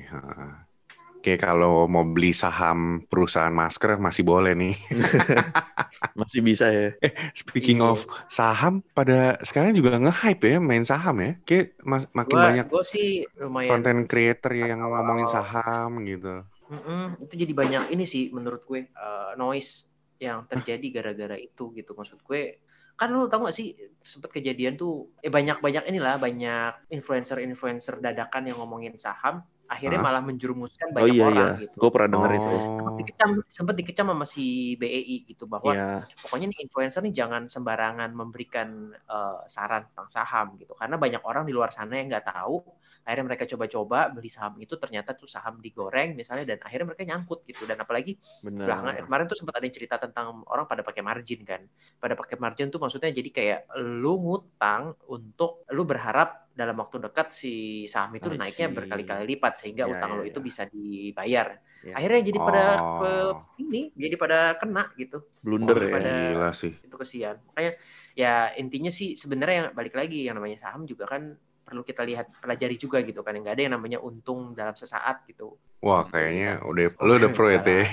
Kayak 1.20 1.40
kalau 1.52 1.84
mau 1.92 2.08
beli 2.08 2.32
saham 2.32 3.04
perusahaan 3.12 3.52
masker 3.52 4.00
masih 4.00 4.24
boleh 4.24 4.56
nih. 4.56 4.76
Masih 6.20 6.40
bisa 6.44 6.68
ya. 6.72 6.96
Speaking 7.42 7.80
Iya. 7.84 7.92
of 7.92 8.08
saham, 8.32 8.80
pada 8.96 9.36
sekarang 9.44 9.76
juga 9.76 10.00
nge-hype 10.00 10.44
ya 10.48 10.58
main 10.64 10.84
saham 10.88 11.16
ya. 11.20 11.32
Kayak 11.44 11.66
mas- 11.84 12.10
makin 12.16 12.38
Gua, 12.40 12.48
banyak 12.48 12.66
gua 12.72 12.84
sih 12.84 13.08
lumayan. 13.36 13.70
content 13.80 14.02
creator 14.08 14.52
yang 14.56 14.80
ngomongin 14.84 15.28
saham 15.28 15.90
gitu. 16.08 16.44
Mm-mm, 16.70 17.26
itu 17.26 17.34
jadi 17.34 17.54
banyak 17.58 17.84
ini 17.98 18.06
sih 18.06 18.30
menurut 18.30 18.62
gue 18.70 18.86
eh, 18.86 19.32
noise 19.36 19.90
yang 20.22 20.46
terjadi 20.46 20.88
gara-gara 21.02 21.36
itu 21.40 21.74
gitu 21.74 21.96
maksud 21.98 22.22
gue 22.22 22.62
kan 23.00 23.08
lu 23.10 23.26
tau 23.32 23.48
gak 23.48 23.56
sih 23.56 23.72
sempet 24.04 24.30
kejadian 24.36 24.76
tuh 24.76 25.08
eh 25.24 25.32
banyak-banyak 25.32 25.88
inilah 25.88 26.20
banyak 26.20 26.92
influencer-influencer 26.92 28.04
dadakan 28.04 28.52
yang 28.52 28.60
ngomongin 28.60 29.00
saham 29.00 29.42
akhirnya 29.70 30.02
Hah? 30.02 30.06
malah 30.10 30.24
menjerumuskan 30.26 30.88
Oh 30.92 30.96
banyak 30.98 31.14
iya 31.14 31.22
iya. 31.22 31.30
orang 31.30 31.50
gitu 31.62 31.78
Gue 31.78 31.90
pernah 31.94 32.10
denger 32.18 32.32
itu. 32.36 32.50
sempet 32.74 32.90
Oh, 32.90 32.98
dikecam 33.00 33.30
sempet 33.48 33.76
dikecam 33.78 34.08
sama 34.10 34.26
si 34.26 34.46
BEI 34.76 35.18
gitu 35.30 35.46
bahwa 35.46 35.72
Iya. 35.72 36.10
pokoknya 36.26 36.50
nih 36.50 36.60
influencer 36.66 37.02
nih 37.06 37.14
jangan 37.14 37.46
sembarangan 37.46 38.10
memberikan 38.12 38.70
eh, 38.92 39.40
saran 39.46 39.86
tentang 39.94 40.10
saham 40.10 40.58
gitu 40.58 40.74
karena 40.74 40.98
banyak 40.98 41.22
orang 41.22 41.46
di 41.46 41.54
luar 41.54 41.70
sana 41.70 41.96
yang 41.96 42.10
nggak 42.10 42.26
tahu 42.28 42.66
akhirnya 43.00 43.26
mereka 43.32 43.50
coba-coba 43.50 44.12
beli 44.14 44.30
saham 44.30 44.54
itu 44.62 44.76
ternyata 44.78 45.18
tuh 45.18 45.26
saham 45.26 45.58
digoreng 45.58 46.14
misalnya 46.14 46.54
dan 46.54 46.60
akhirnya 46.62 46.94
mereka 46.94 47.04
nyangkut 47.10 47.42
gitu 47.48 47.66
dan 47.66 47.82
apalagi 47.82 48.20
belakangan 48.44 49.02
kemarin 49.02 49.26
tuh 49.26 49.38
sempat 49.40 49.54
ada 49.58 49.66
yang 49.66 49.74
cerita 49.74 49.96
tentang 49.98 50.44
orang 50.46 50.70
pada 50.70 50.86
pakai 50.86 51.02
margin 51.02 51.42
kan 51.42 51.62
pada 51.98 52.14
pakai 52.14 52.38
margin 52.38 52.70
tuh 52.70 52.78
maksudnya 52.78 53.10
jadi 53.10 53.30
kayak 53.34 53.60
lu 53.98 54.14
ngutang 54.20 54.94
untuk 55.10 55.66
lu 55.74 55.86
berharap 55.86 56.49
dalam 56.60 56.76
waktu 56.84 56.98
dekat 57.00 57.28
si 57.32 57.54
saham 57.88 58.12
itu 58.20 58.28
I 58.28 58.36
naiknya 58.36 58.68
berkali-kali 58.76 59.24
lipat 59.32 59.54
sehingga 59.64 59.88
Ya, 59.88 59.92
utang 59.96 60.12
ya, 60.12 60.18
lu 60.20 60.24
itu 60.28 60.40
ya. 60.40 60.46
bisa 60.46 60.62
dibayar 60.68 61.48
Ya. 61.80 61.96
akhirnya 61.96 62.22
jadi 62.28 62.40
pada 62.44 62.64
Oh. 62.76 63.00
ke- 63.00 63.36
ini 63.64 63.82
jadi 63.96 64.16
pada 64.20 64.40
kena 64.60 64.84
gitu 65.00 65.24
Blunder 65.40 65.80
wah, 65.80 65.88
ya. 65.88 65.94
pada- 65.96 66.12
gila 66.36 66.50
sih. 66.52 66.74
itu 66.84 66.96
kesian 67.00 67.40
makanya 67.48 67.72
ya 68.20 68.52
intinya 68.60 68.92
sih 68.92 69.16
sebenarnya 69.16 69.56
yang 69.64 69.68
balik 69.72 69.96
lagi 69.96 70.28
yang 70.28 70.36
namanya 70.36 70.60
saham 70.60 70.84
juga 70.84 71.08
kan 71.08 71.40
perlu 71.64 71.82
kita 71.88 72.04
lihat 72.04 72.28
pelajari 72.44 72.76
juga 72.76 73.00
gitu 73.08 73.24
kan 73.24 73.32
nggak 73.40 73.56
ada 73.56 73.64
yang 73.64 73.74
namanya 73.80 74.00
untung 74.04 74.52
dalam 74.60 74.76
sesaat 74.76 75.24
gitu 75.32 75.56
Wah, 75.80 76.04
kayaknya 76.12 76.60
udah 76.68 76.92
lu 77.00 77.14
udah 77.16 77.32
pro 77.32 77.48
ya, 77.48 77.64
Teh. 77.64 77.88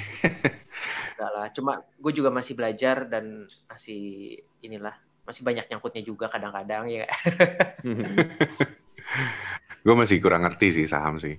enggak 1.15 1.31
lah 1.31 1.47
cuma 1.55 1.73
gue 2.03 2.13
juga 2.13 2.31
masih 2.35 2.59
belajar 2.59 3.07
dan 3.07 3.47
masih 3.71 4.01
inilah 4.67 4.99
masih 5.27 5.43
banyak 5.43 5.67
nyangkutnya 5.67 6.03
juga 6.03 6.27
kadang-kadang 6.27 6.87
ya 6.87 7.07
Gue 9.83 9.95
masih 9.95 10.19
kurang 10.19 10.43
ngerti 10.43 10.73
sih 10.73 10.87
saham 10.87 11.17
sih. 11.17 11.39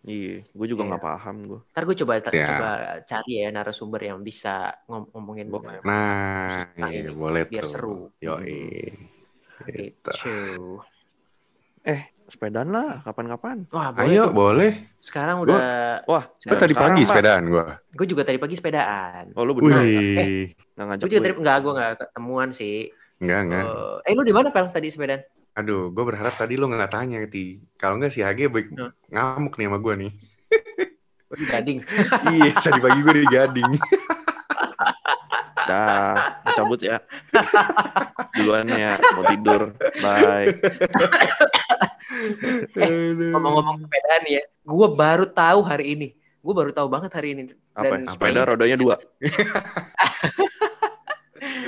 iya, 0.00 0.38
gue 0.44 0.66
juga 0.68 0.82
Iya. 0.82 0.88
nggak 0.88 1.02
paham 1.04 1.36
gue. 1.44 1.60
ntar 1.68 1.82
gue 1.82 1.96
coba 1.96 2.12
Siap. 2.20 2.30
coba 2.30 2.70
cari 3.02 3.32
ya 3.36 3.48
narasumber 3.50 4.00
yang 4.00 4.18
bisa 4.20 4.54
ngom- 4.86 5.10
ngomongin 5.10 5.50
Boleh. 5.50 5.82
Nah, 5.82 6.62
Nah, 6.72 6.88
iya, 6.88 7.02
ini, 7.02 7.10
boleh 7.12 7.42
biar 7.44 7.64
tuh. 7.64 7.70
seru. 7.72 7.96
Yoi. 8.16 8.94
Gitu. 9.66 10.10
gitu 10.14 10.78
Sepedaan 12.28 12.68
lah, 12.68 13.00
kapan-kapan. 13.02 13.64
wah 13.68 13.88
boleh 13.90 14.06
Ayo, 14.06 14.24
tuh. 14.24 14.32
boleh. 14.32 14.72
sekarang 15.00 15.36
Gua- 15.40 15.46
udah 15.48 15.58
Wah, 16.04 16.24
Gue 16.28 16.36
sekarang, 16.38 16.60
tadi 16.60 16.72
sekarang, 16.72 16.92
pagi 16.92 17.02
sepedaan 17.04 17.44
gue. 17.48 17.64
gue 17.90 18.06
juga 18.06 18.22
tadi 18.22 18.38
pagi 18.38 18.54
sepedaan 18.54 19.24
oh 19.32 19.42
lu 19.42 19.52
nggak 19.56 19.66
ngajak 20.76 21.00
gue 21.00 21.08
juga 21.08 21.16
gue. 21.16 21.24
tadi 21.24 21.34
enggak 21.34 21.56
gue 21.58 21.72
enggak 21.72 21.92
ketemuan 21.98 22.48
sih 22.52 22.76
Enggak, 23.18 23.40
enggak. 23.44 23.64
Eh, 23.66 23.96
eh 24.06 24.12
lu 24.14 24.22
di 24.22 24.34
mana 24.34 24.48
pel 24.48 24.70
tadi 24.70 24.88
sepedaan 24.88 25.22
Aduh, 25.58 25.90
gue 25.90 26.04
berharap 26.06 26.38
tadi 26.38 26.54
lo 26.54 26.70
nggak 26.70 26.92
tanya, 26.94 27.18
Ti. 27.26 27.58
Kalau 27.74 27.98
nggak 27.98 28.14
si 28.14 28.22
Hage 28.22 28.46
baik 28.46 28.70
Nah. 28.70 28.94
ngamuk 29.10 29.58
nih 29.58 29.66
sama 29.66 29.78
gue 29.82 29.94
nih. 30.06 30.12
Oh, 31.28 31.36
di 31.36 31.44
Gading 31.44 31.78
iya, 32.38 32.50
tadi 32.56 32.78
pagi 32.78 33.00
gue 33.02 33.14
di 33.18 33.26
Gading. 33.26 33.70
Dah, 35.68 36.40
mau 36.40 36.52
cabut 36.54 36.80
ya. 36.80 37.02
Duluan 38.32 38.70
ya, 38.70 38.96
mau 39.12 39.26
tidur. 39.26 39.74
Bye. 39.98 40.54
ngomong-ngomong 43.34 43.84
sepedaan 43.84 44.22
ya 44.26 44.42
gue 44.64 44.88
baru 44.90 45.28
tahu 45.28 45.60
hari 45.62 45.94
ini 45.94 46.08
gue 46.16 46.54
baru 46.56 46.70
tahu 46.72 46.88
banget 46.88 47.10
hari 47.12 47.36
ini 47.36 47.42
Apa? 47.76 47.94
Dan 47.94 48.00
Sepeda 48.08 48.18
kayaknya- 48.42 48.48
rodanya 48.48 48.76
dua. 48.80 48.94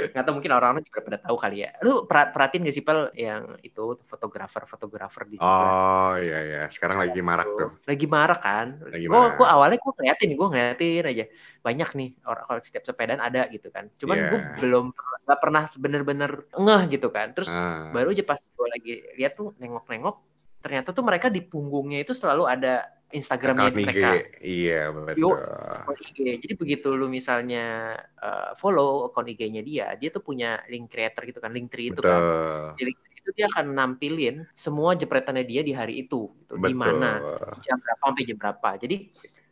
nggak 0.09 0.25
tahu 0.25 0.35
mungkin 0.35 0.53
orang-orang 0.53 0.83
juga 0.83 1.01
pada 1.01 1.19
tahu 1.19 1.37
kali 1.37 1.57
ya 1.61 1.71
lu 1.81 1.93
per- 2.05 2.31
perhatiin 2.31 2.63
gak 2.63 2.73
sih 2.73 2.81
pel 2.81 3.01
yang 3.13 3.43
itu 3.61 3.83
fotografer 4.05 4.65
fotografer 4.65 5.25
di 5.25 5.37
sebelah 5.37 5.69
Oh, 5.71 6.15
iya, 6.17 6.39
iya. 6.43 6.63
Sekarang 6.67 6.97
lagi 6.97 7.21
marak 7.21 7.47
tuh. 7.47 7.71
lagi 7.85 8.07
marak 8.07 8.41
kan 8.41 8.67
Lagi 8.83 9.05
gue 9.05 9.21
gue 9.37 9.47
awalnya 9.47 9.77
gue 9.77 9.93
ngeliatin 9.95 10.31
gue 10.33 10.49
ngeliatin 10.49 11.05
aja 11.07 11.25
banyak 11.61 11.89
nih 11.93 12.09
orang 12.25 12.45
kalau 12.45 12.61
setiap 12.61 12.83
sepedaan 12.83 13.21
ada 13.21 13.45
gitu 13.49 13.69
kan 13.69 13.93
cuman 13.97 14.17
Iya. 14.17 14.29
gue 14.29 14.41
belum 14.59 14.85
nggak 15.25 15.39
pernah 15.39 15.65
bener-bener 15.75 16.31
ngeh 16.51 16.83
gitu 16.91 17.09
kan 17.09 17.31
terus 17.31 17.49
Ah. 17.49 17.91
baru 17.91 18.11
aja 18.11 18.25
pas 18.25 18.41
gue 18.41 18.67
lagi 18.69 18.93
lihat 19.15 19.33
tuh 19.35 19.53
nengok-nengok 19.57 20.17
ternyata 20.59 20.91
tuh 20.91 21.01
mereka 21.01 21.27
di 21.27 21.41
punggungnya 21.41 22.01
itu 22.01 22.13
selalu 22.13 22.45
ada 22.45 22.85
Instagramnya 23.11 23.75
IG. 23.75 23.77
mereka 23.77 24.11
Iya, 24.39 24.81
Yo. 25.19 25.35
betul. 25.35 25.99
IG. 26.15 26.19
Jadi 26.47 26.55
begitu 26.55 26.89
lu 26.95 27.11
misalnya 27.11 27.99
uh, 28.23 28.55
follow 28.55 29.11
akun 29.11 29.27
IG-nya 29.27 29.63
dia, 29.67 29.87
dia 29.99 30.09
tuh 30.15 30.23
punya 30.23 30.63
link 30.71 30.91
creator 30.91 31.27
gitu 31.27 31.43
kan, 31.43 31.51
link 31.51 31.71
tree 31.75 31.91
itu 31.91 31.99
kan. 31.99 32.19
Betul. 32.23 32.63
Di 32.79 32.83
tree 32.87 32.97
itu 33.21 33.31
dia 33.37 33.47
akan 33.53 33.67
nampilin 33.77 34.49
semua 34.57 34.97
jepretannya 34.97 35.45
dia 35.45 35.61
di 35.61 35.77
hari 35.77 36.07
itu, 36.07 36.33
gitu. 36.33 36.55
di 36.57 36.73
mana, 36.73 37.21
di 37.53 37.61
jam 37.67 37.77
berapa 37.77 38.03
sampai 38.09 38.25
jam 38.25 38.39
berapa. 38.41 38.71
Jadi 38.81 38.97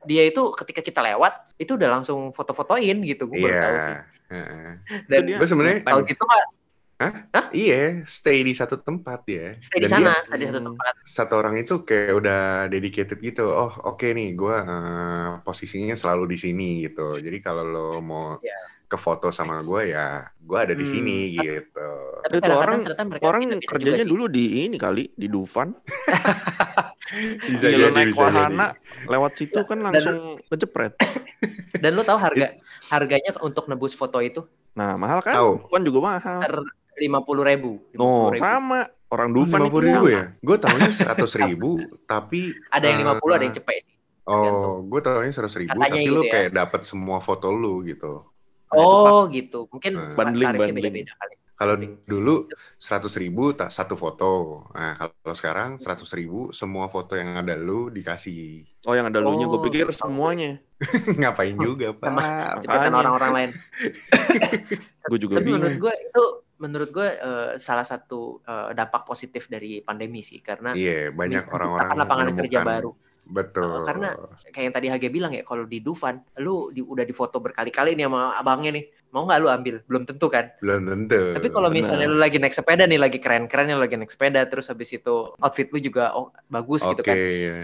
dia 0.06 0.22
itu 0.24 0.42
ketika 0.54 0.80
kita 0.80 1.00
lewat 1.02 1.58
itu 1.58 1.74
udah 1.74 2.00
langsung 2.00 2.30
foto-fotoin 2.32 3.02
gitu, 3.04 3.26
gue 3.26 3.38
baru 3.42 3.52
Iya. 3.52 3.62
tahu 3.66 3.76
sih. 3.82 3.96
Heeh. 4.32 4.70
Dan 5.10 5.20
dia 5.26 5.36
Gue 5.36 5.48
sebenarnya 5.50 5.82
tahu 5.84 6.00
gitu 6.06 6.22
mah 6.24 6.42
iya 7.52 8.02
stay 8.04 8.42
di 8.42 8.50
satu 8.50 8.76
tempat 8.76 9.22
ya. 9.24 9.54
stay 9.58 9.78
di 9.78 9.86
Dan 9.86 10.02
dia 10.02 10.10
sana, 10.10 10.14
stay 10.22 10.38
di 10.38 10.46
satu 10.46 10.60
tempat. 10.64 10.92
satu 11.02 11.32
orang 11.34 11.54
itu 11.56 11.74
kayak 11.82 12.12
udah 12.12 12.40
dedicated 12.66 13.18
gitu. 13.18 13.46
Oh 13.46 13.70
oke 13.86 14.02
nih, 14.04 14.34
gue 14.34 14.56
posisinya 15.40 15.94
selalu 15.94 16.34
di 16.34 16.38
sini 16.38 16.68
gitu. 16.82 17.14
Jadi 17.14 17.38
kalau 17.38 17.62
lo 17.62 17.88
mau 17.98 18.26
Iya. 18.38 18.58
ke 18.84 18.96
foto 18.96 19.28
sama 19.28 19.60
gue 19.60 19.92
ya, 19.92 20.26
gue 20.34 20.58
ada 20.58 20.72
di 20.72 20.80
Hmm. 20.80 20.90
sini 20.90 21.18
gitu. 21.34 21.90
Tapi 22.18 22.36
Itu 22.36 22.50
orang- 22.50 22.82
Orang 23.20 23.42
kerjanya 23.60 24.02
dulu 24.02 24.26
di 24.26 24.64
ini 24.64 24.74
kali, 24.74 25.12
di 25.12 25.28
Dufan. 25.28 25.70
Bisa 27.48 27.66
Iya, 27.66 27.88
jadi, 27.88 27.94
naik 27.94 28.08
bisa 28.10 28.20
jadi. 28.20 28.36
wahana, 28.36 28.66
lewat 29.06 29.32
situ 29.34 29.60
kan 29.62 29.78
langsung 29.80 30.42
kejepret. 30.46 30.92
Dan 31.74 31.94
lu 31.94 32.02
tahu 32.02 32.18
harga 32.18 32.52
harganya 32.88 33.32
untuk 33.40 33.64
nebus 33.64 33.92
foto 33.92 34.18
itu 34.18 34.44
Nah, 34.74 34.94
mahal 34.94 35.18
kan? 35.20 35.34
Tahu. 35.34 35.64
Dufan 35.64 35.82
juga 35.82 35.98
mahal. 36.06 36.38
Lima 36.98 37.20
puluh 37.20 37.42
ribu. 37.42 37.78
No, 37.92 38.30
sama. 38.34 38.86
Orang 39.08 39.32
Oh, 39.32 39.40
Dufan 39.40 39.56
lima 39.56 39.64
itu 39.64 39.72
puluh 39.72 39.84
ribu 39.88 40.06
ya? 40.06 40.22
Gue 40.38 40.56
tahunya 40.58 40.90
seratus 40.92 41.32
ribu, 41.34 41.80
tapi 42.12 42.52
Ada 42.68 42.86
yang 42.86 43.00
eh, 43.00 43.16
50, 43.16 43.32
ada 43.32 43.44
yang 43.44 43.56
cepet 43.56 43.74
sih. 43.80 43.96
Oh, 44.22 44.84
gue 44.84 45.00
tahunya 45.00 45.32
seratus 45.32 45.56
ribu, 45.56 45.72
Katanya 45.72 45.88
tapi 45.88 46.04
gitu 46.04 46.12
lu 46.12 46.22
ya. 46.22 46.30
kayak 46.30 46.50
dapat 46.52 46.80
semua 46.84 47.16
foto 47.18 47.48
lu 47.48 47.80
gitu. 47.82 48.28
Nah, 48.68 48.76
itu, 48.76 48.84
Oh 48.84 49.20
gitu, 49.32 49.58
mungkin 49.66 49.92
Hmm. 49.96 50.12
Bundling, 50.12 50.52
kali. 50.52 51.34
Kalau 51.58 51.74
dulu 52.04 52.46
seratus 52.76 53.16
ribu 53.16 53.50
tak 53.50 53.74
satu 53.74 53.96
foto. 53.96 54.62
Nah 54.70 54.94
kalau 54.94 55.34
sekarang 55.34 55.68
seratus 55.76 56.06
ribu 56.14 56.52
semua 56.52 56.86
foto 56.86 57.18
yang 57.18 57.34
ada 57.34 57.56
lu 57.56 57.90
dikasih. 57.90 58.62
Oh 58.84 58.94
yang 58.94 59.10
ada 59.10 59.18
lu 59.18 59.34
nya 59.34 59.48
gue 59.48 59.56
Oh, 59.56 59.64
pikir 59.64 59.88
gitu. 59.88 59.98
semuanya. 59.98 60.62
Ngapain 61.18 61.56
juga 61.56 61.90
pak? 61.90 62.06
Sama- 62.06 62.62
Cepetan 62.62 62.92
ya? 62.92 62.98
orang-orang 63.00 63.30
lain. 63.34 63.50
Gue 65.08 65.18
juga 65.18 65.34
Tapi 65.40 65.48
menurut 65.48 65.66
bingung. 65.66 65.82
gue 65.82 65.94
itu 65.98 66.24
menurut 66.58 66.90
gue 66.90 67.08
eh, 67.18 67.50
salah 67.62 67.86
satu 67.86 68.42
eh, 68.42 68.70
dampak 68.74 69.06
positif 69.06 69.46
dari 69.46 69.80
pandemi 69.82 70.20
sih 70.20 70.42
karena 70.42 70.74
Iya 70.74 71.14
banyak 71.14 71.46
menciptakan 71.46 71.54
orang-orang 71.54 71.88
lapangan 71.98 72.28
kerja 72.42 72.58
baru. 72.66 72.90
Betul. 73.28 73.64
Eh, 73.68 73.84
karena 73.84 74.08
kayak 74.50 74.64
yang 74.64 74.74
tadi 74.74 74.86
Hage 74.88 75.08
bilang 75.08 75.32
ya 75.36 75.44
kalau 75.44 75.68
di 75.68 75.78
Dufan 75.78 76.16
lu 76.40 76.72
di, 76.72 76.80
udah 76.80 77.04
difoto 77.04 77.38
berkali-kali 77.38 77.92
nih 77.92 78.08
sama 78.08 78.32
abangnya 78.34 78.80
nih 78.80 78.84
mau 79.08 79.24
nggak 79.24 79.40
lu 79.40 79.48
ambil 79.48 79.76
belum 79.88 80.04
tentu 80.04 80.28
kan 80.28 80.52
belum 80.60 80.84
tentu. 80.84 81.32
tapi 81.32 81.48
kalau 81.48 81.72
misalnya 81.72 82.12
lu 82.12 82.20
lagi 82.20 82.36
naik 82.36 82.52
sepeda 82.52 82.84
nih 82.84 83.00
lagi 83.00 83.16
keren-keren 83.16 83.72
lu 83.72 83.80
lagi 83.80 83.96
naik 83.96 84.12
sepeda 84.12 84.44
terus 84.44 84.68
habis 84.68 84.92
itu 84.92 85.32
outfit 85.40 85.64
lu 85.72 85.80
juga 85.80 86.12
oh 86.12 86.28
bagus 86.52 86.84
Oke, 86.84 86.92
gitu 86.92 87.02
kan 87.08 87.16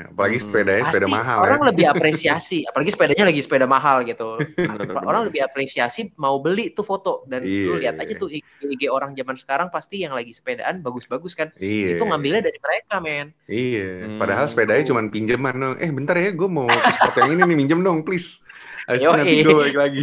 apalagi 0.08 0.36
Hmm. 0.40 0.44
sepedanya 0.48 0.82
sepeda 0.88 1.04
pasti 1.04 1.12
mahal 1.20 1.38
orang 1.44 1.60
ya. 1.60 1.66
lebih 1.68 1.84
apresiasi 1.92 2.58
apalagi 2.72 2.90
sepedanya 2.96 3.24
lagi 3.28 3.40
sepeda 3.44 3.66
mahal 3.68 3.96
gitu 4.08 4.40
orang 5.12 5.28
lebih 5.28 5.44
apresiasi 5.44 6.08
mau 6.16 6.40
beli 6.40 6.72
tuh 6.72 6.80
foto 6.80 7.28
dan 7.28 7.44
Iya. 7.44 7.68
lu 7.68 7.76
lihat 7.76 8.00
aja 8.00 8.12
tuh 8.16 8.32
IG, 8.32 8.88
orang 8.88 9.12
zaman 9.12 9.36
sekarang 9.36 9.68
pasti 9.68 10.00
yang 10.00 10.16
lagi 10.16 10.32
sepedaan 10.32 10.80
bagus-bagus 10.80 11.36
kan 11.36 11.52
Iya. 11.60 12.00
itu 12.00 12.04
ngambilnya 12.08 12.40
dari 12.40 12.56
mereka 12.56 13.04
men 13.04 13.36
Iya. 13.44 14.08
Hmm. 14.08 14.16
Padahal 14.16 14.48
sepedanya 14.48 14.80
cuma 14.88 15.04
pinjaman 15.12 15.53
dong. 15.56 15.74
Eh 15.76 15.90
bentar 15.90 16.16
ya, 16.16 16.30
gue 16.30 16.48
mau 16.48 16.66
ke 16.66 16.90
spot 16.92 17.14
yang 17.20 17.30
ini 17.34 17.42
nih 17.44 17.56
minjem 17.56 17.80
dong, 17.80 18.02
please. 18.02 18.42
Habis 18.84 19.00
itu 19.00 19.08
Yoi. 19.08 19.16
nanti 19.16 19.34
gue 19.40 19.56
balik 19.56 19.78
lagi. 19.78 20.02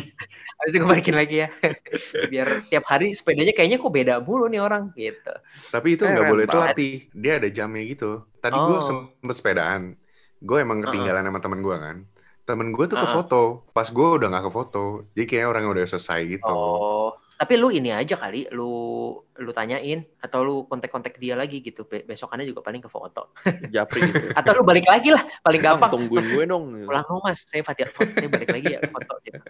habis 0.58 0.72
itu 0.74 0.78
gue 0.78 0.90
balikin 0.90 1.14
lagi 1.14 1.36
ya 1.42 1.50
biar 2.34 2.48
tiap 2.66 2.86
hari 2.86 3.14
sepedanya 3.14 3.50
kayaknya 3.50 3.78
kok 3.78 3.90
beda 3.90 4.22
mulu 4.22 4.46
nih 4.46 4.62
orang 4.62 4.94
gitu 4.94 5.34
Tapi 5.70 5.88
itu 5.94 6.06
Eh, 6.06 6.10
nggak 6.14 6.26
boleh 6.26 6.46
telat 6.46 6.74
nih. 6.74 6.94
Dia 7.14 7.34
ada 7.38 7.50
jamnya 7.50 7.84
gitu. 7.84 8.06
Tadi 8.38 8.58
gue 8.58 8.78
Oh. 8.78 8.82
sempet 8.82 9.36
sepedaan. 9.38 9.82
Gue 10.40 10.58
emang 10.62 10.82
ketinggalan 10.82 11.26
sama 11.26 11.40
temen 11.40 11.62
gue 11.62 11.78
kan. 11.78 11.98
Temen 12.42 12.74
gue 12.74 12.86
tuh 12.86 12.98
ke 12.98 13.06
Uh-uh. 13.06 13.16
foto. 13.22 13.42
Pas 13.70 13.86
gue 13.86 14.08
udah 14.18 14.28
nggak 14.30 14.46
ke 14.50 14.52
foto. 14.52 14.86
Jadi 15.14 15.26
kayak 15.30 15.46
orang 15.46 15.64
udah 15.70 15.86
selesai 15.86 16.20
gitu. 16.28 16.50
Oh, 16.50 17.14
tapi 17.42 17.58
lu 17.58 17.74
ini 17.74 17.90
aja 17.90 18.14
kali, 18.22 18.46
lu 18.54 18.70
lu 19.18 19.50
tanyain 19.50 20.06
atau 20.22 20.46
lu 20.46 20.56
kontak-kontak 20.70 21.18
dia 21.18 21.34
lagi 21.34 21.58
gitu. 21.66 21.90
Be- 21.90 22.06
besokannya 22.06 22.46
juga 22.46 22.62
paling 22.62 22.86
ke 22.86 22.86
foto. 22.86 23.34
Japri 23.74 24.06
gitu. 24.06 24.30
Atau 24.38 24.54
lu 24.54 24.62
balik 24.62 24.86
lagi 24.86 25.10
lah, 25.10 25.26
paling 25.42 25.58
gampang. 25.58 25.90
tungguin 25.90 26.22
gue 26.22 26.46
dong. 26.46 26.86
Pulang 26.86 27.02
dong 27.02 27.26
mas, 27.26 27.42
saya 27.50 27.66
fatir 27.66 27.90
foto, 27.90 28.14
saya 28.14 28.30
balik 28.30 28.54
lagi 28.54 28.78
ya 28.78 28.80
foto. 28.86 29.18
Gitu. 29.26 29.42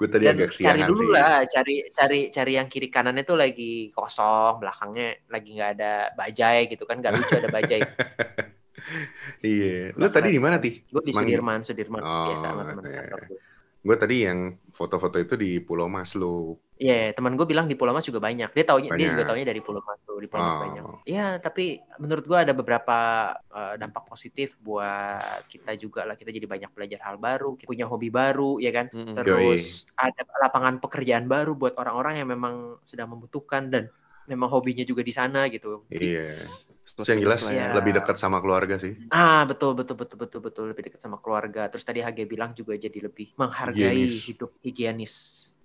Gue 0.00 0.08
tadi 0.08 0.24
Dan 0.24 0.40
agak 0.40 0.56
cari 0.56 0.80
dulu 0.88 1.04
sih. 1.04 1.08
lah, 1.12 1.36
cari 1.44 1.76
cari 1.92 2.20
cari 2.32 2.52
yang 2.56 2.68
kiri 2.72 2.88
kanannya 2.88 3.28
tuh 3.28 3.36
lagi 3.36 3.92
kosong, 3.92 4.64
belakangnya 4.64 5.20
lagi 5.28 5.48
nggak 5.52 5.70
ada 5.76 5.92
bajai 6.16 6.72
gitu 6.72 6.88
kan, 6.88 6.96
nggak 7.04 7.12
lucu 7.12 7.34
ada 7.36 7.50
bajai. 7.52 7.80
Iya. 9.44 9.92
Lu 10.00 10.08
tadi 10.08 10.32
di 10.32 10.40
mana 10.40 10.56
tih? 10.56 10.80
Gue 10.88 11.04
di? 11.04 11.12
Sudirman, 11.12 11.60
Sudirman 11.60 12.00
Oh, 12.00 12.32
biasa 12.32 12.46
sama 12.56 12.62
teman 12.72 12.88
iya. 12.88 13.04
kantor 13.04 13.20
gue. 13.84 13.96
Tadi 14.00 14.16
yang 14.24 14.38
foto-foto 14.72 15.16
itu 15.20 15.34
di 15.36 15.60
Pulau 15.60 15.92
Mas 15.92 16.16
Iya, 16.78 17.10
teman 17.10 17.34
gue 17.34 17.42
bilang 17.42 17.66
di 17.66 17.74
Pulau 17.74 17.90
Mas 17.90 18.06
juga 18.06 18.22
banyak. 18.22 18.54
Dia 18.54 18.62
taunya 18.62 18.94
dia 18.94 19.10
juga 19.10 19.26
taunya 19.26 19.42
dari 19.42 19.58
Pulau 19.58 19.82
Mas 19.82 19.98
tuh, 20.06 20.22
di 20.22 20.30
Pulau 20.30 20.46
Mas 20.46 20.54
Oh. 20.54 20.62
banyak. 20.62 20.84
Iya, 21.10 21.26
tapi 21.42 21.82
menurut 21.98 22.22
gue 22.22 22.38
ada 22.38 22.54
beberapa 22.54 22.98
eh, 23.50 23.74
dampak 23.82 24.06
positif 24.06 24.54
buat 24.62 25.42
kita 25.50 25.74
juga 25.74 26.06
lah. 26.06 26.14
Kita 26.14 26.30
jadi 26.30 26.46
banyak 26.46 26.70
belajar 26.70 27.02
hal 27.02 27.18
baru, 27.18 27.58
kita 27.58 27.66
punya 27.66 27.86
hobi 27.90 28.14
baru, 28.14 28.62
ya 28.62 28.70
kan? 28.70 28.86
Mm-mm. 28.94 29.10
Terus 29.18 29.90
ada 29.98 30.22
lapangan 30.38 30.78
pekerjaan 30.78 31.26
baru 31.26 31.58
buat 31.58 31.74
orang-orang 31.74 32.22
yang 32.22 32.28
memang 32.30 32.78
sedang 32.86 33.10
membutuhkan 33.10 33.74
dan 33.74 33.90
memang 34.30 34.46
hobinya 34.46 34.86
juga 34.86 35.02
di 35.02 35.10
sana 35.10 35.50
gitu. 35.50 35.82
Iya. 35.90 36.46
Terus 36.94 37.08
yang 37.10 37.20
jelas 37.26 37.42
Iya. 37.42 37.74
lebih 37.74 37.98
dekat 37.98 38.14
sama 38.22 38.38
keluarga 38.38 38.78
sih. 38.78 38.94
Ah, 39.10 39.42
betul 39.50 39.74
betul 39.74 39.98
betul 39.98 40.18
betul 40.20 40.40
betul 40.46 40.64
lebih 40.70 40.90
dekat 40.90 41.00
sama 41.02 41.18
keluarga. 41.18 41.66
Terus 41.72 41.82
tadi 41.82 42.06
Hage 42.06 42.22
bilang 42.28 42.54
juga 42.54 42.78
jadi 42.78 43.02
lebih 43.02 43.34
menghargai 43.34 44.06
Higienis. 44.06 44.30
hidup 44.30 44.50
higienis. 44.62 45.14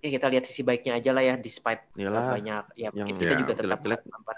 Ya 0.03 0.09
kita 0.11 0.27
lihat 0.27 0.43
sisi 0.43 0.61
baiknya 0.61 0.99
aja 0.99 1.15
lah 1.15 1.23
ya 1.23 1.39
despite 1.39 1.87
Iyalah, 1.95 2.35
banyak 2.35 2.63
ya 2.75 2.91
yang- 2.91 3.07
mungkin 3.07 3.15
kita 3.15 3.23
ya, 3.25 3.39
juga 3.39 3.53
tetap 3.55 3.79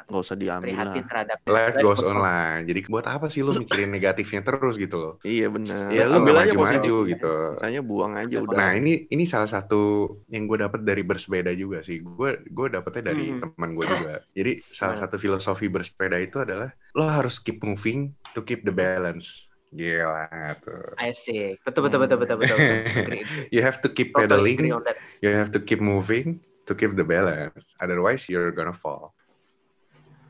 nggak 0.05 0.21
usah 0.21 0.37
diambil 0.37 0.77
lah. 0.77 0.93
terhadap 1.01 1.37
Life 1.41 1.77
goes 1.81 2.05
on. 2.05 2.13
online. 2.13 2.69
Jadi 2.69 2.79
buat 2.85 3.05
apa 3.09 3.25
sih 3.27 3.41
lu 3.41 3.49
mikirin 3.49 3.89
negatifnya 3.89 4.45
terus 4.45 4.77
gitu 4.77 4.93
loh? 4.95 5.13
Iya 5.25 5.49
benar. 5.49 5.89
Ya 5.89 6.05
lu 6.05 6.21
Ambil 6.21 6.37
aja 6.37 6.53
maju-maju 6.53 6.69
positif. 7.01 7.11
gitu. 7.17 7.33
Misalnya 7.57 7.81
buang 7.81 8.13
aja 8.13 8.37
udah. 8.39 8.53
Nah 8.55 8.71
ini 8.77 9.09
ini 9.09 9.23
salah 9.25 9.49
satu 9.49 9.81
yang 10.29 10.45
gue 10.45 10.57
dapet 10.61 10.85
dari 10.85 11.01
bersepeda 11.01 11.49
juga 11.51 11.81
sih. 11.81 11.97
Gue 11.97 12.45
gue 12.45 12.67
dapetnya 12.69 13.09
dari 13.09 13.33
Hmm. 13.33 13.41
teman 13.41 13.69
gue 13.73 13.85
juga. 13.89 14.15
Jadi 14.31 14.51
salah 14.69 15.01
satu 15.01 15.17
filosofi 15.17 15.65
bersepeda 15.65 16.21
itu 16.21 16.37
adalah 16.37 16.69
lo 16.93 17.09
harus 17.09 17.41
keep 17.41 17.57
moving 17.59 18.13
to 18.31 18.45
keep 18.45 18.61
the 18.61 18.71
balance. 18.71 19.49
Gila 19.75 20.55
tuh. 20.63 20.95
Asik. 20.95 21.59
Betul 21.67 21.91
betul 21.91 21.99
betul 22.07 22.17
betul 22.23 22.37
betul. 22.39 22.57
betul. 22.57 23.27
You 23.53 23.59
have 23.59 23.83
to 23.83 23.91
keep 23.91 24.15
Totally 24.15 24.55
pedaling. 24.55 24.71
You 25.19 25.35
have 25.35 25.51
to 25.51 25.59
keep 25.59 25.83
moving 25.83 26.39
to 26.65 26.73
keep 26.73 26.95
the 26.95 27.03
balance. 27.03 27.75
Otherwise 27.83 28.31
you're 28.31 28.55
gonna 28.55 28.71
fall. 28.73 29.11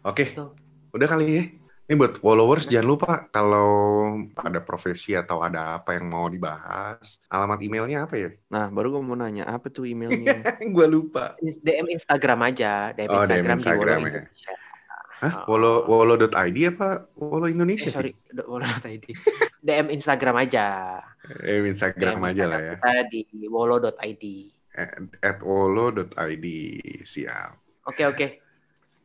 Oke, 0.05 0.33
Betul. 0.33 0.53
udah 0.93 1.07
kali 1.09 1.25
ya. 1.29 1.43
Ini 1.85 2.01
buat 2.01 2.17
followers 2.17 2.65
jangan 2.65 2.87
lupa 2.97 3.09
kalau 3.29 3.69
ada 4.41 4.57
profesi 4.57 5.13
atau 5.13 5.45
ada 5.45 5.77
apa 5.77 5.93
yang 5.93 6.09
mau 6.09 6.25
dibahas, 6.25 7.21
alamat 7.29 7.61
emailnya 7.61 8.09
apa 8.09 8.17
ya? 8.17 8.29
Nah, 8.49 8.73
baru 8.73 8.97
gue 8.97 9.01
mau 9.05 9.13
nanya 9.13 9.45
apa 9.45 9.69
tuh 9.69 9.85
emailnya? 9.85 10.41
gue 10.77 10.87
lupa. 10.89 11.37
DM 11.37 11.93
Instagram 11.93 12.41
aja, 12.41 12.89
DM 12.89 13.05
Oh, 13.13 13.21
DM 13.21 13.45
Instagram, 13.45 13.57
Instagram 13.61 13.85
di 13.85 14.01
Wolo 14.01 14.09
ya. 14.09 14.09
Indonesia. 14.17 14.53
Hah? 15.25 15.43
Oh. 15.43 15.55
Wolo 15.55 15.73
wolo.id 15.85 16.29
apa 16.67 16.89
Wolo 17.15 17.45
Eh, 17.45 17.51
Indonesia? 17.51 17.89
sorry, 17.89 18.13
do- 18.27 18.45
Wolo 18.45 18.65
tadi. 18.77 19.09
DM 19.59 19.89
Instagram 19.89 20.35
aja. 20.39 20.65
Eh, 21.41 21.65
Instagram 21.65 22.17
DM 22.17 22.29
aja 22.29 22.43
lah 22.45 22.59
ya. 22.59 22.73
Kita 22.77 22.91
di 23.09 23.21
wolo.id. 23.47 24.23
At, 24.75 24.89
at 25.19 25.37
wolo.id. 25.41 26.45
Siap. 27.01 27.51
Oke 27.85 28.03
oke. 28.03 28.27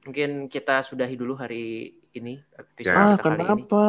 Mungkin 0.03 0.47
kita 0.47 0.81
sudahi 0.81 1.15
dulu 1.15 1.35
hari 1.35 1.93
ini. 2.11 2.41
episode 2.51 2.81
Ya. 2.81 2.93
ah, 2.93 3.15
kita 3.15 3.23
kali 3.23 3.35
ini. 3.35 3.45
kenapa? 3.47 3.85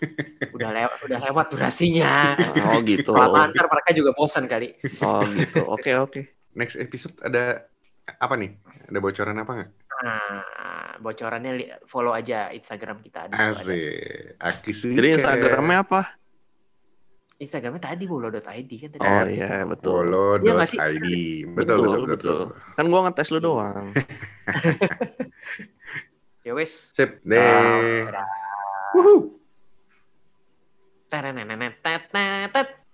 Udah 0.54 0.70
lewat 0.70 0.98
udah 1.02 1.18
lewat 1.24 1.46
durasinya. 1.50 2.38
Oh 2.68 2.78
gitu. 2.82 3.10
Kelamaan 3.10 3.50
ntar 3.50 3.66
mereka 3.66 3.90
juga 3.90 4.10
bosan 4.12 4.46
kali. 4.46 4.74
Oh 5.00 5.22
gitu. 5.26 5.66
Oke 5.66 5.94
oke. 5.94 6.20
Next 6.54 6.78
episode 6.78 7.14
ada 7.20 7.66
apa 8.06 8.34
nih? 8.36 8.54
Ada 8.86 8.98
bocoran 9.00 9.34
apa 9.34 9.50
nggak? 9.50 9.70
Nah, 10.02 10.98
bocorannya 10.98 11.78
follow 11.86 12.10
aja 12.10 12.50
Instagram 12.50 12.98
kita. 13.04 13.30
Asik. 13.30 14.34
Aki 14.42 14.72
suka. 14.74 14.96
Jadi 14.98 15.08
Instagramnya 15.20 15.78
apa? 15.86 16.00
Instagramnya 17.38 17.82
tadi 17.82 18.04
wolo.id 18.10 18.42
kan 18.42 18.90
tadi. 18.94 19.02
Oh 19.04 19.24
iya 19.30 19.62
betul. 19.62 20.10
Iya 20.42 20.52
nggak 20.54 20.68
sih? 20.70 20.78
Wolo.id. 20.78 21.06
Betul, 21.54 21.54
Betul, 21.54 21.76
betul, 21.78 22.02
betul. 22.10 22.38
betul. 22.50 22.74
Kan 22.74 22.84
gua 22.90 23.00
ngetes 23.06 23.28
lu 23.30 23.38
doang. 23.38 23.86
Ya 26.44 26.52
wes. 26.52 26.92
Sip. 26.92 27.24
Deh. 27.24 28.04
Dadah. 28.04 28.28
Wuhu. 28.92 29.40
Terenenenet, 31.08 31.80
tet, 31.80 32.12
tet, 32.12 32.52
tet. 32.52 32.68